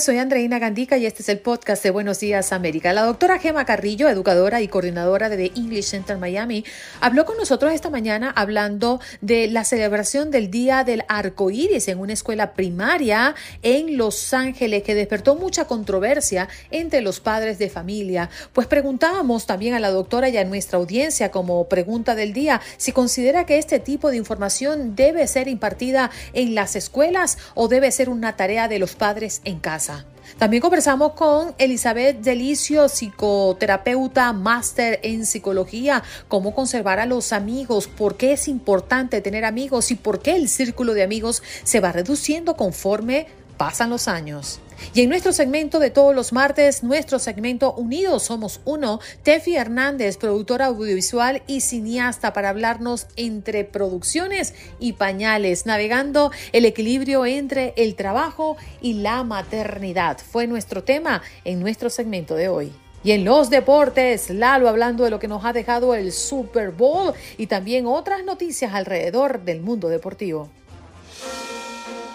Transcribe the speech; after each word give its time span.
Soy 0.00 0.16
Andreina 0.16 0.58
Gandica 0.58 0.96
y 0.96 1.04
este 1.04 1.20
es 1.20 1.28
el 1.28 1.40
podcast 1.40 1.82
de 1.82 1.90
Buenos 1.90 2.20
Días 2.20 2.52
América. 2.52 2.94
La 2.94 3.02
doctora 3.02 3.38
Gema 3.38 3.66
Carrillo, 3.66 4.08
educadora 4.08 4.62
y 4.62 4.68
coordinadora 4.68 5.28
de 5.28 5.36
The 5.36 5.60
English 5.60 5.90
Center 5.90 6.16
Miami, 6.16 6.64
habló 7.02 7.26
con 7.26 7.36
nosotros 7.36 7.74
esta 7.74 7.90
mañana 7.90 8.32
hablando 8.34 8.98
de 9.20 9.48
la 9.48 9.62
celebración 9.64 10.30
del 10.30 10.50
Día 10.50 10.84
del 10.84 11.04
Arco 11.06 11.50
Iris 11.50 11.86
en 11.88 11.98
una 11.98 12.14
escuela 12.14 12.54
primaria 12.54 13.34
en 13.60 13.98
Los 13.98 14.32
Ángeles 14.32 14.84
que 14.84 14.94
despertó 14.94 15.34
mucha 15.34 15.66
controversia 15.66 16.48
entre 16.70 17.02
los 17.02 17.20
padres 17.20 17.58
de 17.58 17.68
familia. 17.68 18.30
Pues 18.54 18.66
preguntábamos 18.68 19.46
también 19.46 19.74
a 19.74 19.80
la 19.80 19.90
doctora 19.90 20.30
y 20.30 20.38
a 20.38 20.44
nuestra 20.44 20.78
audiencia 20.78 21.30
como 21.30 21.68
pregunta 21.68 22.14
del 22.14 22.32
día 22.32 22.62
si 22.78 22.92
considera 22.92 23.44
que 23.44 23.58
este 23.58 23.80
tipo 23.80 24.10
de 24.10 24.16
información 24.16 24.96
debe 24.96 25.26
ser 25.26 25.46
impartida 25.46 26.10
en 26.32 26.54
las 26.54 26.74
escuelas 26.74 27.36
o 27.54 27.68
debe 27.68 27.92
ser 27.92 28.08
una 28.08 28.36
tarea 28.36 28.66
de 28.66 28.78
los 28.78 28.94
padres 28.94 29.42
en 29.44 29.58
casa. 29.58 29.89
También 30.38 30.60
conversamos 30.62 31.12
con 31.12 31.54
Elizabeth 31.58 32.20
Delicio, 32.20 32.88
psicoterapeuta, 32.88 34.32
máster 34.32 35.00
en 35.02 35.26
psicología, 35.26 36.02
cómo 36.28 36.54
conservar 36.54 36.98
a 36.98 37.06
los 37.06 37.32
amigos, 37.32 37.88
por 37.88 38.16
qué 38.16 38.32
es 38.32 38.48
importante 38.48 39.20
tener 39.20 39.44
amigos 39.44 39.90
y 39.90 39.96
por 39.96 40.22
qué 40.22 40.36
el 40.36 40.48
círculo 40.48 40.94
de 40.94 41.02
amigos 41.02 41.42
se 41.62 41.80
va 41.80 41.92
reduciendo 41.92 42.56
conforme 42.56 43.26
pasan 43.56 43.90
los 43.90 44.08
años. 44.08 44.60
Y 44.94 45.02
en 45.02 45.08
nuestro 45.08 45.32
segmento 45.32 45.78
de 45.78 45.90
todos 45.90 46.14
los 46.14 46.32
martes, 46.32 46.82
nuestro 46.82 47.18
segmento 47.18 47.72
Unidos 47.74 48.24
Somos 48.24 48.60
Uno, 48.64 49.00
Tefi 49.22 49.56
Hernández, 49.56 50.16
productora 50.16 50.66
audiovisual 50.66 51.42
y 51.46 51.60
cineasta, 51.60 52.32
para 52.32 52.48
hablarnos 52.48 53.06
entre 53.16 53.64
producciones 53.64 54.54
y 54.78 54.94
pañales, 54.94 55.66
navegando 55.66 56.32
el 56.52 56.64
equilibrio 56.64 57.26
entre 57.26 57.72
el 57.76 57.94
trabajo 57.94 58.56
y 58.80 58.94
la 58.94 59.24
maternidad. 59.24 60.18
Fue 60.18 60.46
nuestro 60.46 60.84
tema 60.84 61.22
en 61.44 61.60
nuestro 61.60 61.90
segmento 61.90 62.34
de 62.34 62.48
hoy. 62.48 62.72
Y 63.02 63.12
en 63.12 63.24
los 63.24 63.48
deportes, 63.48 64.28
Lalo 64.28 64.68
hablando 64.68 65.04
de 65.04 65.10
lo 65.10 65.18
que 65.18 65.28
nos 65.28 65.44
ha 65.44 65.52
dejado 65.52 65.94
el 65.94 66.12
Super 66.12 66.70
Bowl 66.70 67.14
y 67.38 67.46
también 67.46 67.86
otras 67.86 68.24
noticias 68.24 68.74
alrededor 68.74 69.42
del 69.42 69.62
mundo 69.62 69.88
deportivo. 69.88 70.48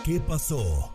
¿Qué 0.03 0.19
pasó? 0.19 0.94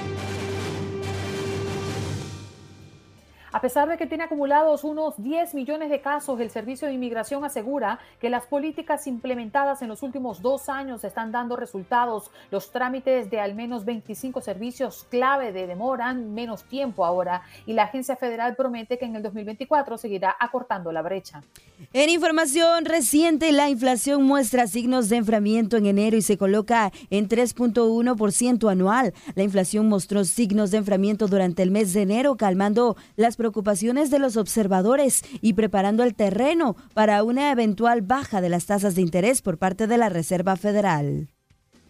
A 3.61 3.69
pesar 3.69 3.87
de 3.87 3.95
que 3.95 4.07
tiene 4.07 4.23
acumulados 4.23 4.83
unos 4.83 5.21
10 5.21 5.53
millones 5.53 5.91
de 5.91 6.01
casos, 6.01 6.39
el 6.39 6.49
Servicio 6.49 6.87
de 6.87 6.95
Inmigración 6.95 7.45
asegura 7.45 7.99
que 8.19 8.31
las 8.31 8.47
políticas 8.47 9.05
implementadas 9.05 9.83
en 9.83 9.87
los 9.87 10.01
últimos 10.01 10.41
dos 10.41 10.67
años 10.67 11.03
están 11.03 11.31
dando 11.31 11.55
resultados. 11.55 12.31
Los 12.49 12.71
trámites 12.71 13.29
de 13.29 13.39
al 13.39 13.53
menos 13.53 13.85
25 13.85 14.41
servicios 14.41 15.05
clave 15.11 15.51
de 15.51 15.67
demoran 15.67 16.33
menos 16.33 16.63
tiempo 16.63 17.05
ahora 17.05 17.43
y 17.67 17.73
la 17.73 17.83
agencia 17.83 18.15
federal 18.15 18.55
promete 18.55 18.97
que 18.97 19.05
en 19.05 19.15
el 19.15 19.21
2024 19.21 19.95
seguirá 19.99 20.35
acortando 20.39 20.91
la 20.91 21.03
brecha. 21.03 21.43
En 21.93 22.09
información 22.09 22.85
reciente, 22.85 23.51
la 23.51 23.69
inflación 23.69 24.23
muestra 24.23 24.65
signos 24.65 25.07
de 25.07 25.17
enfriamiento 25.17 25.77
en 25.77 25.85
enero 25.85 26.17
y 26.17 26.23
se 26.23 26.35
coloca 26.35 26.91
en 27.11 27.29
3.1% 27.29 28.71
anual. 28.71 29.13
La 29.35 29.43
inflación 29.43 29.87
mostró 29.87 30.23
signos 30.23 30.71
de 30.71 30.79
enfriamiento 30.79 31.27
durante 31.27 31.61
el 31.61 31.69
mes 31.69 31.93
de 31.93 32.01
enero, 32.01 32.37
calmando 32.37 32.95
las 33.17 33.35
preocupaciones 33.35 33.50
de 34.09 34.19
los 34.19 34.37
observadores 34.37 35.23
y 35.41 35.53
preparando 35.53 36.03
el 36.03 36.15
terreno 36.15 36.75
para 36.93 37.23
una 37.23 37.51
eventual 37.51 38.01
baja 38.01 38.41
de 38.41 38.49
las 38.49 38.65
tasas 38.65 38.95
de 38.95 39.01
interés 39.01 39.41
por 39.41 39.57
parte 39.57 39.87
de 39.87 39.97
la 39.97 40.09
Reserva 40.09 40.55
Federal. 40.55 41.29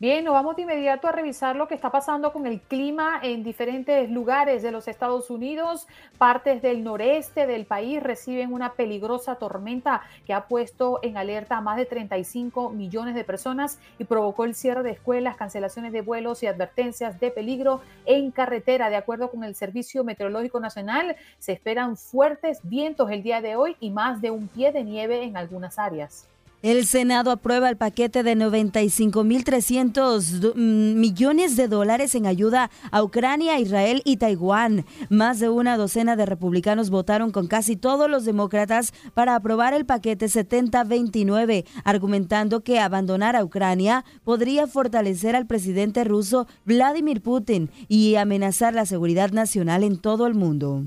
Bien, 0.01 0.25
nos 0.25 0.33
vamos 0.33 0.55
de 0.55 0.63
inmediato 0.63 1.07
a 1.07 1.11
revisar 1.11 1.55
lo 1.55 1.67
que 1.67 1.75
está 1.75 1.91
pasando 1.91 2.33
con 2.33 2.47
el 2.47 2.59
clima 2.59 3.19
en 3.21 3.43
diferentes 3.43 4.09
lugares 4.09 4.63
de 4.63 4.71
los 4.71 4.87
Estados 4.87 5.29
Unidos. 5.29 5.85
Partes 6.17 6.63
del 6.63 6.83
noreste 6.83 7.45
del 7.45 7.67
país 7.67 8.01
reciben 8.01 8.51
una 8.51 8.73
peligrosa 8.73 9.35
tormenta 9.35 10.01
que 10.25 10.33
ha 10.33 10.47
puesto 10.47 10.97
en 11.03 11.17
alerta 11.17 11.57
a 11.57 11.61
más 11.61 11.77
de 11.77 11.85
35 11.85 12.71
millones 12.71 13.13
de 13.13 13.23
personas 13.23 13.77
y 13.99 14.05
provocó 14.05 14.45
el 14.45 14.55
cierre 14.55 14.81
de 14.81 14.89
escuelas, 14.89 15.37
cancelaciones 15.37 15.91
de 15.91 16.01
vuelos 16.01 16.41
y 16.41 16.47
advertencias 16.47 17.19
de 17.19 17.29
peligro 17.29 17.81
en 18.07 18.31
carretera. 18.31 18.89
De 18.89 18.95
acuerdo 18.95 19.29
con 19.29 19.43
el 19.43 19.53
Servicio 19.53 20.03
Meteorológico 20.03 20.59
Nacional, 20.59 21.15
se 21.37 21.51
esperan 21.51 21.95
fuertes 21.95 22.61
vientos 22.63 23.11
el 23.11 23.21
día 23.21 23.39
de 23.39 23.55
hoy 23.55 23.77
y 23.79 23.91
más 23.91 24.19
de 24.19 24.31
un 24.31 24.47
pie 24.47 24.71
de 24.71 24.83
nieve 24.83 25.21
en 25.21 25.37
algunas 25.37 25.77
áreas. 25.77 26.27
El 26.61 26.85
Senado 26.85 27.31
aprueba 27.31 27.69
el 27.69 27.77
paquete 27.77 28.21
de 28.21 28.35
95.300 28.35 30.53
millones 30.53 31.55
de 31.55 31.67
dólares 31.67 32.13
en 32.13 32.27
ayuda 32.27 32.69
a 32.91 33.01
Ucrania, 33.01 33.59
Israel 33.59 34.03
y 34.05 34.17
Taiwán. 34.17 34.85
Más 35.09 35.39
de 35.39 35.49
una 35.49 35.75
docena 35.75 36.15
de 36.15 36.27
republicanos 36.27 36.91
votaron 36.91 37.31
con 37.31 37.47
casi 37.47 37.77
todos 37.77 38.11
los 38.11 38.25
demócratas 38.25 38.93
para 39.15 39.35
aprobar 39.35 39.73
el 39.73 39.87
paquete 39.87 40.27
70-29, 40.27 41.65
argumentando 41.83 42.63
que 42.63 42.79
abandonar 42.79 43.35
a 43.35 43.43
Ucrania 43.43 44.05
podría 44.23 44.67
fortalecer 44.67 45.35
al 45.35 45.47
presidente 45.47 46.03
ruso 46.03 46.45
Vladimir 46.63 47.23
Putin 47.23 47.71
y 47.87 48.17
amenazar 48.17 48.75
la 48.75 48.85
seguridad 48.85 49.31
nacional 49.31 49.83
en 49.83 49.97
todo 49.97 50.27
el 50.27 50.35
mundo. 50.35 50.83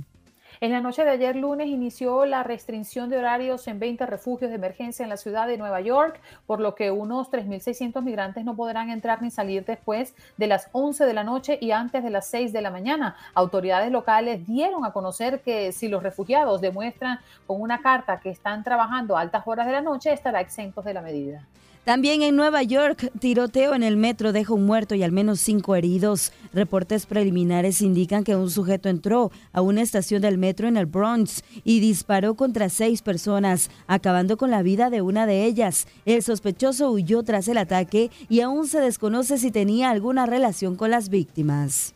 En 0.60 0.70
la 0.70 0.80
noche 0.80 1.04
de 1.04 1.10
ayer 1.10 1.34
lunes 1.34 1.66
inició 1.66 2.26
la 2.26 2.44
restricción 2.44 3.10
de 3.10 3.18
horarios 3.18 3.66
en 3.66 3.80
20 3.80 4.06
refugios 4.06 4.50
de 4.50 4.56
emergencia 4.56 5.02
en 5.02 5.08
la 5.08 5.16
ciudad 5.16 5.48
de 5.48 5.58
Nueva 5.58 5.80
York, 5.80 6.20
por 6.46 6.60
lo 6.60 6.76
que 6.76 6.92
unos 6.92 7.30
3.600 7.30 8.02
migrantes 8.02 8.44
no 8.44 8.54
podrán 8.54 8.90
entrar 8.90 9.20
ni 9.20 9.30
salir 9.30 9.64
después 9.64 10.14
de 10.36 10.46
las 10.46 10.68
11 10.72 11.06
de 11.06 11.12
la 11.12 11.24
noche 11.24 11.58
y 11.60 11.72
antes 11.72 12.04
de 12.04 12.10
las 12.10 12.26
6 12.26 12.52
de 12.52 12.62
la 12.62 12.70
mañana. 12.70 13.16
Autoridades 13.34 13.90
locales 13.90 14.46
dieron 14.46 14.84
a 14.84 14.92
conocer 14.92 15.40
que 15.40 15.72
si 15.72 15.88
los 15.88 16.02
refugiados 16.02 16.60
demuestran 16.60 17.18
con 17.46 17.60
una 17.60 17.82
carta 17.82 18.20
que 18.20 18.30
están 18.30 18.62
trabajando 18.62 19.16
a 19.16 19.22
altas 19.22 19.42
horas 19.46 19.66
de 19.66 19.72
la 19.72 19.80
noche, 19.80 20.12
estará 20.12 20.40
exentos 20.40 20.84
de 20.84 20.94
la 20.94 21.02
medida. 21.02 21.44
También 21.84 22.22
en 22.22 22.34
Nueva 22.34 22.62
York, 22.62 23.10
tiroteo 23.18 23.74
en 23.74 23.82
el 23.82 23.98
metro 23.98 24.32
deja 24.32 24.54
un 24.54 24.64
muerto 24.64 24.94
y 24.94 25.02
al 25.02 25.12
menos 25.12 25.40
cinco 25.40 25.76
heridos. 25.76 26.32
Reportes 26.54 27.04
preliminares 27.04 27.82
indican 27.82 28.24
que 28.24 28.36
un 28.36 28.50
sujeto 28.50 28.88
entró 28.88 29.30
a 29.52 29.60
una 29.60 29.82
estación 29.82 30.22
del 30.22 30.38
metro 30.38 30.66
en 30.66 30.78
el 30.78 30.86
Bronx 30.86 31.44
y 31.62 31.80
disparó 31.80 32.36
contra 32.36 32.70
seis 32.70 33.02
personas, 33.02 33.68
acabando 33.86 34.38
con 34.38 34.50
la 34.50 34.62
vida 34.62 34.88
de 34.88 35.02
una 35.02 35.26
de 35.26 35.44
ellas. 35.44 35.86
El 36.06 36.22
sospechoso 36.22 36.90
huyó 36.90 37.22
tras 37.22 37.48
el 37.48 37.58
ataque 37.58 38.10
y 38.30 38.40
aún 38.40 38.66
se 38.66 38.80
desconoce 38.80 39.36
si 39.36 39.50
tenía 39.50 39.90
alguna 39.90 40.24
relación 40.24 40.76
con 40.76 40.90
las 40.90 41.10
víctimas. 41.10 41.92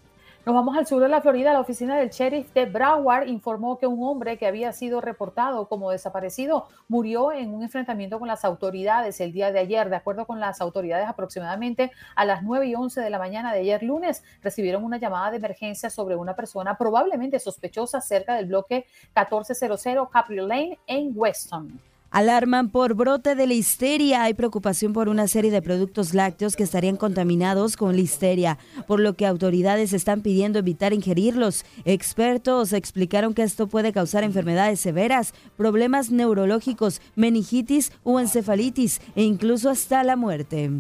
Nos 0.49 0.55
vamos 0.55 0.79
al 0.79 0.87
sur 0.87 1.03
de 1.03 1.11
la 1.11 1.21
Florida. 1.21 1.53
La 1.53 1.61
oficina 1.61 1.99
del 1.99 2.09
sheriff 2.09 2.55
de 2.55 2.65
Broward 2.65 3.29
informó 3.29 3.77
que 3.77 3.87
un 3.87 4.03
hombre 4.03 4.39
que 4.39 4.47
había 4.47 4.73
sido 4.73 5.03
reportado 5.03 5.69
como 5.69 5.91
desaparecido 5.91 6.69
murió 6.89 7.33
en 7.33 7.53
un 7.53 7.63
enfrentamiento 7.63 8.19
con 8.19 8.29
las 8.29 8.47
autoridades 8.47 9.21
el 9.21 9.35
día 9.35 9.53
de 9.53 9.59
ayer. 9.59 9.91
De 9.91 9.97
acuerdo 9.97 10.27
con 10.27 10.41
las 10.41 10.63
autoridades, 10.63 11.07
aproximadamente 11.07 11.93
a 12.15 12.25
las 12.25 12.43
9 12.43 12.67
y 12.67 12.75
11 12.75 12.99
de 12.99 13.11
la 13.11 13.19
mañana 13.19 13.53
de 13.53 13.61
ayer 13.61 13.83
lunes 13.83 14.25
recibieron 14.43 14.85
una 14.85 14.97
llamada 14.97 15.31
de 15.31 15.37
emergencia 15.37 15.91
sobre 15.91 16.17
una 16.17 16.35
persona 16.35 16.79
probablemente 16.79 17.39
sospechosa 17.39 18.01
cerca 18.01 18.35
del 18.35 18.47
bloque 18.47 18.87
1400 19.15 20.09
Capri 20.09 20.37
Lane 20.37 20.79
en 20.87 21.13
Weston. 21.15 21.79
Alarman 22.11 22.71
por 22.71 22.95
brote 22.95 23.35
de 23.35 23.47
listeria. 23.47 24.23
Hay 24.23 24.35
preocupación 24.35 24.93
por 24.93 25.09
una 25.09 25.29
serie 25.29 25.51
de 25.51 25.61
productos 25.61 26.15
lácteos 26.15 26.57
que 26.57 26.63
estarían 26.63 26.97
contaminados 26.97 27.77
con 27.77 27.97
listeria, 27.97 28.59
por 28.87 29.01
lo 29.01 29.15
que 29.15 29.27
autoridades 29.27 29.93
están 29.93 30.23
pidiendo 30.23 30.59
evitar 30.59 30.93
ingerirlos. 30.93 31.65
Expertos 31.85 32.73
explicaron 32.73 33.35
que 33.35 33.43
esto 33.43 33.67
puede 33.67 33.93
causar 33.93 34.25
enfermedades 34.25 34.81
severas, 34.81 35.35
problemas 35.57 36.11
neurológicos, 36.11 37.03
meningitis 37.15 37.93
o 38.05 38.19
encefalitis 38.19 39.01
e 39.15 39.23
incluso 39.23 39.69
hasta 39.69 40.03
la 40.03 40.17
muerte. 40.17 40.71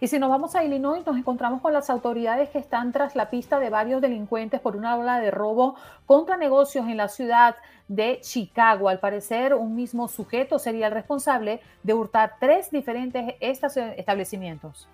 Y 0.00 0.06
si 0.06 0.18
nos 0.18 0.30
vamos 0.30 0.54
a 0.54 0.64
Illinois, 0.64 1.04
nos 1.04 1.16
encontramos 1.16 1.60
con 1.60 1.72
las 1.72 1.90
autoridades 1.90 2.50
que 2.50 2.58
están 2.58 2.92
tras 2.92 3.16
la 3.16 3.30
pista 3.30 3.58
de 3.58 3.70
varios 3.70 4.00
delincuentes 4.00 4.60
por 4.60 4.76
una 4.76 4.96
ola 4.96 5.20
de 5.20 5.30
robo 5.30 5.74
contra 6.06 6.36
negocios 6.36 6.86
en 6.86 6.96
la 6.96 7.08
ciudad 7.08 7.56
de 7.88 8.20
Chicago. 8.20 8.88
Al 8.88 9.00
parecer, 9.00 9.54
un 9.54 9.74
mismo 9.74 10.06
sujeto 10.08 10.58
sería 10.58 10.86
el 10.86 10.92
responsable 10.92 11.60
de 11.82 11.94
hurtar 11.94 12.36
tres 12.38 12.70
diferentes 12.70 13.34
establecimientos. 13.40 14.88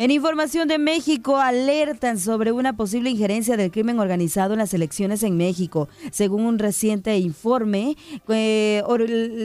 En 0.00 0.12
información 0.12 0.68
de 0.68 0.78
México, 0.78 1.38
alertan 1.38 2.20
sobre 2.20 2.52
una 2.52 2.76
posible 2.76 3.10
injerencia 3.10 3.56
del 3.56 3.72
crimen 3.72 3.98
organizado 3.98 4.52
en 4.52 4.60
las 4.60 4.72
elecciones 4.72 5.24
en 5.24 5.36
México. 5.36 5.88
Según 6.12 6.44
un 6.44 6.60
reciente 6.60 7.18
informe 7.18 7.96
eh, 8.28 8.80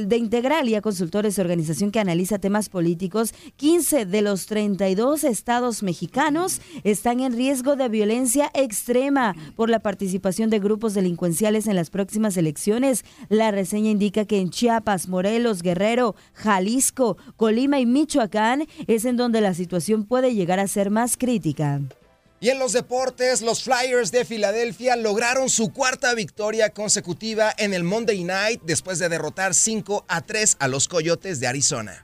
de 0.06 0.18
Integralia 0.18 0.82
Consultores, 0.82 1.40
organización 1.40 1.90
que 1.90 2.00
analiza 2.00 2.38
temas 2.38 2.70
políticos, 2.70 3.34
15 3.56 4.06
de 4.06 4.22
los 4.22 4.46
32 4.46 5.24
estados 5.24 5.82
mexicanos 5.82 6.62
están 6.84 7.22
en 7.22 7.34
riesgo 7.34 7.76
de 7.76 7.90
violencia 7.90 8.52
extrema 8.54 9.36
por 9.56 9.72
la 9.72 9.80
participación 9.80 10.52
de 10.52 10.60
grupos 10.60 10.94
delincuenciales 10.94 11.66
en 11.66 11.76
las 11.76 11.90
próximas 11.90 12.38
elecciones. 12.38 13.06
La 13.28 13.50
reseña 13.50 13.90
indica 13.90 14.26
que 14.26 14.40
en 14.40 14.52
Chiapas, 14.52 15.08
Morelos, 15.08 15.64
Guerrero, 15.64 16.14
Jalisco, 16.34 17.18
Colima 17.38 17.80
y 17.80 17.88
Michoacán 17.88 18.68
es 18.86 19.06
en 19.06 19.18
donde 19.18 19.42
la 19.42 19.56
situación 19.56 20.06
puede 20.06 20.36
llegar 20.36 20.43
llegar 20.44 20.60
a 20.60 20.68
ser 20.68 20.90
más 20.90 21.16
crítica. 21.16 21.80
Y 22.42 22.50
en 22.50 22.60
los 22.60 22.74
deportes, 22.74 23.42
los 23.42 23.64
Flyers 23.64 24.12
de 24.12 24.26
Filadelfia 24.26 24.98
lograron 24.98 25.50
su 25.50 25.72
cuarta 25.72 26.14
victoria 26.14 26.72
consecutiva 26.72 27.54
en 27.58 27.74
el 27.74 27.86
Monday 27.86 28.26
Night 28.26 28.62
después 28.66 29.00
de 29.00 29.08
derrotar 29.08 29.54
5 29.54 30.04
a 30.10 30.20
3 30.20 30.58
a 30.60 30.68
los 30.68 30.90
Coyotes 30.90 31.40
de 31.40 31.48
Arizona. 31.48 32.04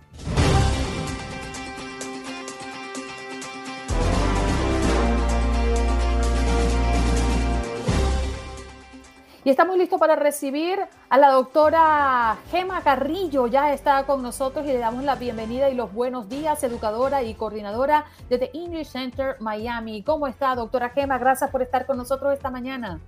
Y 9.50 9.52
estamos 9.52 9.80
listos 9.80 10.00
para 10.00 10.16
recibir 10.16 10.78
a 11.10 11.18
la 11.18 11.32
doctora 11.32 12.38
Gema 12.52 12.84
Carrillo. 12.84 13.48
Ya 13.48 13.74
está 13.74 14.04
con 14.04 14.22
nosotros 14.22 14.64
y 14.64 14.68
le 14.68 14.78
damos 14.78 15.04
la 15.04 15.16
bienvenida 15.16 15.72
y 15.72 15.74
los 15.74 15.92
buenos 15.92 16.30
días, 16.30 16.64
educadora 16.64 17.24
y 17.24 17.34
coordinadora 17.34 18.06
de 18.30 18.38
The 18.38 18.52
English 18.54 18.90
Center 18.90 19.38
Miami. 19.40 20.04
¿Cómo 20.04 20.28
está, 20.28 20.54
doctora 20.54 20.92
Gema? 20.92 21.18
Gracias 21.18 21.50
por 21.50 21.64
estar 21.64 21.88
con 21.88 21.98
nosotros 21.98 22.32
esta 22.32 22.52
mañana. 22.52 23.00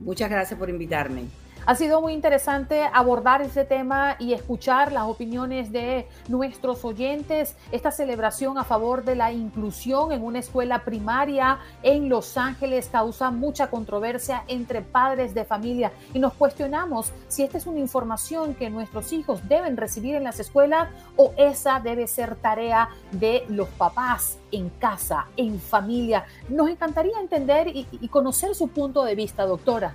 Muchas 0.00 0.30
gracias 0.30 0.58
por 0.58 0.70
invitarme. 0.70 1.26
Ha 1.66 1.76
sido 1.76 2.02
muy 2.02 2.12
interesante 2.12 2.82
abordar 2.92 3.40
ese 3.40 3.64
tema 3.64 4.16
y 4.18 4.34
escuchar 4.34 4.92
las 4.92 5.04
opiniones 5.04 5.72
de 5.72 6.06
nuestros 6.28 6.84
oyentes. 6.84 7.56
Esta 7.72 7.90
celebración 7.90 8.58
a 8.58 8.64
favor 8.64 9.02
de 9.02 9.14
la 9.16 9.32
inclusión 9.32 10.12
en 10.12 10.22
una 10.22 10.40
escuela 10.40 10.84
primaria 10.84 11.58
en 11.82 12.10
Los 12.10 12.36
Ángeles 12.36 12.90
causa 12.92 13.30
mucha 13.30 13.70
controversia 13.70 14.44
entre 14.46 14.82
padres 14.82 15.32
de 15.32 15.46
familia 15.46 15.90
y 16.12 16.18
nos 16.18 16.34
cuestionamos 16.34 17.12
si 17.28 17.44
esta 17.44 17.56
es 17.56 17.66
una 17.66 17.80
información 17.80 18.54
que 18.54 18.68
nuestros 18.68 19.14
hijos 19.14 19.48
deben 19.48 19.78
recibir 19.78 20.16
en 20.16 20.24
las 20.24 20.40
escuelas 20.40 20.90
o 21.16 21.32
esa 21.38 21.80
debe 21.80 22.06
ser 22.08 22.36
tarea 22.36 22.90
de 23.10 23.42
los 23.48 23.68
papás 23.68 24.36
en 24.52 24.68
casa, 24.68 25.28
en 25.38 25.58
familia. 25.58 26.26
Nos 26.50 26.68
encantaría 26.68 27.18
entender 27.18 27.68
y, 27.68 27.86
y 27.90 28.08
conocer 28.08 28.54
su 28.54 28.68
punto 28.68 29.02
de 29.02 29.14
vista, 29.14 29.46
doctora. 29.46 29.94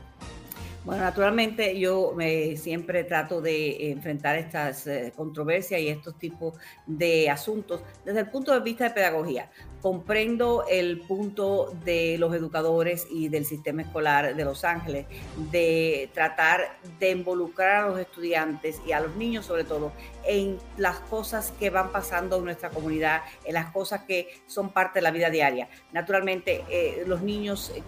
Bueno, 0.86 1.04
naturalmente 1.04 1.78
yo 1.78 2.14
me, 2.16 2.56
siempre 2.56 3.04
trato 3.04 3.42
de 3.42 3.92
enfrentar 3.92 4.38
estas 4.38 4.88
eh, 4.88 5.12
controversias 5.16 5.82
y 5.82 5.90
estos 5.90 6.18
tipos 6.18 6.54
de 6.88 7.30
asuntos 7.30 7.82
desde 8.06 8.22
el 8.22 8.30
punto 8.30 8.54
de 8.54 8.62
vista 8.62 8.86
de 8.86 8.92
pedagogía. 8.92 9.52
Comprendo 9.82 10.66
el 10.70 11.02
punto 11.02 11.74
de 11.84 12.18
los 12.18 12.34
educadores 12.34 13.08
y 13.12 13.28
del 13.28 13.46
sistema 13.46 13.82
escolar 13.82 14.36
de 14.36 14.46
Los 14.46 14.64
Ángeles 14.64 15.06
de 15.52 16.10
tratar 16.14 16.80
de 16.98 17.12
involucrar 17.12 17.84
a 17.84 17.88
los 17.90 18.00
estudiantes 18.00 18.82
y 18.88 18.94
a 18.94 19.02
los 19.02 19.16
niños 19.18 19.46
sobre 19.46 19.66
todo 19.66 19.92
en 20.26 20.58
las 20.78 21.00
cosas 21.02 21.52
que 21.60 21.70
van 21.70 21.92
pasando 21.92 22.38
en 22.38 22.46
nuestra 22.46 22.70
comunidad, 22.70 23.22
en 23.44 23.54
las 23.54 23.72
cosas 23.72 24.04
que 24.04 24.42
son 24.48 24.70
parte 24.70 25.00
de 25.00 25.04
la 25.04 25.12
vida 25.12 25.30
diaria. 25.30 25.70
Naturalmente, 25.92 26.64
eh, 26.70 27.04
los 27.06 27.22
niños 27.22 27.74
eh, 27.76 27.84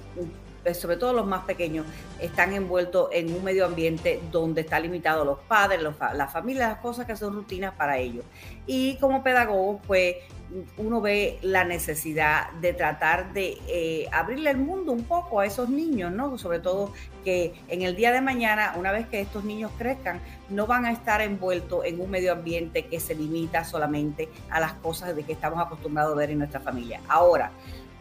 sobre 0.74 0.98
todo 0.98 1.14
los 1.14 1.26
más 1.26 1.46
pequeños, 1.46 1.86
están 2.20 2.54
envueltos 2.54 3.10
en 3.12 3.34
un 3.34 3.44
medio 3.44 3.66
ambiente 3.66 4.22
donde 4.32 4.62
está 4.62 4.80
limitado 4.80 5.26
los 5.26 5.40
padres, 5.40 5.82
los, 5.82 5.96
la 6.14 6.28
familia, 6.28 6.68
las 6.68 6.78
cosas 6.78 7.06
que 7.06 7.16
son 7.16 7.34
rutinas 7.34 7.74
para 7.76 7.98
ellos. 7.98 8.26
Y 8.68 8.98
como 8.98 9.24
pedagogo, 9.24 9.82
pues 9.88 10.18
uno 10.78 11.02
ve 11.02 11.40
la 11.42 11.64
necesidad 11.64 12.52
de 12.54 12.74
tratar 12.74 13.34
de 13.34 13.58
eh, 13.68 14.08
abrirle 14.12 14.50
el 14.50 14.58
mundo 14.58 14.92
un 14.92 15.04
poco 15.04 15.40
a 15.40 15.46
esos 15.46 15.70
niños, 15.70 16.12
¿no? 16.12 16.38
Sobre 16.38 16.60
todo 16.60 16.94
que 17.24 17.54
en 17.70 17.84
el 17.84 17.96
día 17.96 18.12
de 18.12 18.22
mañana, 18.22 18.74
una 18.78 18.92
vez 18.92 19.08
que 19.08 19.22
estos 19.22 19.44
niños 19.44 19.72
crezcan, 19.78 20.20
no 20.50 20.68
van 20.68 20.86
a 20.86 20.92
estar 20.92 21.22
envueltos 21.22 21.86
en 21.86 22.02
un 22.02 22.10
medio 22.10 22.34
ambiente 22.34 22.86
que 22.88 23.00
se 23.00 23.16
limita 23.16 23.64
solamente 23.64 24.30
a 24.50 24.60
las 24.60 24.74
cosas 24.74 25.16
de 25.16 25.24
que 25.24 25.34
estamos 25.34 25.60
acostumbrados 25.66 26.14
a 26.14 26.18
ver 26.18 26.32
en 26.32 26.40
nuestra 26.40 26.60
familia. 26.60 27.00
Ahora, 27.08 27.52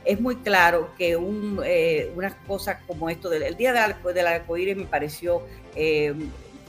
es 0.04 0.20
muy 0.20 0.36
claro 0.36 0.92
que 0.96 1.16
un, 1.16 1.60
eh, 1.64 2.12
una 2.14 2.34
cosa 2.46 2.80
como 2.86 3.10
esto, 3.10 3.28
del, 3.28 3.42
el 3.42 3.56
Día 3.56 3.72
del, 3.72 4.14
del 4.14 4.26
Arcoíris 4.26 4.76
me 4.76 4.86
pareció 4.86 5.42
eh, 5.74 6.14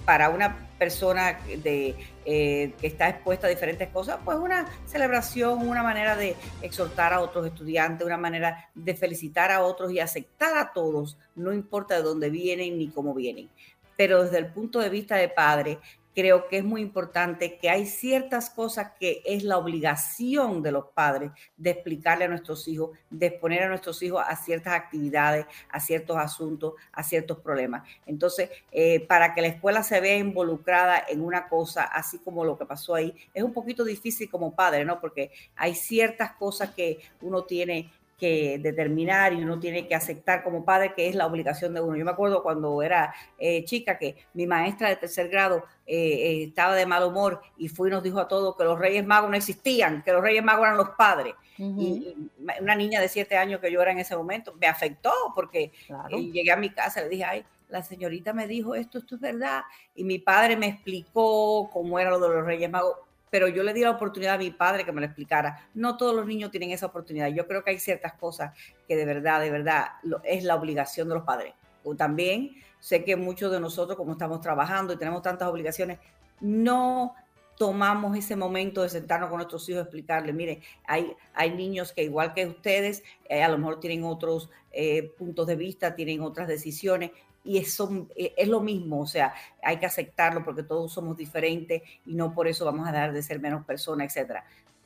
para 0.05 0.29
una 0.29 0.69
persona 0.77 1.39
de, 1.63 1.95
eh, 2.25 2.73
que 2.81 2.87
está 2.87 3.07
expuesta 3.07 3.47
a 3.47 3.49
diferentes 3.49 3.87
cosas, 3.89 4.17
pues 4.25 4.37
una 4.37 4.67
celebración, 4.87 5.67
una 5.67 5.83
manera 5.83 6.15
de 6.15 6.35
exhortar 6.61 7.13
a 7.13 7.21
otros 7.21 7.45
estudiantes, 7.45 8.05
una 8.05 8.17
manera 8.17 8.69
de 8.73 8.95
felicitar 8.95 9.51
a 9.51 9.63
otros 9.63 9.91
y 9.91 9.99
aceptar 9.99 10.57
a 10.57 10.73
todos, 10.73 11.17
no 11.35 11.53
importa 11.53 11.95
de 11.95 12.01
dónde 12.01 12.29
vienen 12.29 12.79
ni 12.79 12.89
cómo 12.89 13.13
vienen. 13.13 13.49
Pero 13.95 14.23
desde 14.23 14.39
el 14.39 14.47
punto 14.47 14.79
de 14.79 14.89
vista 14.89 15.17
de 15.17 15.29
padre, 15.29 15.77
creo 16.13 16.47
que 16.47 16.57
es 16.57 16.63
muy 16.63 16.81
importante 16.81 17.57
que 17.57 17.69
hay 17.69 17.85
ciertas 17.85 18.49
cosas 18.49 18.91
que 18.99 19.21
es 19.25 19.43
la 19.43 19.57
obligación 19.57 20.61
de 20.61 20.71
los 20.71 20.85
padres 20.93 21.31
de 21.57 21.71
explicarle 21.71 22.25
a 22.25 22.27
nuestros 22.27 22.67
hijos, 22.67 22.97
de 23.09 23.27
exponer 23.27 23.63
a 23.63 23.69
nuestros 23.69 24.01
hijos 24.03 24.23
a 24.25 24.35
ciertas 24.35 24.73
actividades, 24.73 25.45
a 25.69 25.79
ciertos 25.79 26.17
asuntos, 26.17 26.73
a 26.91 27.03
ciertos 27.03 27.39
problemas. 27.39 27.87
Entonces, 28.05 28.49
eh, 28.71 29.05
para 29.07 29.33
que 29.33 29.41
la 29.41 29.47
escuela 29.47 29.83
se 29.83 29.99
vea 30.01 30.17
involucrada 30.17 31.03
en 31.07 31.21
una 31.21 31.47
cosa, 31.47 31.83
así 31.83 32.19
como 32.19 32.45
lo 32.45 32.57
que 32.57 32.65
pasó 32.65 32.95
ahí, 32.95 33.15
es 33.33 33.43
un 33.43 33.53
poquito 33.53 33.83
difícil 33.83 34.29
como 34.29 34.55
padre, 34.55 34.85
¿no? 34.85 34.99
Porque 34.99 35.31
hay 35.55 35.75
ciertas 35.75 36.33
cosas 36.33 36.71
que 36.71 36.99
uno 37.21 37.43
tiene 37.43 37.91
que 38.21 38.59
determinar 38.59 39.33
y 39.33 39.41
uno 39.41 39.59
tiene 39.59 39.87
que 39.87 39.95
aceptar 39.95 40.43
como 40.43 40.63
padre 40.63 40.93
que 40.93 41.09
es 41.09 41.15
la 41.15 41.25
obligación 41.25 41.73
de 41.73 41.81
uno. 41.81 41.97
Yo 41.97 42.05
me 42.05 42.11
acuerdo 42.11 42.43
cuando 42.43 42.83
era 42.83 43.11
eh, 43.39 43.65
chica 43.65 43.97
que 43.97 44.15
mi 44.35 44.45
maestra 44.45 44.89
de 44.89 44.95
tercer 44.95 45.27
grado 45.27 45.63
eh, 45.87 45.95
eh, 45.97 46.43
estaba 46.43 46.75
de 46.75 46.85
mal 46.85 47.03
humor 47.03 47.41
y 47.57 47.67
fue 47.67 47.89
y 47.89 47.91
nos 47.91 48.03
dijo 48.03 48.19
a 48.19 48.27
todos 48.27 48.55
que 48.55 48.63
los 48.63 48.77
reyes 48.77 49.03
magos 49.03 49.31
no 49.31 49.35
existían, 49.35 50.03
que 50.03 50.13
los 50.13 50.21
reyes 50.21 50.43
magos 50.43 50.67
eran 50.67 50.77
los 50.77 50.89
padres. 50.89 51.33
y, 51.57 52.15
una 52.61 52.75
niña 52.75 53.01
de 53.01 53.09
siete 53.09 53.37
años 53.37 53.59
que 53.59 53.71
yo 53.71 53.81
era 53.81 53.91
en 53.91 53.97
ese 53.97 54.15
momento 54.15 54.53
me 54.59 54.67
afectó 54.67 55.11
porque 55.33 55.71
llegué 56.11 56.51
a 56.51 56.57
mi 56.57 56.69
casa 56.69 56.99
y 56.99 57.03
le 57.05 57.09
dije, 57.09 57.23
ay, 57.23 57.45
la 57.69 57.81
señorita 57.81 58.33
me 58.33 58.45
dijo 58.45 58.75
esto, 58.75 58.99
esto 58.99 59.15
es 59.15 59.21
verdad. 59.21 59.63
Y 59.95 60.03
mi 60.03 60.19
padre 60.19 60.57
me 60.57 60.67
explicó 60.67 61.71
cómo 61.73 61.97
era 61.97 62.11
lo 62.11 62.19
de 62.19 62.35
los 62.35 62.45
reyes 62.45 62.69
magos 62.69 62.97
pero 63.31 63.47
yo 63.47 63.63
le 63.63 63.73
di 63.73 63.81
la 63.81 63.89
oportunidad 63.89 64.35
a 64.35 64.37
mi 64.37 64.51
padre 64.51 64.85
que 64.85 64.91
me 64.91 64.99
lo 64.99 65.07
explicara. 65.07 65.67
No 65.73 65.97
todos 65.97 66.13
los 66.13 66.27
niños 66.27 66.51
tienen 66.51 66.69
esa 66.69 66.85
oportunidad. 66.85 67.29
Yo 67.29 67.47
creo 67.47 67.63
que 67.63 67.71
hay 67.71 67.79
ciertas 67.79 68.13
cosas 68.13 68.55
que 68.87 68.95
de 68.95 69.05
verdad, 69.05 69.39
de 69.39 69.49
verdad, 69.49 69.87
es 70.23 70.43
la 70.43 70.55
obligación 70.55 71.07
de 71.07 71.15
los 71.15 71.23
padres. 71.23 71.53
También 71.97 72.51
sé 72.79 73.03
que 73.03 73.15
muchos 73.15 73.51
de 73.51 73.59
nosotros, 73.59 73.97
como 73.97 74.11
estamos 74.11 74.41
trabajando 74.41 74.93
y 74.93 74.97
tenemos 74.97 75.21
tantas 75.21 75.47
obligaciones, 75.47 75.97
no 76.41 77.15
tomamos 77.57 78.17
ese 78.17 78.35
momento 78.35 78.81
de 78.81 78.89
sentarnos 78.89 79.29
con 79.29 79.37
nuestros 79.37 79.67
hijos 79.69 79.83
explicarles, 79.83 80.33
mire, 80.33 80.61
hay, 80.85 81.13
hay 81.33 81.51
niños 81.51 81.93
que 81.93 82.03
igual 82.03 82.33
que 82.33 82.47
ustedes, 82.47 83.03
eh, 83.29 83.43
a 83.43 83.49
lo 83.49 83.57
mejor 83.59 83.79
tienen 83.79 84.03
otros 84.03 84.49
eh, 84.71 85.13
puntos 85.17 85.45
de 85.45 85.55
vista, 85.55 85.95
tienen 85.95 86.21
otras 86.21 86.47
decisiones 86.47 87.11
y 87.43 87.57
eso 87.57 88.07
eh, 88.15 88.33
es 88.37 88.47
lo 88.47 88.61
mismo, 88.61 89.01
o 89.01 89.07
sea, 89.07 89.33
hay 89.63 89.77
que 89.77 89.85
aceptarlo 89.85 90.43
porque 90.43 90.63
todos 90.63 90.93
somos 90.93 91.17
diferentes 91.17 91.81
y 92.05 92.13
no 92.13 92.33
por 92.33 92.47
eso 92.47 92.65
vamos 92.65 92.87
a 92.87 92.91
dejar 92.91 93.13
de 93.13 93.23
ser 93.23 93.39
menos 93.39 93.65
personas, 93.65 94.07
etcétera. 94.07 94.45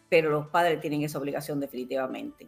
Pero 0.09 0.29
los 0.29 0.47
padres 0.47 0.79
tienen 0.79 1.01
esa 1.01 1.17
obligación 1.17 1.59
definitivamente. 1.59 2.47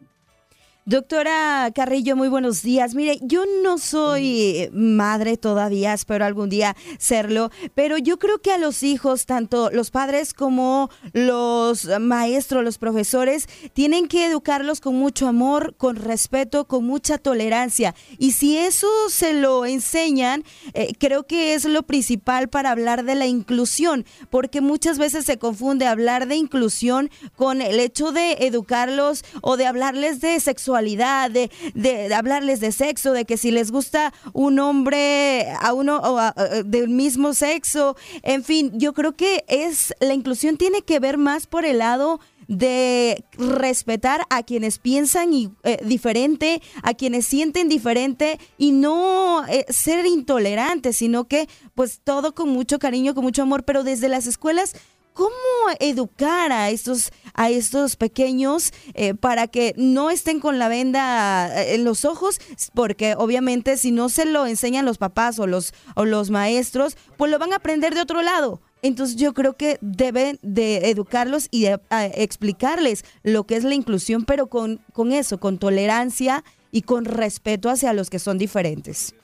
Doctora 0.87 1.69
Carrillo, 1.75 2.15
muy 2.15 2.29
buenos 2.29 2.61
días. 2.61 2.95
Mire, 2.95 3.19
yo 3.21 3.43
no 3.61 3.77
soy 3.77 4.69
madre 4.71 5.35
todavía, 5.35 5.91
espero 5.91 6.23
algún 6.23 6.47
día 6.47 6.77
serlo, 6.97 7.51
pero 7.75 7.97
yo 7.97 8.17
creo 8.17 8.39
que 8.39 8.53
a 8.53 8.57
los 8.57 8.83
hijos, 8.83 9.25
tanto 9.25 9.69
los 9.69 9.91
padres 9.91 10.33
como 10.33 10.89
los 11.11 11.89
maestros, 11.99 12.63
los 12.63 12.77
profesores, 12.77 13.47
tienen 13.73 14.07
que 14.07 14.27
educarlos 14.27 14.79
con 14.79 14.95
mucho 14.95 15.27
amor, 15.27 15.75
con 15.75 15.97
respeto, 15.97 16.69
con 16.69 16.85
mucha 16.85 17.17
tolerancia. 17.17 17.93
Y 18.17 18.31
si 18.31 18.57
eso 18.57 18.87
se 19.09 19.33
lo 19.33 19.65
enseñan, 19.65 20.45
eh, 20.73 20.93
creo 20.97 21.23
que 21.23 21.53
es 21.53 21.65
lo 21.65 21.83
principal 21.83 22.47
para 22.47 22.71
hablar 22.71 23.03
de 23.03 23.15
la 23.15 23.25
inclusión, 23.25 24.05
porque 24.29 24.61
muchas 24.61 24.99
veces 24.99 25.25
se 25.25 25.37
confunde 25.37 25.85
hablar 25.85 26.29
de 26.29 26.37
inclusión 26.37 27.09
con 27.35 27.61
el 27.61 27.81
hecho 27.81 28.13
de 28.13 28.37
educarlos 28.39 29.25
o 29.41 29.57
de 29.57 29.65
hablarles 29.65 30.21
de 30.21 30.39
sexualidad 30.39 30.76
de, 30.81 31.51
de, 31.73 32.13
hablarles 32.13 32.59
de 32.59 32.71
sexo, 32.71 33.13
de 33.13 33.25
que 33.25 33.37
si 33.37 33.51
les 33.51 33.71
gusta 33.71 34.13
un 34.33 34.59
hombre 34.59 35.47
a 35.59 35.73
uno 35.73 36.01
o 36.03 36.19
del 36.63 36.89
mismo 36.89 37.33
sexo, 37.33 37.95
en 38.23 38.43
fin, 38.43 38.71
yo 38.75 38.93
creo 38.93 39.15
que 39.15 39.43
es 39.47 39.93
la 39.99 40.13
inclusión 40.13 40.57
tiene 40.57 40.81
que 40.81 40.99
ver 40.99 41.17
más 41.17 41.47
por 41.47 41.65
el 41.65 41.79
lado 41.79 42.19
de 42.47 43.25
respetar 43.37 44.21
a 44.29 44.43
quienes 44.43 44.79
piensan 44.79 45.33
eh, 45.33 45.77
diferente, 45.83 46.61
a 46.81 46.93
quienes 46.93 47.25
sienten 47.25 47.67
diferente 47.67 48.39
y 48.57 48.71
no 48.71 49.45
eh, 49.47 49.65
ser 49.69 50.05
intolerantes, 50.05 50.97
sino 50.97 51.27
que 51.27 51.47
pues 51.75 51.99
todo 52.03 52.33
con 52.33 52.49
mucho 52.49 52.79
cariño, 52.79 53.13
con 53.13 53.23
mucho 53.23 53.41
amor, 53.41 53.63
pero 53.63 53.83
desde 53.83 54.07
las 54.07 54.27
escuelas 54.27 54.75
¿Cómo 55.17 55.31
educar 55.79 56.51
a 56.51 56.69
estos, 56.69 57.09
a 57.33 57.49
estos 57.49 57.95
pequeños 57.95 58.71
eh, 58.93 59.15
para 59.15 59.47
que 59.47 59.73
no 59.75 60.11
estén 60.11 60.39
con 60.39 60.59
la 60.59 60.67
venda 60.67 61.63
eh, 61.63 61.73
en 61.73 61.83
los 61.85 62.05
ojos? 62.05 62.39
Porque 62.75 63.15
obviamente 63.17 63.77
si 63.77 63.89
no 63.89 64.09
se 64.09 64.25
lo 64.25 64.45
enseñan 64.45 64.85
los 64.85 64.99
papás 64.99 65.39
o 65.39 65.47
los, 65.47 65.73
o 65.95 66.05
los 66.05 66.29
maestros, 66.29 66.97
pues 67.17 67.31
lo 67.31 67.39
van 67.39 67.51
a 67.51 67.55
aprender 67.55 67.95
de 67.95 68.01
otro 68.01 68.21
lado. 68.21 68.61
Entonces 68.83 69.15
yo 69.15 69.33
creo 69.33 69.57
que 69.57 69.79
deben 69.81 70.37
de 70.43 70.91
educarlos 70.91 71.47
y 71.49 71.63
de, 71.63 71.79
explicarles 72.13 73.03
lo 73.23 73.45
que 73.45 73.55
es 73.55 73.63
la 73.63 73.73
inclusión, 73.73 74.23
pero 74.23 74.45
con, 74.45 74.81
con 74.93 75.11
eso, 75.11 75.39
con 75.39 75.57
tolerancia 75.57 76.43
y 76.71 76.83
con 76.83 77.05
respeto 77.05 77.71
hacia 77.71 77.91
los 77.93 78.11
que 78.11 78.19
son 78.19 78.37
diferentes. 78.37 79.15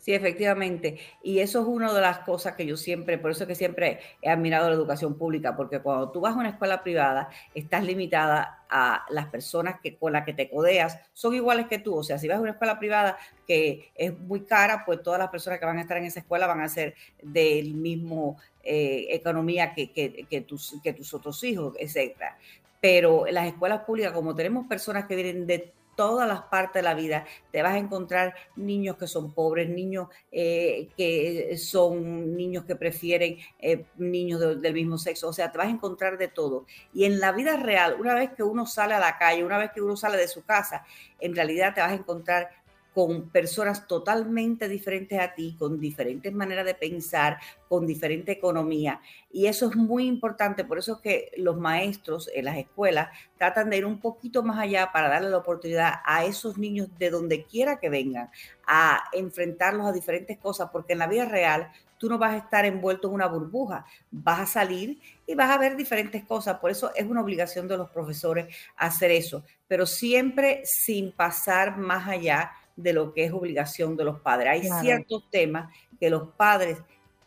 Sí, 0.00 0.14
efectivamente. 0.14 0.98
Y 1.22 1.40
eso 1.40 1.60
es 1.60 1.66
una 1.66 1.92
de 1.92 2.00
las 2.00 2.20
cosas 2.20 2.54
que 2.54 2.64
yo 2.64 2.78
siempre, 2.78 3.18
por 3.18 3.32
eso 3.32 3.46
que 3.46 3.54
siempre 3.54 4.00
he 4.22 4.30
admirado 4.30 4.68
la 4.68 4.74
educación 4.74 5.18
pública, 5.18 5.54
porque 5.54 5.80
cuando 5.80 6.10
tú 6.10 6.22
vas 6.22 6.34
a 6.34 6.38
una 6.38 6.48
escuela 6.48 6.82
privada, 6.82 7.28
estás 7.54 7.84
limitada 7.84 8.64
a 8.70 9.04
las 9.10 9.26
personas 9.26 9.78
que, 9.82 9.98
con 9.98 10.14
las 10.14 10.24
que 10.24 10.32
te 10.32 10.48
codeas, 10.48 10.98
son 11.12 11.34
iguales 11.34 11.66
que 11.66 11.78
tú. 11.78 11.94
O 11.96 12.02
sea, 12.02 12.18
si 12.18 12.28
vas 12.28 12.38
a 12.38 12.40
una 12.40 12.52
escuela 12.52 12.78
privada 12.78 13.18
que 13.46 13.90
es 13.94 14.18
muy 14.18 14.40
cara, 14.46 14.84
pues 14.86 15.02
todas 15.02 15.18
las 15.18 15.28
personas 15.28 15.58
que 15.58 15.66
van 15.66 15.76
a 15.76 15.82
estar 15.82 15.98
en 15.98 16.04
esa 16.04 16.20
escuela 16.20 16.46
van 16.46 16.62
a 16.62 16.68
ser 16.68 16.94
del 17.22 17.74
mismo 17.74 18.38
eh, 18.64 19.06
economía 19.10 19.74
que, 19.74 20.44
tus, 20.48 20.76
que 20.82 20.94
tus 20.94 21.12
otros 21.12 21.44
hijos, 21.44 21.74
etcétera. 21.78 22.38
Pero 22.80 23.26
en 23.26 23.34
las 23.34 23.48
escuelas 23.48 23.80
públicas, 23.80 24.12
como 24.12 24.34
tenemos 24.34 24.66
personas 24.66 25.04
que 25.04 25.16
vienen 25.16 25.46
de 25.46 25.74
todas 26.00 26.26
las 26.26 26.40
partes 26.44 26.80
de 26.80 26.82
la 26.82 26.94
vida. 26.94 27.26
Te 27.52 27.60
vas 27.60 27.74
a 27.74 27.76
encontrar 27.76 28.34
niños 28.56 28.96
que 28.96 29.06
son 29.06 29.34
pobres, 29.34 29.68
niños 29.68 30.08
eh, 30.32 30.88
que 30.96 31.58
son 31.58 32.34
niños 32.34 32.64
que 32.64 32.74
prefieren 32.74 33.36
eh, 33.58 33.84
niños 33.98 34.40
del 34.62 34.72
mismo 34.72 34.96
sexo. 34.96 35.28
O 35.28 35.32
sea, 35.34 35.52
te 35.52 35.58
vas 35.58 35.66
a 35.66 35.70
encontrar 35.70 36.16
de 36.16 36.28
todo. 36.28 36.64
Y 36.94 37.04
en 37.04 37.20
la 37.20 37.32
vida 37.32 37.58
real, 37.58 37.96
una 38.00 38.14
vez 38.14 38.30
que 38.34 38.42
uno 38.42 38.64
sale 38.64 38.94
a 38.94 38.98
la 38.98 39.18
calle, 39.18 39.44
una 39.44 39.58
vez 39.58 39.72
que 39.72 39.82
uno 39.82 39.94
sale 39.94 40.16
de 40.16 40.26
su 40.26 40.42
casa, 40.42 40.86
en 41.20 41.36
realidad 41.36 41.74
te 41.74 41.82
vas 41.82 41.90
a 41.90 41.96
encontrar 41.96 42.48
con 42.94 43.30
personas 43.30 43.86
totalmente 43.86 44.68
diferentes 44.68 45.18
a 45.20 45.34
ti, 45.34 45.54
con 45.58 45.78
diferentes 45.78 46.32
maneras 46.32 46.66
de 46.66 46.74
pensar, 46.74 47.38
con 47.68 47.86
diferente 47.86 48.32
economía. 48.32 49.00
Y 49.32 49.46
eso 49.46 49.68
es 49.68 49.76
muy 49.76 50.06
importante, 50.06 50.64
por 50.64 50.78
eso 50.78 50.94
es 50.94 51.00
que 51.00 51.30
los 51.36 51.56
maestros 51.56 52.28
en 52.34 52.46
las 52.46 52.56
escuelas 52.56 53.08
tratan 53.38 53.70
de 53.70 53.78
ir 53.78 53.86
un 53.86 54.00
poquito 54.00 54.42
más 54.42 54.58
allá 54.58 54.90
para 54.92 55.08
darle 55.08 55.30
la 55.30 55.38
oportunidad 55.38 55.94
a 56.04 56.24
esos 56.24 56.58
niños 56.58 56.88
de 56.98 57.10
donde 57.10 57.44
quiera 57.44 57.78
que 57.78 57.90
vengan 57.90 58.30
a 58.66 59.04
enfrentarlos 59.12 59.86
a 59.86 59.92
diferentes 59.92 60.38
cosas, 60.38 60.70
porque 60.72 60.94
en 60.94 60.98
la 60.98 61.06
vida 61.06 61.26
real 61.26 61.70
tú 62.00 62.08
no 62.08 62.18
vas 62.18 62.32
a 62.32 62.38
estar 62.38 62.64
envuelto 62.64 63.08
en 63.08 63.14
una 63.14 63.26
burbuja, 63.26 63.84
vas 64.10 64.40
a 64.40 64.46
salir 64.46 64.98
y 65.26 65.34
vas 65.34 65.50
a 65.50 65.58
ver 65.58 65.76
diferentes 65.76 66.24
cosas. 66.24 66.58
Por 66.58 66.70
eso 66.70 66.90
es 66.96 67.04
una 67.06 67.20
obligación 67.20 67.68
de 67.68 67.76
los 67.76 67.90
profesores 67.90 68.56
hacer 68.76 69.10
eso, 69.10 69.44
pero 69.68 69.84
siempre 69.84 70.62
sin 70.64 71.12
pasar 71.12 71.76
más 71.76 72.08
allá 72.08 72.52
de 72.82 72.92
lo 72.92 73.12
que 73.12 73.24
es 73.24 73.32
obligación 73.32 73.96
de 73.96 74.04
los 74.04 74.20
padres. 74.20 74.48
Hay 74.52 74.82
ciertos 74.82 75.28
temas 75.30 75.72
que 75.98 76.10
los 76.10 76.28
padres 76.36 76.78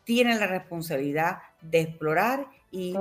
tienen 0.03 0.39
la 0.39 0.47
responsabilidad 0.47 1.37
de 1.61 1.81
explorar 1.81 2.47
y, 2.71 2.95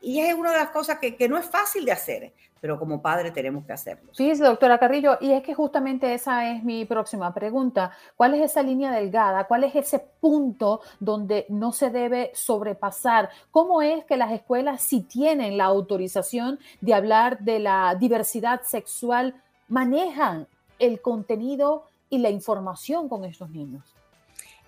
y 0.00 0.20
es 0.20 0.34
una 0.34 0.52
de 0.52 0.58
las 0.58 0.70
cosas 0.70 0.98
que, 0.98 1.16
que, 1.16 1.28
no 1.28 1.36
es 1.36 1.44
fácil 1.44 1.84
de 1.84 1.92
hacer, 1.92 2.32
pero 2.62 2.78
como 2.78 3.02
padre 3.02 3.30
tenemos 3.30 3.66
que 3.66 3.74
hacerlo. 3.74 4.10
Sí, 4.14 4.32
doctora 4.34 4.78
Carrillo, 4.78 5.18
y 5.20 5.32
es 5.32 5.42
que 5.42 5.52
justamente 5.52 6.14
esa 6.14 6.50
es 6.50 6.64
mi 6.64 6.86
próxima 6.86 7.34
pregunta. 7.34 7.92
¿Cuál 8.16 8.34
es 8.34 8.50
esa 8.50 8.62
línea 8.62 8.90
delgada? 8.90 9.44
¿Cuál 9.44 9.64
es 9.64 9.74
ese 9.74 9.98
punto 9.98 10.80
donde 10.98 11.44
no 11.50 11.72
se 11.72 11.90
debe 11.90 12.30
sobrepasar? 12.34 13.28
¿Cómo 13.50 13.82
es 13.82 14.04
que 14.06 14.16
las 14.16 14.32
escuelas, 14.32 14.80
si 14.80 15.02
tienen 15.02 15.58
la 15.58 15.64
autorización 15.64 16.58
de 16.80 16.94
hablar 16.94 17.40
de 17.40 17.58
la 17.58 17.94
diversidad 18.00 18.62
sexual, 18.62 19.34
manejan 19.68 20.46
el 20.78 21.00
contenido 21.00 21.88
y 22.10 22.18
la 22.18 22.30
información 22.30 23.08
con 23.08 23.24
estos 23.24 23.50
niños? 23.50 23.94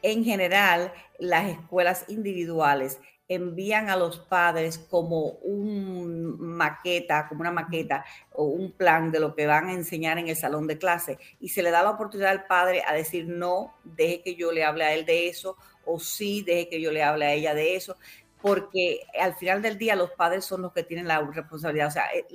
En 0.02 0.24
general, 0.24 0.92
las 1.18 1.48
escuelas 1.48 2.04
individuales 2.08 3.00
envían 3.28 3.88
a 3.88 3.96
los 3.96 4.18
padres 4.18 4.78
como 4.78 5.28
un 5.42 6.38
maqueta, 6.38 7.26
como 7.28 7.40
una 7.40 7.50
maqueta 7.50 8.04
o 8.32 8.44
un 8.44 8.72
plan 8.72 9.10
de 9.10 9.20
lo 9.20 9.34
que 9.34 9.46
van 9.46 9.68
a 9.68 9.72
enseñar 9.72 10.18
en 10.18 10.28
el 10.28 10.36
salón 10.36 10.66
de 10.66 10.76
clase 10.76 11.18
y 11.40 11.48
se 11.48 11.62
le 11.62 11.70
da 11.70 11.82
la 11.82 11.90
oportunidad 11.90 12.32
al 12.32 12.46
padre 12.46 12.82
a 12.86 12.92
decir 12.92 13.26
no, 13.26 13.74
deje 13.82 14.22
que 14.22 14.34
yo 14.34 14.52
le 14.52 14.64
hable 14.64 14.84
a 14.84 14.92
él 14.92 15.06
de 15.06 15.28
eso 15.28 15.56
o 15.86 15.98
sí, 15.98 16.42
deje 16.42 16.68
que 16.68 16.80
yo 16.80 16.92
le 16.92 17.02
hable 17.02 17.26
a 17.26 17.32
ella 17.32 17.54
de 17.54 17.76
eso, 17.76 17.96
porque 18.40 19.06
al 19.18 19.34
final 19.36 19.62
del 19.62 19.78
día 19.78 19.96
los 19.96 20.10
padres 20.10 20.44
son 20.44 20.62
los 20.62 20.72
que 20.72 20.82
tienen 20.82 21.08
la 21.08 21.20
responsabilidad, 21.20 21.88
o 21.88 21.90
sea, 21.90 22.06
eh, 22.14 22.26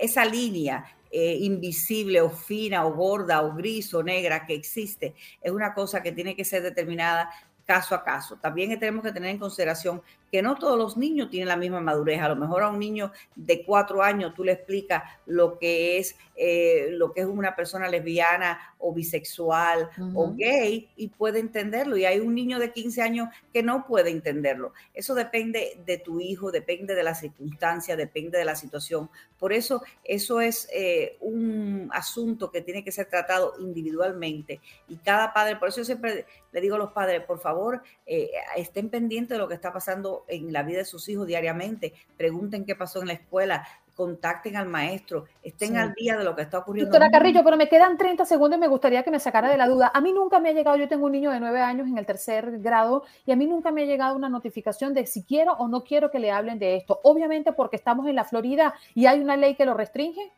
esa 0.00 0.24
línea 0.24 0.84
eh, 1.10 1.38
invisible 1.40 2.20
o 2.20 2.30
fina 2.30 2.86
o 2.86 2.94
gorda 2.94 3.42
o 3.42 3.54
gris 3.54 3.92
o 3.94 4.02
negra 4.02 4.46
que 4.46 4.54
existe, 4.54 5.14
es 5.40 5.52
una 5.52 5.74
cosa 5.74 6.02
que 6.02 6.12
tiene 6.12 6.34
que 6.34 6.44
ser 6.44 6.62
determinada 6.62 7.30
caso 7.66 7.94
a 7.94 8.02
caso. 8.02 8.36
También 8.36 8.76
tenemos 8.80 9.04
que 9.04 9.12
tener 9.12 9.30
en 9.30 9.38
consideración 9.38 10.02
que 10.30 10.42
no 10.42 10.56
todos 10.56 10.78
los 10.78 10.96
niños 10.96 11.30
tienen 11.30 11.48
la 11.48 11.56
misma 11.56 11.80
madurez. 11.80 12.20
A 12.20 12.28
lo 12.28 12.36
mejor 12.36 12.62
a 12.62 12.68
un 12.68 12.78
niño 12.78 13.12
de 13.34 13.64
cuatro 13.64 14.02
años 14.02 14.34
tú 14.34 14.44
le 14.44 14.52
explicas 14.52 15.02
lo 15.26 15.58
que 15.58 15.98
es, 15.98 16.16
eh, 16.36 16.88
lo 16.92 17.12
que 17.12 17.22
es 17.22 17.26
una 17.26 17.56
persona 17.56 17.88
lesbiana 17.88 18.58
o 18.78 18.94
bisexual 18.94 19.90
o 20.14 20.32
gay 20.34 20.88
y 20.96 21.08
puede 21.08 21.38
entenderlo. 21.38 21.96
Y 21.96 22.04
hay 22.04 22.20
un 22.20 22.34
niño 22.34 22.58
de 22.58 22.72
15 22.72 23.02
años 23.02 23.28
que 23.52 23.62
no 23.62 23.86
puede 23.86 24.10
entenderlo. 24.10 24.72
Eso 24.94 25.14
depende 25.14 25.80
de 25.84 25.98
tu 25.98 26.20
hijo, 26.20 26.50
depende 26.50 26.94
de 26.94 27.02
la 27.02 27.14
circunstancia, 27.14 27.96
depende 27.96 28.38
de 28.38 28.44
la 28.44 28.56
situación. 28.56 29.10
Por 29.38 29.52
eso, 29.52 29.82
eso 30.04 30.40
es 30.40 30.68
eh, 30.72 31.16
un 31.20 31.88
asunto 31.92 32.50
que 32.50 32.62
tiene 32.62 32.84
que 32.84 32.92
ser 32.92 33.06
tratado 33.06 33.54
individualmente. 33.58 34.60
Y 34.88 34.96
cada 34.96 35.32
padre, 35.32 35.56
por 35.56 35.68
eso 35.68 35.78
yo 35.78 35.84
siempre 35.84 36.26
le 36.52 36.60
digo 36.60 36.76
a 36.76 36.78
los 36.78 36.92
padres, 36.92 37.22
por 37.24 37.38
favor, 37.38 37.82
eh, 38.06 38.30
estén 38.56 38.88
pendientes 38.88 39.36
de 39.36 39.38
lo 39.38 39.48
que 39.48 39.54
está 39.54 39.72
pasando 39.72 40.19
en 40.28 40.52
la 40.52 40.62
vida 40.62 40.78
de 40.78 40.84
sus 40.84 41.08
hijos 41.08 41.26
diariamente. 41.26 41.92
Pregunten 42.16 42.64
qué 42.64 42.74
pasó 42.74 43.00
en 43.00 43.08
la 43.08 43.14
escuela, 43.14 43.66
contacten 44.00 44.56
al 44.56 44.66
maestro, 44.66 45.26
estén 45.42 45.76
al 45.76 45.92
día 45.92 46.16
de 46.16 46.24
lo 46.24 46.34
que 46.34 46.40
está 46.40 46.58
ocurriendo. 46.58 46.90
Doctora 46.90 47.10
Carrillo, 47.10 47.42
pero 47.44 47.58
me 47.58 47.68
quedan 47.68 47.98
30 47.98 48.24
segundos 48.24 48.56
y 48.56 48.60
me 48.60 48.66
gustaría 48.66 49.02
que 49.02 49.10
me 49.10 49.20
sacara 49.20 49.50
de 49.50 49.58
la 49.58 49.68
duda. 49.68 49.90
A 49.92 50.00
mí 50.00 50.12
nunca 50.12 50.40
me 50.40 50.48
ha 50.48 50.52
llegado, 50.52 50.78
yo 50.78 50.88
tengo 50.88 51.04
un 51.04 51.12
niño 51.12 51.30
de 51.30 51.38
9 51.38 51.60
años 51.60 51.86
en 51.86 51.98
el 51.98 52.06
tercer 52.06 52.60
grado 52.60 53.04
y 53.26 53.32
a 53.32 53.36
mí 53.36 53.46
nunca 53.46 53.70
me 53.70 53.82
ha 53.82 53.84
llegado 53.84 54.16
una 54.16 54.30
notificación 54.30 54.94
de 54.94 55.06
si 55.06 55.22
quiero 55.22 55.52
o 55.52 55.68
no 55.68 55.84
quiero 55.84 56.10
que 56.10 56.18
le 56.18 56.30
hablen 56.30 56.58
de 56.58 56.76
esto. 56.76 57.00
Obviamente 57.02 57.52
porque 57.52 57.76
estamos 57.76 58.06
en 58.06 58.14
la 58.14 58.24
Florida 58.24 58.74
y 58.94 59.04
hay 59.04 59.20
una 59.20 59.36
ley 59.36 59.54
que 59.54 59.66
lo 59.66 59.74
restringe. 59.74 60.32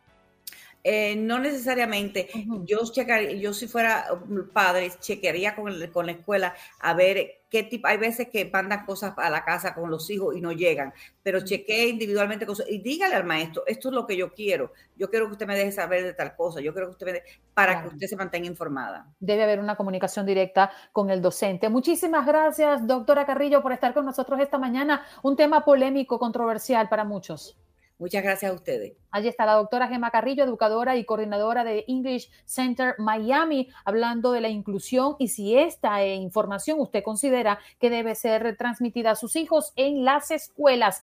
Eh, 0.85 1.15
no 1.17 1.39
necesariamente. 1.39 2.29
Yo 2.65 2.79
checaría, 2.91 3.33
yo 3.33 3.53
si 3.53 3.69
fuera 3.69 4.07
padre, 4.53 4.91
chequearía 4.99 5.55
con, 5.55 5.73
con 5.93 6.07
la 6.07 6.12
escuela 6.12 6.55
a 6.81 6.95
ver 6.95 7.43
qué 7.49 7.62
tipo. 7.62 7.87
Hay 7.87 7.99
veces 7.99 8.29
que 8.29 8.51
mandan 8.53 8.85
cosas 8.85 9.15
a 9.17 9.31
la 9.31 9.45
casa 9.45 9.75
con 9.75 9.91
los 9.91 10.11
hijos 10.11 10.35
y 10.35 10.41
no 10.41 10.53
llegan, 10.53 10.93
pero 11.23 11.45
chequee 11.45 11.89
individualmente 11.89 12.47
cosas 12.47 12.67
y 12.69 12.79
dígale 12.79 13.15
al 13.15 13.25
maestro, 13.25 13.62
esto 13.67 13.91
es 13.91 13.95
lo 13.95 14.07
que 14.07 14.17
yo 14.17 14.33
quiero. 14.33 14.73
Yo 14.97 15.09
quiero 15.09 15.27
que 15.27 15.33
usted 15.33 15.47
me 15.47 15.57
deje 15.57 15.71
saber 15.71 16.03
de 16.03 16.15
tal 16.15 16.35
cosa. 16.35 16.61
Yo 16.61 16.73
quiero 16.73 16.89
que 16.89 16.93
usted 16.93 17.07
me 17.07 17.23
para 17.55 17.83
que 17.83 17.89
usted 17.89 18.07
se 18.07 18.17
mantenga 18.17 18.49
informada. 18.49 19.07
Debe 19.21 19.45
haber 19.45 19.61
una 19.61 19.77
comunicación 19.77 20.27
directa 20.27 20.73
con 20.93 21.11
el 21.11 21.23
docente. 21.23 21.69
Muchísimas 21.69 22.27
gracias, 22.27 22.87
doctora 22.87 23.27
Carrillo, 23.27 23.62
por 23.62 23.73
estar 23.73 23.95
con 23.95 24.07
nosotros 24.07 24.41
esta 24.41 24.59
mañana. 24.59 25.05
Un 25.23 25.37
tema 25.37 25.65
polémico, 25.65 26.19
controversial 26.19 26.89
para 26.89 27.05
muchos. 27.05 27.57
Muchas 28.02 28.25
gracias 28.25 28.50
a 28.50 28.54
ustedes. 28.56 28.94
Allí 29.12 29.28
está 29.28 29.47
la 29.47 29.52
doctora 29.52 29.87
Gemma 29.87 30.11
Carrillo, 30.11 30.42
educadora 30.42 30.97
y 30.97 31.04
coordinadora 31.04 31.62
de 31.62 31.85
English 31.87 32.32
Center 32.44 32.97
Miami, 32.99 33.68
hablando 33.85 34.32
de 34.32 34.40
la 34.40 34.49
inclusión 34.49 35.14
y 35.21 35.28
si 35.28 35.56
esta 35.56 36.04
información 36.04 36.80
usted 36.80 37.04
considera 37.04 37.61
que 37.78 37.90
debe 37.90 38.16
ser 38.16 38.56
transmitida 38.56 39.12
a 39.12 39.14
sus 39.14 39.37
hijos 39.37 39.73
en 39.76 40.04
las 40.04 40.32
escuelas. 40.32 41.04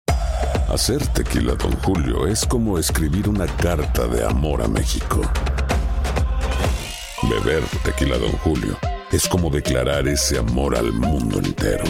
Hacer 0.69 1.05
tequila, 1.07 1.55
don 1.55 1.73
Julio, 1.81 2.27
es 2.27 2.45
como 2.45 2.79
escribir 2.79 3.27
una 3.27 3.47
carta 3.57 4.07
de 4.07 4.25
amor 4.25 4.61
a 4.61 4.69
México. 4.69 5.19
Beber 7.29 7.63
tequila, 7.83 8.17
don 8.17 8.31
Julio, 8.37 8.77
es 9.11 9.27
como 9.27 9.49
declarar 9.49 10.07
ese 10.07 10.37
amor 10.37 10.77
al 10.77 10.93
mundo 10.93 11.39
entero. 11.39 11.83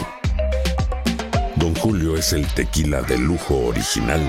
Don 1.54 1.76
Julio 1.76 2.16
es 2.16 2.32
el 2.32 2.44
tequila 2.54 3.02
de 3.02 3.18
lujo 3.18 3.66
original 3.66 4.28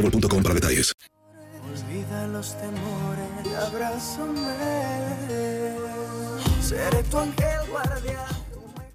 boostmobile.com 0.01 0.43
para 0.43 0.55
detalles. 0.55 0.93
Olvida 1.63 2.27
los 2.27 2.55
temores, 2.57 3.57
abrázame. 3.57 4.57
Seré 6.61 7.03
tu 7.03 7.17
ángel 7.17 7.69
guardián. 7.69 8.25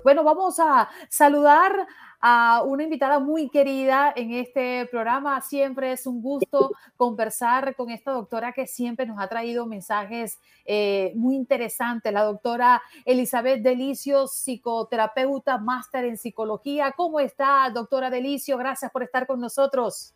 Bueno, 0.03 0.25
vamos 0.25 0.59
a 0.61 0.89
saludar 1.09 1.87
a 2.21 2.63
una 2.65 2.85
invitada 2.85 3.19
muy 3.19 3.49
querida 3.51 4.13
en 4.17 4.33
este 4.33 4.87
programa. 4.87 5.41
Siempre 5.41 5.93
es 5.93 6.07
un 6.07 6.23
gusto 6.23 6.73
conversar 6.97 7.75
con 7.77 7.91
esta 7.91 8.13
doctora 8.13 8.53
que 8.53 8.67
siempre 8.67 9.07
nos 9.07 9.21
ha 9.21 9.29
traído 9.29 9.67
mensajes 9.67 10.39
eh, 10.65 11.13
muy 11.15 11.37
interesantes. 11.37 12.13
La 12.13 12.23
doctora 12.23 12.83
Elizabeth 13.05 13.63
Delicio, 13.63 14.27
psicoterapeuta, 14.27 15.59
máster 15.59 16.05
en 16.05 16.17
psicología. 16.17 16.93
¿Cómo 16.97 17.21
está, 17.21 17.71
doctora 17.71 18.11
Delicio? 18.11 18.59
Gracias 18.59 18.91
por 18.91 19.03
estar 19.03 19.27
con 19.27 19.41
nosotros. 19.41 20.16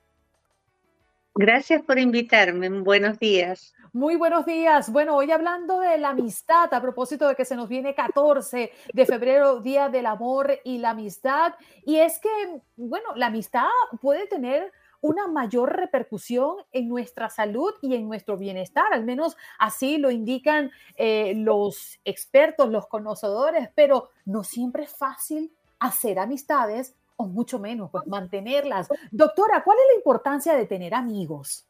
Gracias 1.34 1.82
por 1.82 1.98
invitarme. 1.98 2.68
Buenos 2.68 3.18
días. 3.18 3.72
Muy 3.92 4.16
buenos 4.16 4.46
días. 4.46 4.90
Bueno, 4.92 5.16
hoy 5.16 5.30
hablando 5.30 5.80
de 5.80 5.98
la 5.98 6.10
amistad, 6.10 6.72
a 6.72 6.80
propósito 6.80 7.28
de 7.28 7.34
que 7.34 7.44
se 7.44 7.56
nos 7.56 7.68
viene 7.68 7.94
14 7.94 8.72
de 8.92 9.06
febrero, 9.06 9.60
Día 9.60 9.88
del 9.88 10.06
Amor 10.06 10.60
y 10.64 10.78
la 10.78 10.90
Amistad. 10.90 11.54
Y 11.84 11.96
es 11.96 12.18
que, 12.20 12.28
bueno, 12.76 13.14
la 13.16 13.26
amistad 13.26 13.68
puede 14.00 14.26
tener 14.26 14.72
una 15.00 15.28
mayor 15.28 15.74
repercusión 15.76 16.56
en 16.72 16.88
nuestra 16.88 17.28
salud 17.30 17.72
y 17.80 17.94
en 17.94 18.08
nuestro 18.08 18.36
bienestar. 18.36 18.92
Al 18.92 19.04
menos 19.04 19.36
así 19.58 19.98
lo 19.98 20.10
indican 20.10 20.70
eh, 20.96 21.32
los 21.36 21.98
expertos, 22.04 22.70
los 22.70 22.86
conocedores, 22.86 23.70
pero 23.74 24.10
no 24.24 24.44
siempre 24.44 24.84
es 24.84 24.96
fácil 24.96 25.52
hacer 25.78 26.18
amistades 26.18 26.94
o 27.20 27.26
mucho 27.26 27.58
menos, 27.58 27.90
pues 27.90 28.06
mantenerlas. 28.06 28.88
Doctora, 29.10 29.62
¿cuál 29.62 29.78
es 29.78 29.84
la 29.92 29.98
importancia 29.98 30.54
de 30.54 30.66
tener 30.66 30.94
amigos? 30.94 31.66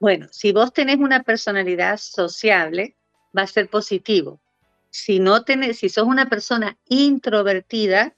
Bueno, 0.00 0.28
si 0.30 0.52
vos 0.52 0.72
tenés 0.72 0.96
una 0.96 1.22
personalidad 1.22 1.98
sociable, 1.98 2.96
va 3.36 3.42
a 3.42 3.46
ser 3.46 3.68
positivo. 3.68 4.40
Si 4.90 5.18
no 5.18 5.44
tenés, 5.44 5.78
si 5.78 5.88
sos 5.88 6.06
una 6.06 6.28
persona 6.30 6.78
introvertida, 6.88 8.14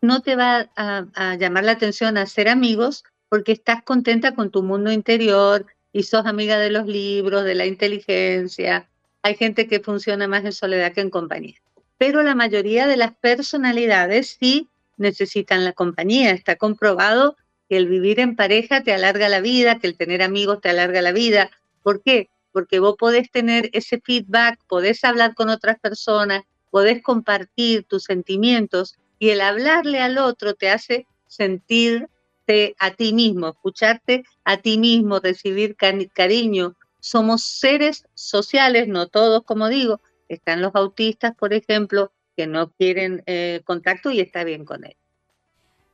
no 0.00 0.20
te 0.20 0.36
va 0.36 0.70
a, 0.76 1.06
a 1.14 1.34
llamar 1.36 1.64
la 1.64 1.72
atención 1.72 2.16
a 2.16 2.26
ser 2.26 2.48
amigos 2.48 3.04
porque 3.28 3.52
estás 3.52 3.82
contenta 3.82 4.34
con 4.34 4.50
tu 4.50 4.62
mundo 4.62 4.92
interior 4.92 5.66
y 5.92 6.02
sos 6.04 6.26
amiga 6.26 6.58
de 6.58 6.70
los 6.70 6.86
libros, 6.86 7.44
de 7.44 7.54
la 7.54 7.66
inteligencia. 7.66 8.88
Hay 9.22 9.36
gente 9.36 9.66
que 9.66 9.80
funciona 9.80 10.28
más 10.28 10.44
en 10.44 10.52
soledad 10.52 10.92
que 10.92 11.00
en 11.00 11.10
compañía 11.10 11.61
pero 12.02 12.24
la 12.24 12.34
mayoría 12.34 12.88
de 12.88 12.96
las 12.96 13.14
personalidades 13.14 14.36
sí 14.40 14.68
necesitan 14.96 15.64
la 15.64 15.72
compañía. 15.72 16.32
Está 16.32 16.56
comprobado 16.56 17.36
que 17.68 17.76
el 17.76 17.86
vivir 17.86 18.18
en 18.18 18.34
pareja 18.34 18.82
te 18.82 18.92
alarga 18.92 19.28
la 19.28 19.40
vida, 19.40 19.78
que 19.78 19.86
el 19.86 19.96
tener 19.96 20.20
amigos 20.20 20.60
te 20.60 20.68
alarga 20.68 21.00
la 21.00 21.12
vida. 21.12 21.48
¿Por 21.84 22.02
qué? 22.02 22.28
Porque 22.50 22.80
vos 22.80 22.96
podés 22.98 23.30
tener 23.30 23.70
ese 23.72 24.00
feedback, 24.00 24.58
podés 24.66 25.04
hablar 25.04 25.36
con 25.36 25.48
otras 25.48 25.78
personas, 25.78 26.42
podés 26.70 27.04
compartir 27.04 27.84
tus 27.84 28.02
sentimientos 28.02 28.98
y 29.20 29.28
el 29.28 29.40
hablarle 29.40 30.00
al 30.00 30.18
otro 30.18 30.54
te 30.54 30.70
hace 30.70 31.06
sentirte 31.28 32.74
a 32.80 32.90
ti 32.90 33.12
mismo, 33.12 33.50
escucharte 33.50 34.24
a 34.42 34.56
ti 34.56 34.76
mismo, 34.76 35.20
recibir 35.20 35.76
cariño. 35.76 36.74
Somos 36.98 37.44
seres 37.44 38.06
sociales, 38.14 38.88
no 38.88 39.06
todos, 39.06 39.44
como 39.44 39.68
digo, 39.68 40.00
están 40.34 40.62
los 40.62 40.74
autistas, 40.74 41.34
por 41.36 41.52
ejemplo, 41.52 42.12
que 42.36 42.46
no 42.46 42.72
quieren 42.72 43.22
eh, 43.26 43.62
contacto 43.64 44.10
y 44.10 44.20
está 44.20 44.44
bien 44.44 44.64
con 44.64 44.84
él. 44.84 44.96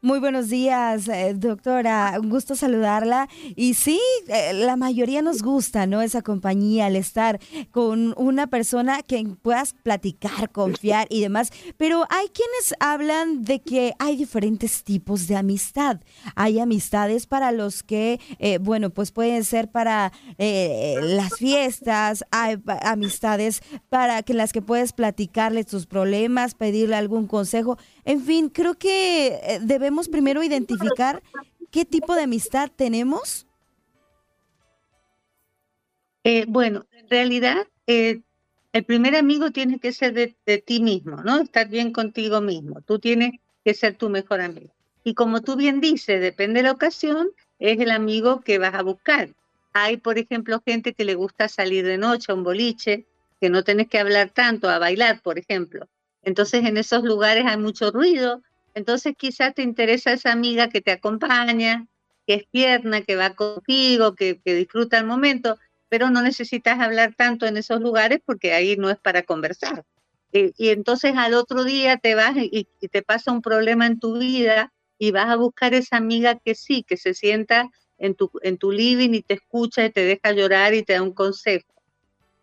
Muy 0.00 0.20
buenos 0.20 0.48
días, 0.48 1.08
eh, 1.08 1.34
doctora. 1.34 2.14
Un 2.22 2.30
gusto 2.30 2.54
saludarla. 2.54 3.28
Y 3.56 3.74
sí, 3.74 4.00
eh, 4.28 4.52
la 4.52 4.76
mayoría 4.76 5.22
nos 5.22 5.42
gusta, 5.42 5.88
¿no? 5.88 6.02
Esa 6.02 6.22
compañía, 6.22 6.86
el 6.86 6.94
estar 6.94 7.40
con 7.72 8.14
una 8.16 8.46
persona 8.46 9.02
que 9.02 9.24
puedas 9.42 9.74
platicar, 9.82 10.52
confiar 10.52 11.08
y 11.10 11.22
demás. 11.22 11.50
Pero 11.78 12.04
hay 12.10 12.28
quienes 12.28 12.76
hablan 12.78 13.42
de 13.42 13.60
que 13.60 13.92
hay 13.98 14.14
diferentes 14.14 14.84
tipos 14.84 15.26
de 15.26 15.34
amistad. 15.34 16.00
Hay 16.36 16.60
amistades 16.60 17.26
para 17.26 17.50
los 17.50 17.82
que, 17.82 18.20
eh, 18.38 18.58
bueno, 18.58 18.90
pues 18.90 19.10
pueden 19.10 19.42
ser 19.42 19.68
para 19.68 20.12
las 20.38 21.34
fiestas, 21.36 22.24
hay 22.30 22.62
amistades 22.82 23.62
para 23.88 24.22
que 24.22 24.34
las 24.34 24.52
que 24.52 24.62
puedes 24.62 24.92
platicarles 24.92 25.66
tus 25.66 25.86
problemas, 25.86 26.54
pedirle 26.54 26.94
algún 26.94 27.26
consejo. 27.26 27.78
En 28.04 28.22
fin, 28.22 28.48
creo 28.48 28.74
que 28.74 29.58
debemos 29.62 29.87
debemos 29.88 30.08
primero 30.10 30.42
identificar 30.42 31.22
qué 31.70 31.86
tipo 31.86 32.14
de 32.14 32.24
amistad 32.24 32.70
tenemos? 32.70 33.46
Eh, 36.24 36.44
bueno, 36.46 36.84
en 36.92 37.08
realidad 37.08 37.66
eh, 37.86 38.20
el 38.74 38.84
primer 38.84 39.16
amigo 39.16 39.50
tiene 39.50 39.78
que 39.78 39.94
ser 39.94 40.12
de, 40.12 40.58
ti 40.58 40.80
mismo, 40.80 41.22
¿no? 41.22 41.40
Estar 41.40 41.70
bien 41.70 41.90
contigo 41.90 42.42
mismo. 42.42 42.82
Tú 42.82 42.98
tienes 42.98 43.40
que 43.64 43.72
ser 43.72 43.94
tu 43.94 44.10
mejor 44.10 44.42
amigo. 44.42 44.70
Y 45.04 45.14
como 45.14 45.40
tú 45.40 45.56
bien 45.56 45.80
dices, 45.80 46.20
depende 46.20 46.58
de 46.58 46.64
la 46.64 46.72
ocasión, 46.72 47.30
es 47.58 47.80
el 47.80 47.90
amigo 47.90 48.42
que 48.42 48.58
vas 48.58 48.74
a 48.74 48.82
buscar. 48.82 49.30
Hay, 49.72 49.96
por 49.96 50.18
ejemplo, 50.18 50.60
gente 50.66 50.92
que 50.92 51.06
le 51.06 51.14
gusta 51.14 51.48
salir 51.48 51.86
de 51.86 51.96
noche 51.96 52.30
a 52.30 52.34
un 52.34 52.44
boliche, 52.44 53.06
que 53.40 53.48
no 53.48 53.64
tenés 53.64 53.88
que 53.88 53.98
hablar 53.98 54.28
tanto, 54.28 54.68
a 54.68 54.78
bailar, 54.78 55.22
por 55.22 55.38
ejemplo. 55.38 55.88
Entonces 56.22 56.66
en 56.66 56.76
esos 56.76 57.04
lugares 57.04 57.46
hay 57.46 57.56
mucho 57.56 57.90
ruido, 57.90 58.42
entonces 58.78 59.14
quizás 59.18 59.54
te 59.54 59.62
interesa 59.62 60.12
esa 60.12 60.30
amiga 60.32 60.68
que 60.68 60.80
te 60.80 60.92
acompaña, 60.92 61.88
que 62.26 62.34
es 62.34 62.48
tierna, 62.48 63.02
que 63.02 63.16
va 63.16 63.34
contigo, 63.34 64.14
que, 64.14 64.40
disfruta 64.44 64.98
el 64.98 65.04
momento, 65.04 65.58
pero 65.88 66.10
no 66.10 66.22
necesitas 66.22 66.78
hablar 66.78 67.14
tanto 67.16 67.44
en 67.46 67.56
esos 67.56 67.80
lugares 67.80 68.20
porque 68.24 68.52
ahí 68.52 68.76
no 68.76 68.88
es 68.88 68.98
para 68.98 69.24
conversar. 69.24 69.84
Y, 70.32 70.68
entonces 70.68 71.14
al 71.16 71.34
otro 71.34 71.64
día 71.64 71.96
te 71.96 72.14
vas 72.14 72.36
y, 72.36 72.68
y, 72.80 72.88
te 72.88 73.02
pasa 73.02 73.32
un 73.32 73.42
problema 73.42 73.86
en 73.86 73.98
tu 73.98 74.18
vida 74.18 74.72
y 74.96 75.10
vas 75.10 75.26
a 75.26 75.36
buscar 75.36 75.74
esa 75.74 75.96
amiga 75.96 76.38
que 76.38 76.54
sí, 76.54 76.84
que 76.84 76.96
se 76.96 77.14
sienta 77.14 77.70
en 77.98 78.14
tu, 78.14 78.30
en 78.42 78.58
tu 78.58 78.70
living 78.70 79.14
y 79.14 79.22
te 79.22 79.34
escucha 79.34 79.84
y 79.84 79.90
te 79.90 80.04
deja 80.04 80.30
llorar 80.32 80.74
y 80.74 80.84
te 80.84 80.92
da 80.92 81.02
un 81.02 81.14
consejo. 81.14 81.66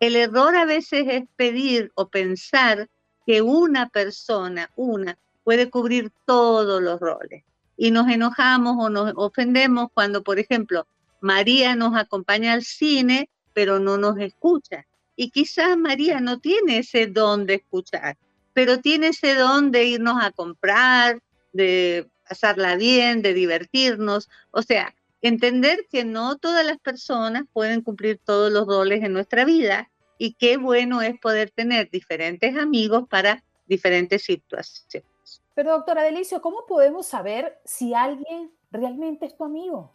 El 0.00 0.16
error 0.16 0.54
a 0.54 0.66
veces 0.66 1.06
es 1.08 1.22
pedir 1.36 1.92
o 1.94 2.10
pensar 2.10 2.88
que 3.24 3.40
una 3.40 3.88
persona, 3.88 4.70
una, 4.76 5.18
puede 5.46 5.70
cubrir 5.70 6.10
todos 6.24 6.82
los 6.82 6.98
roles. 6.98 7.44
Y 7.76 7.92
nos 7.92 8.08
enojamos 8.08 8.84
o 8.84 8.90
nos 8.90 9.12
ofendemos 9.14 9.86
cuando, 9.94 10.24
por 10.24 10.40
ejemplo, 10.40 10.88
María 11.20 11.76
nos 11.76 11.94
acompaña 11.94 12.52
al 12.52 12.64
cine, 12.64 13.30
pero 13.52 13.78
no 13.78 13.96
nos 13.96 14.18
escucha. 14.18 14.88
Y 15.14 15.30
quizás 15.30 15.78
María 15.78 16.18
no 16.18 16.40
tiene 16.40 16.78
ese 16.78 17.06
don 17.06 17.46
de 17.46 17.54
escuchar, 17.54 18.18
pero 18.54 18.80
tiene 18.80 19.08
ese 19.08 19.36
don 19.36 19.70
de 19.70 19.84
irnos 19.84 20.16
a 20.20 20.32
comprar, 20.32 21.22
de 21.52 22.08
pasarla 22.28 22.74
bien, 22.74 23.22
de 23.22 23.32
divertirnos. 23.32 24.28
O 24.50 24.62
sea, 24.62 24.96
entender 25.22 25.86
que 25.88 26.04
no 26.04 26.38
todas 26.38 26.66
las 26.66 26.80
personas 26.80 27.44
pueden 27.52 27.82
cumplir 27.82 28.18
todos 28.18 28.50
los 28.50 28.66
roles 28.66 29.04
en 29.04 29.12
nuestra 29.12 29.44
vida 29.44 29.92
y 30.18 30.32
qué 30.32 30.56
bueno 30.56 31.02
es 31.02 31.16
poder 31.20 31.52
tener 31.52 31.88
diferentes 31.88 32.56
amigos 32.56 33.04
para 33.08 33.44
diferentes 33.68 34.24
situaciones. 34.24 35.15
Pero 35.56 35.72
doctora 35.72 36.02
Delicio, 36.02 36.42
¿cómo 36.42 36.66
podemos 36.68 37.06
saber 37.06 37.58
si 37.64 37.94
alguien 37.94 38.52
realmente 38.70 39.24
es 39.24 39.34
tu 39.34 39.42
amigo? 39.42 39.90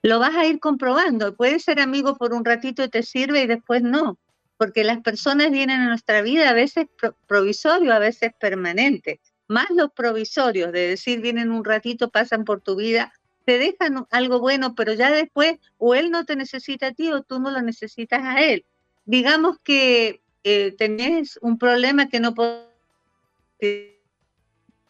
Lo 0.00 0.18
vas 0.18 0.34
a 0.34 0.46
ir 0.46 0.58
comprobando. 0.58 1.36
Puede 1.36 1.58
ser 1.58 1.78
amigo 1.78 2.16
por 2.16 2.32
un 2.32 2.46
ratito 2.46 2.82
y 2.82 2.88
te 2.88 3.02
sirve 3.02 3.42
y 3.42 3.46
después 3.46 3.82
no. 3.82 4.18
Porque 4.56 4.84
las 4.84 5.02
personas 5.02 5.50
vienen 5.50 5.82
a 5.82 5.88
nuestra 5.88 6.22
vida 6.22 6.48
a 6.48 6.54
veces 6.54 6.86
provisorio, 7.26 7.92
a 7.92 7.98
veces 7.98 8.32
permanente. 8.40 9.20
Más 9.48 9.68
los 9.68 9.92
provisorios, 9.92 10.72
de 10.72 10.88
decir 10.88 11.20
vienen 11.20 11.50
un 11.50 11.62
ratito, 11.62 12.08
pasan 12.08 12.44
por 12.44 12.62
tu 12.62 12.74
vida, 12.74 13.12
te 13.44 13.58
dejan 13.58 14.06
algo 14.10 14.40
bueno, 14.40 14.74
pero 14.74 14.94
ya 14.94 15.10
después 15.10 15.58
o 15.76 15.94
él 15.94 16.10
no 16.10 16.24
te 16.24 16.36
necesita 16.36 16.86
a 16.86 16.92
ti 16.92 17.12
o 17.12 17.22
tú 17.22 17.38
no 17.38 17.50
lo 17.50 17.60
necesitas 17.60 18.22
a 18.24 18.40
él. 18.40 18.64
Digamos 19.04 19.58
que 19.62 20.22
eh, 20.42 20.74
tenés 20.78 21.38
un 21.42 21.58
problema 21.58 22.08
que 22.08 22.18
no 22.18 22.34
puedes 22.34 22.71